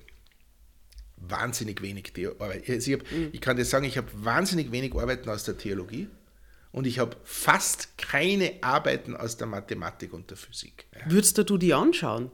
wahnsinnig 1.17 1.81
wenig 1.81 2.13
Arbeit. 2.39 2.69
Also 2.69 2.91
ich, 2.91 2.99
hab, 2.99 3.11
mhm. 3.11 3.29
ich 3.33 3.41
kann 3.41 3.57
dir 3.57 3.65
sagen, 3.65 3.85
ich 3.85 3.97
habe 3.97 4.07
wahnsinnig 4.13 4.71
wenig 4.71 4.93
Arbeiten 4.95 5.29
aus 5.29 5.43
der 5.43 5.57
Theologie 5.57 6.07
und 6.71 6.87
ich 6.87 6.99
habe 6.99 7.17
fast 7.23 7.97
keine 7.97 8.53
Arbeiten 8.61 9.15
aus 9.15 9.37
der 9.37 9.47
Mathematik 9.47 10.13
und 10.13 10.29
der 10.29 10.37
Physik. 10.37 10.85
Ja. 10.93 11.11
Würdest 11.11 11.37
du 11.37 11.57
die 11.57 11.73
anschauen? 11.73 12.31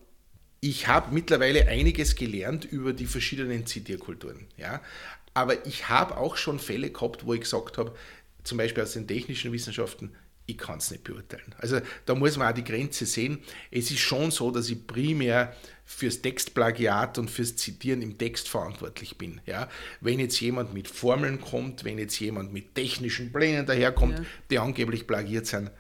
Ich 0.60 0.88
habe 0.88 1.14
mittlerweile 1.14 1.68
einiges 1.68 2.16
gelernt 2.16 2.66
über 2.66 2.94
die 2.94 3.06
verschiedenen 3.06 3.66
Zitierkulturen. 3.66 4.48
Ja? 4.58 4.82
Aber 5.34 5.66
ich 5.66 5.90
habe 5.90 6.18
auch 6.18 6.38
schon 6.38 6.60
Fälle 6.60 6.90
gehabt, 6.90 7.26
wo 7.26 7.34
ich 7.34 7.42
gesagt 7.42 7.78
habe, 7.78 7.96
zum 8.44 8.58
Beispiel 8.58 8.84
aus 8.84 8.94
den 8.94 9.08
technischen 9.08 9.52
Wissenschaften, 9.52 10.16
ich 10.48 10.58
kann 10.58 10.78
es 10.78 10.92
nicht 10.92 11.04
beurteilen. 11.04 11.56
Also 11.58 11.80
da 12.06 12.16
muss 12.16 12.38
man 12.38 12.50
auch 12.50 12.56
die 12.56 12.64
Grenze 12.64 13.06
sehen. 13.06 13.40
Es 13.72 13.90
ist 13.90 14.00
schon 14.00 14.32
so, 14.32 14.52
dass 14.52 14.70
ich 14.70 14.86
primär 14.86 15.56
fürs 15.84 16.22
Textplagiat 16.22 17.18
und 17.18 17.30
fürs 17.30 17.56
Zitieren 17.56 18.02
im 18.02 18.18
Text 18.18 18.48
verantwortlich 18.48 19.18
bin. 19.18 19.42
Ja? 19.46 19.70
Wenn 20.02 20.20
jetzt 20.20 20.40
jemand 20.40 20.74
mit 20.74 20.88
Formeln 20.88 21.42
kommt, 21.42 21.84
wenn 21.84 21.98
jetzt 21.98 22.20
jemand 22.20 22.54
mit 22.54 22.76
technischen 22.76 23.32
Plänen 23.32 23.66
daherkommt, 23.66 24.20
ja. 24.20 24.26
die 24.50 24.60
angeblich 24.60 25.08
plagiert 25.08 25.48
sind, 25.48 25.72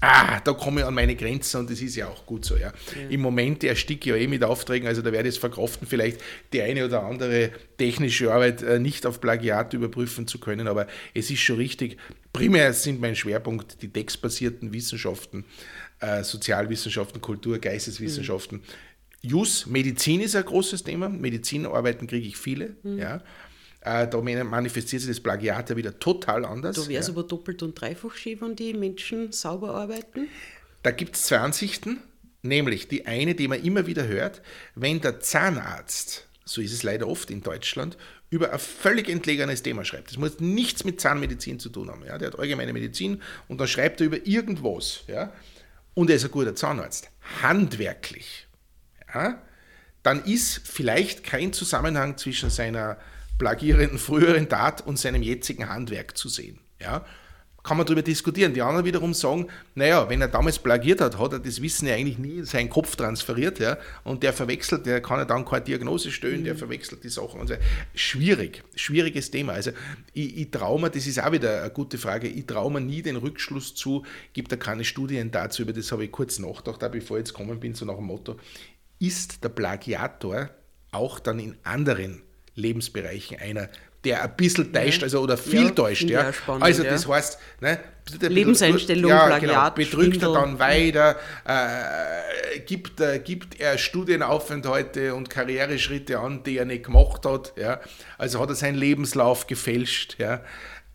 ah, 0.00 0.40
da 0.40 0.52
komme 0.52 0.80
ich 0.80 0.86
an 0.86 0.94
meine 0.94 1.16
Grenzen 1.16 1.60
und 1.60 1.70
das 1.70 1.80
ist 1.80 1.96
ja 1.96 2.08
auch 2.08 2.26
gut 2.26 2.44
so. 2.44 2.56
Ja. 2.56 2.72
ja. 2.94 3.08
Im 3.08 3.20
Moment 3.20 3.64
ersticke 3.64 4.10
ich 4.10 4.16
ja 4.16 4.22
eh 4.22 4.26
mit 4.26 4.44
Aufträgen, 4.44 4.86
also 4.86 5.02
da 5.02 5.12
werde 5.12 5.28
ich 5.28 5.36
es 5.36 5.38
verkraften, 5.38 5.86
vielleicht 5.86 6.20
die 6.52 6.62
eine 6.62 6.84
oder 6.84 7.04
andere 7.04 7.50
technische 7.78 8.32
Arbeit 8.32 8.62
äh, 8.62 8.78
nicht 8.78 9.06
auf 9.06 9.20
Plagiat 9.20 9.74
überprüfen 9.74 10.26
zu 10.26 10.38
können, 10.38 10.68
aber 10.68 10.86
es 11.14 11.30
ist 11.30 11.40
schon 11.40 11.56
richtig. 11.56 11.98
Primär 12.32 12.72
sind 12.72 13.00
mein 13.00 13.16
Schwerpunkt 13.16 13.82
die 13.82 13.88
textbasierten 13.88 14.72
Wissenschaften, 14.72 15.44
äh, 16.00 16.22
Sozialwissenschaften, 16.24 17.20
Kultur, 17.20 17.58
Geisteswissenschaften. 17.58 18.58
Mhm. 18.58 19.28
Jus, 19.28 19.66
Medizin 19.66 20.20
ist 20.20 20.36
ein 20.36 20.44
großes 20.44 20.84
Thema. 20.84 21.08
Medizinarbeiten 21.08 22.06
kriege 22.06 22.26
ich 22.26 22.36
viele. 22.36 22.76
Mhm. 22.82 22.98
Ja. 22.98 23.22
Äh, 23.84 24.08
da 24.08 24.20
manifestiert 24.20 25.02
sich 25.02 25.10
das 25.10 25.20
Plagiat 25.20 25.70
ja 25.70 25.76
wieder 25.76 25.98
total 25.98 26.44
anders. 26.44 26.76
Da 26.76 26.88
wäre 26.88 27.00
es 27.00 27.06
ja. 27.08 27.12
aber 27.12 27.22
doppelt 27.24 27.62
und 27.62 27.78
dreifach 27.78 28.14
schön, 28.14 28.40
wenn 28.40 28.56
die 28.56 28.74
Menschen 28.74 29.32
sauber 29.32 29.74
arbeiten. 29.74 30.28
Da 30.82 30.90
gibt 30.90 31.16
es 31.16 31.24
zwei 31.24 31.38
Ansichten, 31.38 32.00
nämlich 32.42 32.88
die 32.88 33.06
eine, 33.06 33.34
die 33.34 33.48
man 33.48 33.62
immer 33.62 33.86
wieder 33.86 34.06
hört, 34.06 34.42
wenn 34.74 35.00
der 35.00 35.20
Zahnarzt 35.20 36.26
so 36.44 36.60
ist 36.60 36.72
es 36.72 36.82
leider 36.82 37.08
oft 37.08 37.30
in 37.30 37.42
Deutschland, 37.42 37.96
über 38.30 38.52
ein 38.52 38.58
völlig 38.58 39.08
entlegenes 39.08 39.62
Thema 39.62 39.84
schreibt. 39.84 40.10
Das 40.10 40.18
muss 40.18 40.40
nichts 40.40 40.84
mit 40.84 41.00
Zahnmedizin 41.00 41.58
zu 41.58 41.68
tun 41.68 41.90
haben. 41.90 42.04
Ja? 42.04 42.18
Der 42.18 42.28
hat 42.28 42.38
allgemeine 42.38 42.72
Medizin 42.72 43.22
und 43.48 43.60
dann 43.60 43.68
schreibt 43.68 44.00
er 44.00 44.06
über 44.06 44.26
irgendwas. 44.26 45.04
Ja? 45.06 45.32
Und 45.94 46.10
er 46.10 46.16
ist 46.16 46.24
ein 46.24 46.30
guter 46.30 46.54
Zahnarzt. 46.54 47.10
Handwerklich. 47.42 48.46
Ja? 49.14 49.42
Dann 50.02 50.24
ist 50.24 50.60
vielleicht 50.64 51.24
kein 51.24 51.52
Zusammenhang 51.52 52.18
zwischen 52.18 52.50
seiner 52.50 52.98
plagierenden 53.38 53.98
früheren 53.98 54.48
Tat 54.48 54.86
und 54.86 54.98
seinem 54.98 55.22
jetzigen 55.22 55.68
Handwerk 55.68 56.16
zu 56.16 56.28
sehen. 56.28 56.58
Ja? 56.80 57.04
kann 57.64 57.78
man 57.78 57.86
darüber 57.86 58.02
diskutieren. 58.02 58.52
Die 58.52 58.62
anderen 58.62 58.84
wiederum 58.84 59.14
sagen, 59.14 59.48
naja, 59.74 60.08
wenn 60.08 60.20
er 60.20 60.28
damals 60.28 60.58
plagiert 60.58 61.00
hat, 61.00 61.18
hat 61.18 61.32
er 61.32 61.38
das 61.40 61.62
Wissen 61.62 61.88
ja 61.88 61.94
eigentlich 61.94 62.18
nie 62.18 62.38
in 62.38 62.44
seinen 62.44 62.68
Kopf 62.68 62.94
transferiert, 62.94 63.58
ja, 63.58 63.78
und 64.04 64.22
der 64.22 64.34
verwechselt, 64.34 64.84
der 64.84 65.00
kann 65.00 65.18
ja 65.18 65.24
dann 65.24 65.46
keine 65.46 65.64
Diagnose 65.64 66.12
stellen, 66.12 66.40
mhm. 66.40 66.44
der 66.44 66.56
verwechselt 66.56 67.02
die 67.02 67.08
Sachen 67.08 67.40
und 67.40 67.48
so. 67.48 67.54
Schwierig, 67.94 68.62
schwieriges 68.76 69.30
Thema. 69.30 69.54
Also 69.54 69.70
ich, 70.12 70.36
ich 70.36 70.50
traue 70.50 70.78
mir, 70.78 70.90
das 70.90 71.06
ist 71.06 71.20
auch 71.20 71.32
wieder 71.32 71.62
eine 71.62 71.70
gute 71.70 71.96
Frage, 71.96 72.28
ich 72.28 72.46
traue 72.46 72.70
mir 72.70 72.82
nie 72.82 73.00
den 73.00 73.16
Rückschluss 73.16 73.74
zu, 73.74 74.04
gibt 74.34 74.52
da 74.52 74.56
keine 74.56 74.84
Studien 74.84 75.30
dazu, 75.30 75.62
über 75.62 75.72
das 75.72 75.90
habe 75.90 76.04
ich 76.04 76.12
kurz 76.12 76.38
nachgedacht, 76.38 76.80
bevor 76.92 77.16
ich 77.16 77.22
jetzt 77.22 77.32
gekommen 77.32 77.58
bin, 77.60 77.74
so 77.74 77.86
nach 77.86 77.96
dem 77.96 78.04
Motto, 78.04 78.36
ist 78.98 79.42
der 79.42 79.48
Plagiator 79.48 80.50
auch 80.92 81.18
dann 81.18 81.38
in 81.38 81.56
anderen 81.62 82.23
Lebensbereichen 82.54 83.38
einer, 83.38 83.68
der 84.04 84.22
ein 84.22 84.36
bisschen 84.36 84.72
täuscht, 84.72 85.02
also 85.02 85.20
oder 85.20 85.36
viel 85.36 85.64
ja, 85.64 85.70
täuscht. 85.70 86.08
Ja. 86.08 86.32
Spannend, 86.32 86.62
also 86.62 86.82
das 86.82 87.08
heißt, 87.08 87.38
ne, 87.60 87.80
Lebenseinstellung, 88.20 89.10
ja, 89.10 89.26
Plagiat, 89.26 89.40
genau, 89.40 89.70
betrügt 89.70 90.16
Schwindel. 90.16 90.36
er 90.36 90.40
dann 90.40 90.58
weiter, 90.58 91.16
äh, 91.46 92.60
gibt, 92.60 93.00
äh, 93.00 93.18
gibt 93.18 93.60
er 93.60 93.78
Studienaufenthalte 93.78 95.14
und 95.14 95.30
Karriereschritte 95.30 96.18
an, 96.18 96.42
die 96.42 96.58
er 96.58 96.66
nicht 96.66 96.84
gemacht 96.84 97.24
hat. 97.24 97.54
Ja. 97.56 97.80
Also 98.18 98.40
hat 98.40 98.50
er 98.50 98.54
seinen 98.54 98.76
Lebenslauf 98.76 99.46
gefälscht. 99.46 100.16
Ja. 100.18 100.42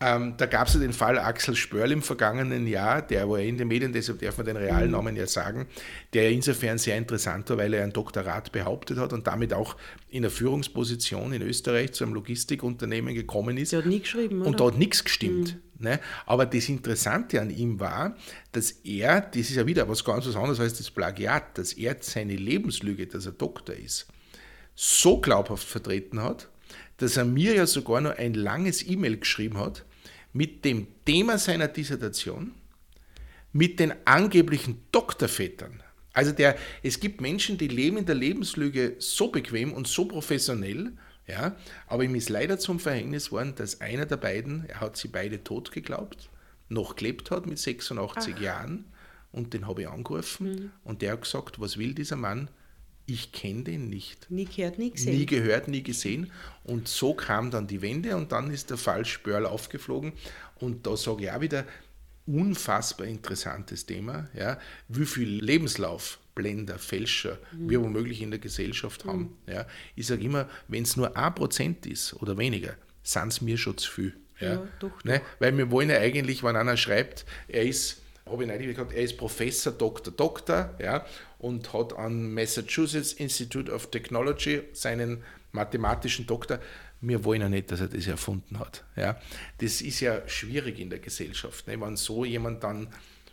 Ähm, 0.02 0.34
da 0.38 0.46
gab 0.46 0.68
es 0.68 0.74
ja 0.74 0.80
den 0.80 0.94
Fall 0.94 1.18
Axel 1.18 1.54
Spörl 1.54 1.92
im 1.92 2.00
vergangenen 2.00 2.66
Jahr, 2.66 3.02
der 3.02 3.28
war 3.28 3.38
in 3.38 3.58
den 3.58 3.68
Medien, 3.68 3.92
deshalb 3.92 4.20
darf 4.20 4.38
man 4.38 4.46
den 4.46 4.56
realen 4.56 4.86
mhm. 4.86 4.92
Namen 4.92 5.16
ja 5.16 5.26
sagen, 5.26 5.66
der 6.14 6.30
insofern 6.30 6.78
sehr 6.78 6.96
interessant 6.96 7.50
war, 7.50 7.58
weil 7.58 7.74
er 7.74 7.84
ein 7.84 7.92
Doktorat 7.92 8.50
behauptet 8.50 8.96
hat 8.96 9.12
und 9.12 9.26
damit 9.26 9.52
auch 9.52 9.76
in 10.08 10.22
der 10.22 10.30
Führungsposition 10.30 11.34
in 11.34 11.42
Österreich 11.42 11.92
zu 11.92 12.04
einem 12.04 12.14
Logistikunternehmen 12.14 13.14
gekommen 13.14 13.58
ist. 13.58 13.72
Der 13.72 13.80
hat 13.80 13.86
nie 13.86 14.00
geschrieben, 14.00 14.40
oder? 14.40 14.48
Und 14.48 14.60
da 14.60 14.68
hat 14.68 14.78
nichts 14.78 15.04
gestimmt. 15.04 15.56
Mhm. 15.56 15.84
Ne? 15.84 16.00
Aber 16.24 16.46
das 16.46 16.70
Interessante 16.70 17.38
an 17.38 17.50
ihm 17.50 17.78
war, 17.78 18.16
dass 18.52 18.70
er, 18.70 19.20
das 19.20 19.50
ist 19.50 19.56
ja 19.56 19.66
wieder 19.66 19.86
was 19.86 20.02
ganz 20.02 20.26
was 20.26 20.36
anderes 20.36 20.60
als 20.60 20.78
das 20.78 20.90
Plagiat, 20.90 21.58
dass 21.58 21.74
er 21.74 21.96
seine 22.00 22.36
Lebenslüge, 22.36 23.06
dass 23.06 23.26
er 23.26 23.32
Doktor 23.32 23.74
ist, 23.74 24.06
so 24.74 25.20
glaubhaft 25.20 25.66
vertreten 25.66 26.22
hat, 26.22 26.48
dass 26.96 27.18
er 27.18 27.26
mir 27.26 27.54
ja 27.54 27.66
sogar 27.66 28.00
noch 28.00 28.16
ein 28.16 28.32
langes 28.32 28.86
E-Mail 28.86 29.18
geschrieben 29.18 29.58
hat, 29.58 29.84
mit 30.32 30.64
dem 30.64 30.86
Thema 31.04 31.38
seiner 31.38 31.68
Dissertation, 31.68 32.54
mit 33.52 33.80
den 33.80 33.94
angeblichen 34.06 34.82
Doktorvätern. 34.92 35.82
Also 36.12 36.32
der, 36.32 36.56
es 36.82 37.00
gibt 37.00 37.20
Menschen, 37.20 37.58
die 37.58 37.68
leben 37.68 37.98
in 37.98 38.06
der 38.06 38.14
Lebenslüge 38.14 38.96
so 38.98 39.28
bequem 39.28 39.72
und 39.72 39.86
so 39.86 40.06
professionell, 40.06 40.92
ja, 41.26 41.56
aber 41.86 42.04
ihm 42.04 42.14
ist 42.16 42.28
leider 42.28 42.58
zum 42.58 42.80
Verhängnis 42.80 43.30
worden, 43.30 43.54
dass 43.54 43.80
einer 43.80 44.06
der 44.06 44.16
beiden, 44.16 44.68
er 44.68 44.80
hat 44.80 44.96
sie 44.96 45.08
beide 45.08 45.44
tot 45.44 45.70
geglaubt, 45.70 46.28
noch 46.68 46.96
gelebt 46.96 47.30
hat 47.30 47.46
mit 47.46 47.58
86 47.58 48.34
Ach. 48.36 48.40
Jahren 48.40 48.84
und 49.30 49.54
den 49.54 49.66
habe 49.66 49.82
ich 49.82 49.88
angerufen 49.88 50.50
mhm. 50.50 50.70
und 50.82 51.02
der 51.02 51.12
hat 51.12 51.22
gesagt, 51.22 51.60
was 51.60 51.78
will 51.78 51.94
dieser 51.94 52.16
Mann? 52.16 52.48
Ich 53.10 53.32
kenne 53.32 53.64
den 53.64 53.88
nicht. 53.88 54.30
Nie 54.30 54.44
gehört, 54.44 54.78
nie 54.78 54.92
gesehen. 54.92 55.18
Nie 55.18 55.26
gehört, 55.26 55.66
nie 55.66 55.82
gesehen. 55.82 56.30
Und 56.62 56.86
so 56.86 57.12
kam 57.12 57.50
dann 57.50 57.66
die 57.66 57.82
Wende 57.82 58.16
und 58.16 58.30
dann 58.30 58.52
ist 58.52 58.70
der 58.70 58.76
Fall 58.76 59.04
Spörl 59.04 59.46
aufgeflogen. 59.46 60.12
Und 60.60 60.86
da 60.86 60.96
sage 60.96 61.24
ich 61.24 61.30
auch 61.32 61.40
wieder, 61.40 61.64
unfassbar 62.26 63.08
interessantes 63.08 63.84
Thema, 63.84 64.28
ja, 64.32 64.60
wie 64.86 65.06
viel 65.06 65.42
Lebenslauf 65.42 66.20
Blender, 66.36 66.78
Fälscher 66.78 67.38
mhm. 67.50 67.70
wir 67.70 67.82
womöglich 67.82 68.22
in 68.22 68.30
der 68.30 68.38
Gesellschaft 68.38 69.04
mhm. 69.04 69.10
haben. 69.10 69.36
Ja. 69.48 69.66
Ich 69.96 70.06
sage 70.06 70.22
immer, 70.22 70.48
wenn 70.68 70.84
es 70.84 70.96
nur 70.96 71.16
ein 71.16 71.34
Prozent 71.34 71.86
ist 71.86 72.14
oder 72.14 72.38
weniger, 72.38 72.76
sind 73.02 73.28
es 73.28 73.40
mir 73.40 73.58
schon 73.58 73.76
zu 73.76 73.90
viel. 73.90 74.16
Ja. 74.38 74.52
ja 74.52 74.68
doch, 74.78 75.02
ne? 75.02 75.20
Weil 75.40 75.58
wir 75.58 75.68
wollen 75.72 75.90
ja 75.90 75.98
eigentlich, 75.98 76.44
wenn 76.44 76.54
einer 76.54 76.76
schreibt, 76.76 77.26
er 77.48 77.64
ist, 77.64 78.02
habe 78.24 78.44
ich 78.44 78.66
gesagt, 78.68 78.92
er 78.92 79.02
ist 79.02 79.16
Professor, 79.16 79.72
Doktor, 79.72 80.12
Doktor, 80.12 80.76
ja, 80.78 81.04
und 81.40 81.72
hat 81.72 81.96
an 81.96 82.32
Massachusetts 82.32 83.12
Institute 83.14 83.72
of 83.72 83.90
Technology 83.90 84.62
seinen 84.72 85.24
mathematischen 85.52 86.26
Doktor. 86.26 86.60
Wir 87.00 87.24
wollen 87.24 87.40
ja 87.40 87.48
nicht, 87.48 87.72
dass 87.72 87.80
er 87.80 87.88
das 87.88 88.06
erfunden 88.06 88.58
hat. 88.58 88.84
Ja. 88.94 89.18
Das 89.58 89.80
ist 89.80 90.00
ja 90.00 90.20
schwierig 90.28 90.78
in 90.78 90.90
der 90.90 90.98
Gesellschaft. 90.98 91.66
Ne? 91.66 91.80
Wenn 91.80 91.96
so 91.96 92.24
jemand 92.24 92.62
dann 92.62 92.88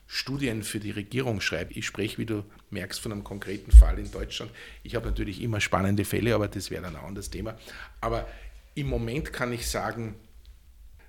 Studien 0.08 0.64
für 0.64 0.80
die 0.80 0.92
Regierung 0.92 1.42
schreibt. 1.42 1.76
Ich 1.76 1.86
spreche, 1.86 2.18
wie 2.18 2.26
du 2.26 2.46
merkst, 2.70 3.02
von 3.02 3.12
einem 3.12 3.26
konkreten 3.26 3.72
Fall 3.72 4.00
in 4.00 4.10
Deutschland. 4.10 4.52
Ich 4.84 4.96
habe 4.96 5.06
natürlich 5.08 5.42
immer 5.42 5.60
spannende 5.60 6.06
Fälle, 6.06 6.34
aber 6.34 6.48
das 6.48 6.72
wäre 6.72 6.84
dann 6.84 6.96
ein 6.96 7.04
anderes 7.04 7.30
Thema. 7.30 7.58
Aber 8.00 8.26
im 8.74 8.88
Moment 8.88 9.34
kann 9.34 9.52
ich 9.52 9.68
sagen, 9.68 10.16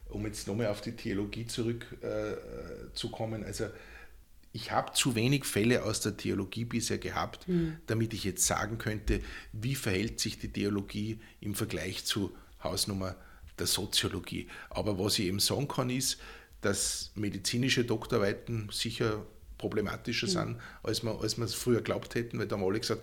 um 0.09 0.27
jetzt 0.27 0.49
nochmal 0.49 0.67
auf 0.67 0.81
die 0.81 0.97
Theologie 0.97 1.47
zurückzukommen, 1.47 3.43
äh, 3.45 3.47
also 3.47 3.69
ich 4.59 4.73
habe 4.73 4.93
zu 4.93 5.15
wenig 5.15 5.45
Fälle 5.45 5.85
aus 5.85 6.01
der 6.01 6.17
Theologie 6.17 6.65
bisher 6.65 6.99
gehabt, 6.99 7.47
mhm. 7.47 7.77
damit 7.87 8.13
ich 8.13 8.25
jetzt 8.25 8.45
sagen 8.45 8.79
könnte, 8.79 9.21
wie 9.53 9.77
verhält 9.77 10.19
sich 10.19 10.39
die 10.39 10.53
Theologie 10.53 11.21
im 11.41 11.55
Vergleich 11.55 12.05
zu 12.05 12.35
Hausnummer 12.63 13.15
der 13.59 13.69
Soziologie. 13.69 14.49
Aber 14.69 14.99
was 14.99 15.19
ich 15.21 15.27
eben 15.27 15.39
sagen 15.39 15.69
kann, 15.69 15.91
ist, 15.91 16.19
dass 16.61 17.13
medizinische 17.15 17.85
Doktorarbeiten 17.85 18.69
sicher 18.73 19.25
problematischer 19.59 20.27
mhm. 20.27 20.31
sind, 20.31 20.57
als 20.83 21.03
wir, 21.03 21.21
als 21.21 21.37
wir 21.37 21.45
es 21.45 21.55
früher 21.55 21.83
glaubt 21.83 22.15
hätten, 22.15 22.39
weil 22.39 22.47
da 22.47 22.57
haben 22.57 22.65
alle 22.65 22.81
gesagt, 22.81 23.03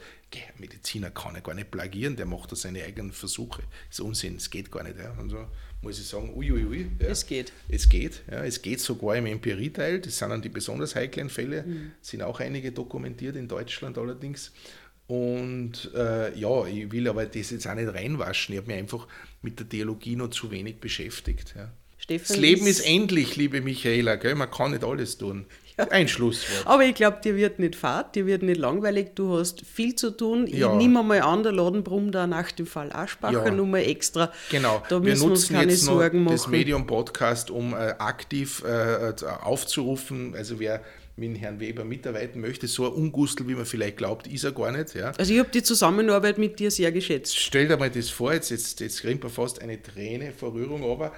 Mediziner 0.58 1.12
kann 1.12 1.36
ja 1.36 1.42
gar 1.42 1.54
nicht 1.54 1.72
plagieren, 1.72 2.16
der 2.16 2.26
macht 2.26 2.52
da 2.52 2.56
seine 2.56 2.84
eigenen 2.84 3.12
Versuche. 3.12 3.64
Das 3.90 4.00
ist 4.00 4.06
Unsinn, 4.06 4.38
es 4.38 4.50
geht 4.50 4.72
gar 4.72 4.84
nicht. 4.84 4.98
Ja. 4.98 5.12
Und 5.12 5.30
so 5.30 5.46
muss 5.82 6.00
ich 6.00 6.08
sagen, 6.08 6.34
uiuiui. 6.36 6.66
Ui, 6.66 6.78
ui, 6.78 6.88
ja. 7.00 7.08
Es 7.08 7.26
geht. 7.26 7.54
Es 7.70 7.88
geht, 7.88 8.24
ja. 8.30 8.44
Es 8.44 8.62
geht 8.62 8.80
sogar 8.80 9.16
im 9.16 9.28
Empirieteil, 9.28 10.00
das 10.00 10.18
sind 10.18 10.30
dann 10.30 10.42
die 10.42 10.50
besonders 10.50 10.96
heiklen 10.96 11.30
Fälle, 11.30 11.64
mhm. 11.64 11.92
sind 12.02 12.22
auch 12.24 12.40
einige 12.40 12.72
dokumentiert 12.72 13.36
in 13.36 13.48
Deutschland 13.48 13.98
allerdings. 13.98 14.52
Und 15.08 15.92
äh, 15.94 16.36
ja, 16.38 16.66
ich 16.66 16.92
will 16.92 17.08
aber 17.08 17.26
das 17.26 17.52
jetzt 17.52 17.68
auch 17.68 17.76
nicht 17.76 17.94
reinwaschen. 17.94 18.54
Ich 18.54 18.62
habe 18.62 18.68
mich 18.68 18.78
einfach 18.78 19.08
mit 19.44 19.60
der 19.60 19.70
Theologie 19.70 20.16
noch 20.16 20.30
zu 20.30 20.50
wenig 20.50 20.80
beschäftigt. 20.80 21.54
Ja. 21.56 21.72
Stefan 22.06 22.28
das 22.28 22.38
Leben 22.38 22.68
ist, 22.68 22.82
ist 22.82 22.86
endlich, 22.86 23.36
liebe 23.36 23.62
Michaela, 23.62 24.16
gell? 24.16 24.36
man 24.36 24.52
kann 24.52 24.72
nicht 24.72 24.84
alles 24.84 25.18
tun. 25.18 25.48
Ja. 25.76 25.88
Ein 25.90 26.08
Schlusswort. 26.08 26.68
Aber 26.68 26.86
ich 26.86 26.94
glaube, 26.94 27.18
dir 27.24 27.36
wird 27.36 27.58
nicht 27.58 27.76
fad, 27.76 28.16
dir 28.16 28.28
wird 28.28 28.44
nicht 28.44 28.60
langweilig, 28.60 29.16
du 29.16 29.38
hast 29.38 29.66
viel 29.66 29.96
zu 29.96 30.12
tun. 30.12 30.46
Ja. 30.46 30.72
Ich 30.72 30.78
nehme 30.78 31.02
mal 31.02 31.22
an, 31.22 31.42
der 31.42 31.52
Laden 31.52 31.84
brummt 31.84 32.14
da 32.14 32.28
nach 32.28 32.52
dem 32.52 32.68
Fall 32.68 32.92
Aschbacher 32.94 33.48
ja. 33.48 33.52
nochmal 33.52 33.82
extra. 33.82 34.32
Genau, 34.52 34.84
da 34.88 35.04
wir 35.04 35.18
nutzen 35.18 35.60
jetzt 35.60 35.88
noch 35.88 36.00
das 36.30 36.48
Medium-Podcast, 36.48 37.50
um 37.50 37.74
äh, 37.74 37.96
aktiv 37.98 38.64
äh, 38.64 39.14
aufzurufen, 39.42 40.36
also 40.36 40.60
wer 40.60 40.84
mit 41.18 41.40
Herrn 41.40 41.60
Weber 41.60 41.86
mitarbeiten 41.86 42.40
möchte. 42.42 42.68
So 42.68 42.86
ein 42.86 42.94
Ungustel, 42.94 43.48
wie 43.48 43.56
man 43.56 43.66
vielleicht 43.66 43.98
glaubt, 43.98 44.28
ist 44.28 44.44
er 44.44 44.52
gar 44.52 44.72
nicht. 44.72 44.94
Ja. 44.94 45.12
Also 45.18 45.34
ich 45.34 45.40
habe 45.40 45.50
die 45.50 45.64
Zusammenarbeit 45.64 46.38
mit 46.38 46.60
dir 46.60 46.70
sehr 46.70 46.92
geschätzt. 46.92 47.36
Stell 47.38 47.68
dir 47.68 47.78
mal 47.78 47.90
das 47.90 48.10
vor, 48.10 48.34
jetzt, 48.34 48.52
jetzt, 48.52 48.80
jetzt 48.80 49.02
kriegt 49.02 49.24
man 49.24 49.32
fast 49.32 49.62
eine 49.62 49.82
Träne 49.82 50.34
vor 50.34 50.54
Rührung, 50.54 50.84
aber 50.84 51.14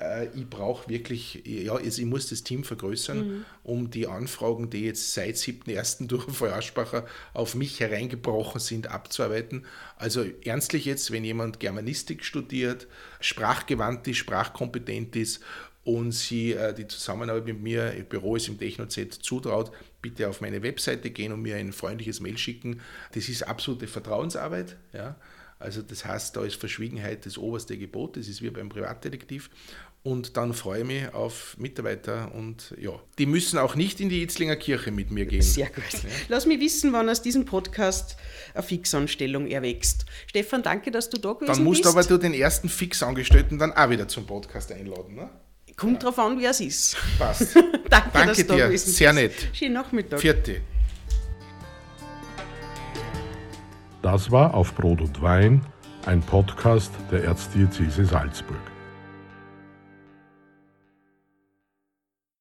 äh, 0.00 0.26
ich 0.34 0.48
brauche 0.48 0.88
wirklich, 0.88 1.42
ja, 1.44 1.74
also 1.74 2.02
ich 2.02 2.06
muss 2.06 2.28
das 2.28 2.42
Team 2.42 2.64
vergrößern, 2.64 3.18
mhm. 3.18 3.44
um 3.62 3.90
die 3.90 4.06
Anfragen, 4.06 4.70
die 4.70 4.84
jetzt 4.84 5.14
seit 5.14 5.36
7.1. 5.36 6.06
durch 6.08 6.24
Frau 6.24 6.46
Aschbacher 6.46 7.06
auf 7.32 7.54
mich 7.54 7.80
hereingebrochen 7.80 8.60
sind, 8.60 8.88
abzuarbeiten. 8.88 9.64
Also 9.96 10.24
ernstlich 10.44 10.84
jetzt, 10.84 11.10
wenn 11.10 11.24
jemand 11.24 11.60
Germanistik 11.60 12.24
studiert, 12.24 12.86
sprachgewandt 13.20 14.06
ist, 14.08 14.18
sprachkompetent 14.18 15.16
ist 15.16 15.40
und 15.84 16.12
sie 16.12 16.52
äh, 16.52 16.74
die 16.74 16.88
Zusammenarbeit 16.88 17.46
mit 17.46 17.60
mir, 17.62 17.94
ihr 17.94 18.04
Büro 18.04 18.36
ist 18.36 18.48
im 18.48 18.58
TechnoZ, 18.58 19.22
zutraut, 19.22 19.70
bitte 20.02 20.28
auf 20.28 20.40
meine 20.40 20.62
Webseite 20.62 21.10
gehen 21.10 21.32
und 21.32 21.42
mir 21.42 21.56
ein 21.56 21.72
freundliches 21.72 22.20
Mail 22.20 22.36
schicken. 22.38 22.80
Das 23.12 23.28
ist 23.28 23.44
absolute 23.44 23.86
Vertrauensarbeit. 23.86 24.76
Ja. 24.92 25.16
Also 25.58 25.82
das 25.82 26.04
heißt, 26.04 26.36
da 26.36 26.44
ist 26.44 26.56
Verschwiegenheit 26.56 27.24
das 27.24 27.38
oberste 27.38 27.78
Gebot, 27.78 28.16
das 28.16 28.28
ist 28.28 28.42
wie 28.42 28.50
beim 28.50 28.68
Privatdetektiv. 28.68 29.48
Und 30.06 30.36
dann 30.36 30.54
freue 30.54 30.82
ich 30.82 30.86
mich 30.86 31.14
auf 31.14 31.56
Mitarbeiter 31.58 32.30
und 32.32 32.72
ja, 32.80 32.92
die 33.18 33.26
müssen 33.26 33.58
auch 33.58 33.74
nicht 33.74 34.00
in 34.00 34.08
die 34.08 34.22
Itzlinger 34.22 34.54
Kirche 34.54 34.92
mit 34.92 35.10
mir 35.10 35.26
gehen. 35.26 35.42
Sehr 35.42 35.66
gut. 35.66 35.82
Ja. 35.94 36.08
Lass 36.28 36.46
mich 36.46 36.60
wissen, 36.60 36.92
wann 36.92 37.08
aus 37.08 37.22
diesem 37.22 37.44
Podcast 37.44 38.16
eine 38.54 38.62
Fixanstellung 38.62 39.48
erwächst. 39.48 40.06
Stefan, 40.28 40.62
danke, 40.62 40.92
dass 40.92 41.10
du 41.10 41.18
da 41.18 41.32
gewesen 41.32 41.46
bist. 41.46 41.58
Dann 41.58 41.64
musst 41.64 41.82
bist. 41.82 41.92
aber 41.92 42.04
du 42.04 42.18
den 42.18 42.34
ersten 42.34 42.68
Fixangestellten 42.68 43.58
dann 43.58 43.72
auch 43.72 43.90
wieder 43.90 44.06
zum 44.06 44.28
Podcast 44.28 44.70
einladen, 44.70 45.16
ne? 45.16 45.28
Kommt 45.74 45.94
ja. 45.94 46.08
drauf 46.08 46.20
an, 46.20 46.38
wer 46.38 46.50
es 46.50 46.60
ist. 46.60 46.96
Passt. 47.18 47.56
danke, 47.90 48.10
danke 48.12 48.28
dass 48.28 48.36
dir, 48.36 48.68
da 48.68 48.78
sehr 48.78 49.12
nett. 49.12 49.34
Schönen 49.54 49.74
Nachmittag. 49.74 50.20
Vierte. 50.20 50.60
Das 54.02 54.30
war 54.30 54.54
auf 54.54 54.72
Brot 54.76 55.00
und 55.00 55.20
Wein 55.20 55.66
ein 56.04 56.20
Podcast 56.20 56.92
der 57.10 57.24
Erzdiözese 57.24 58.04
Salzburg. 58.04 58.75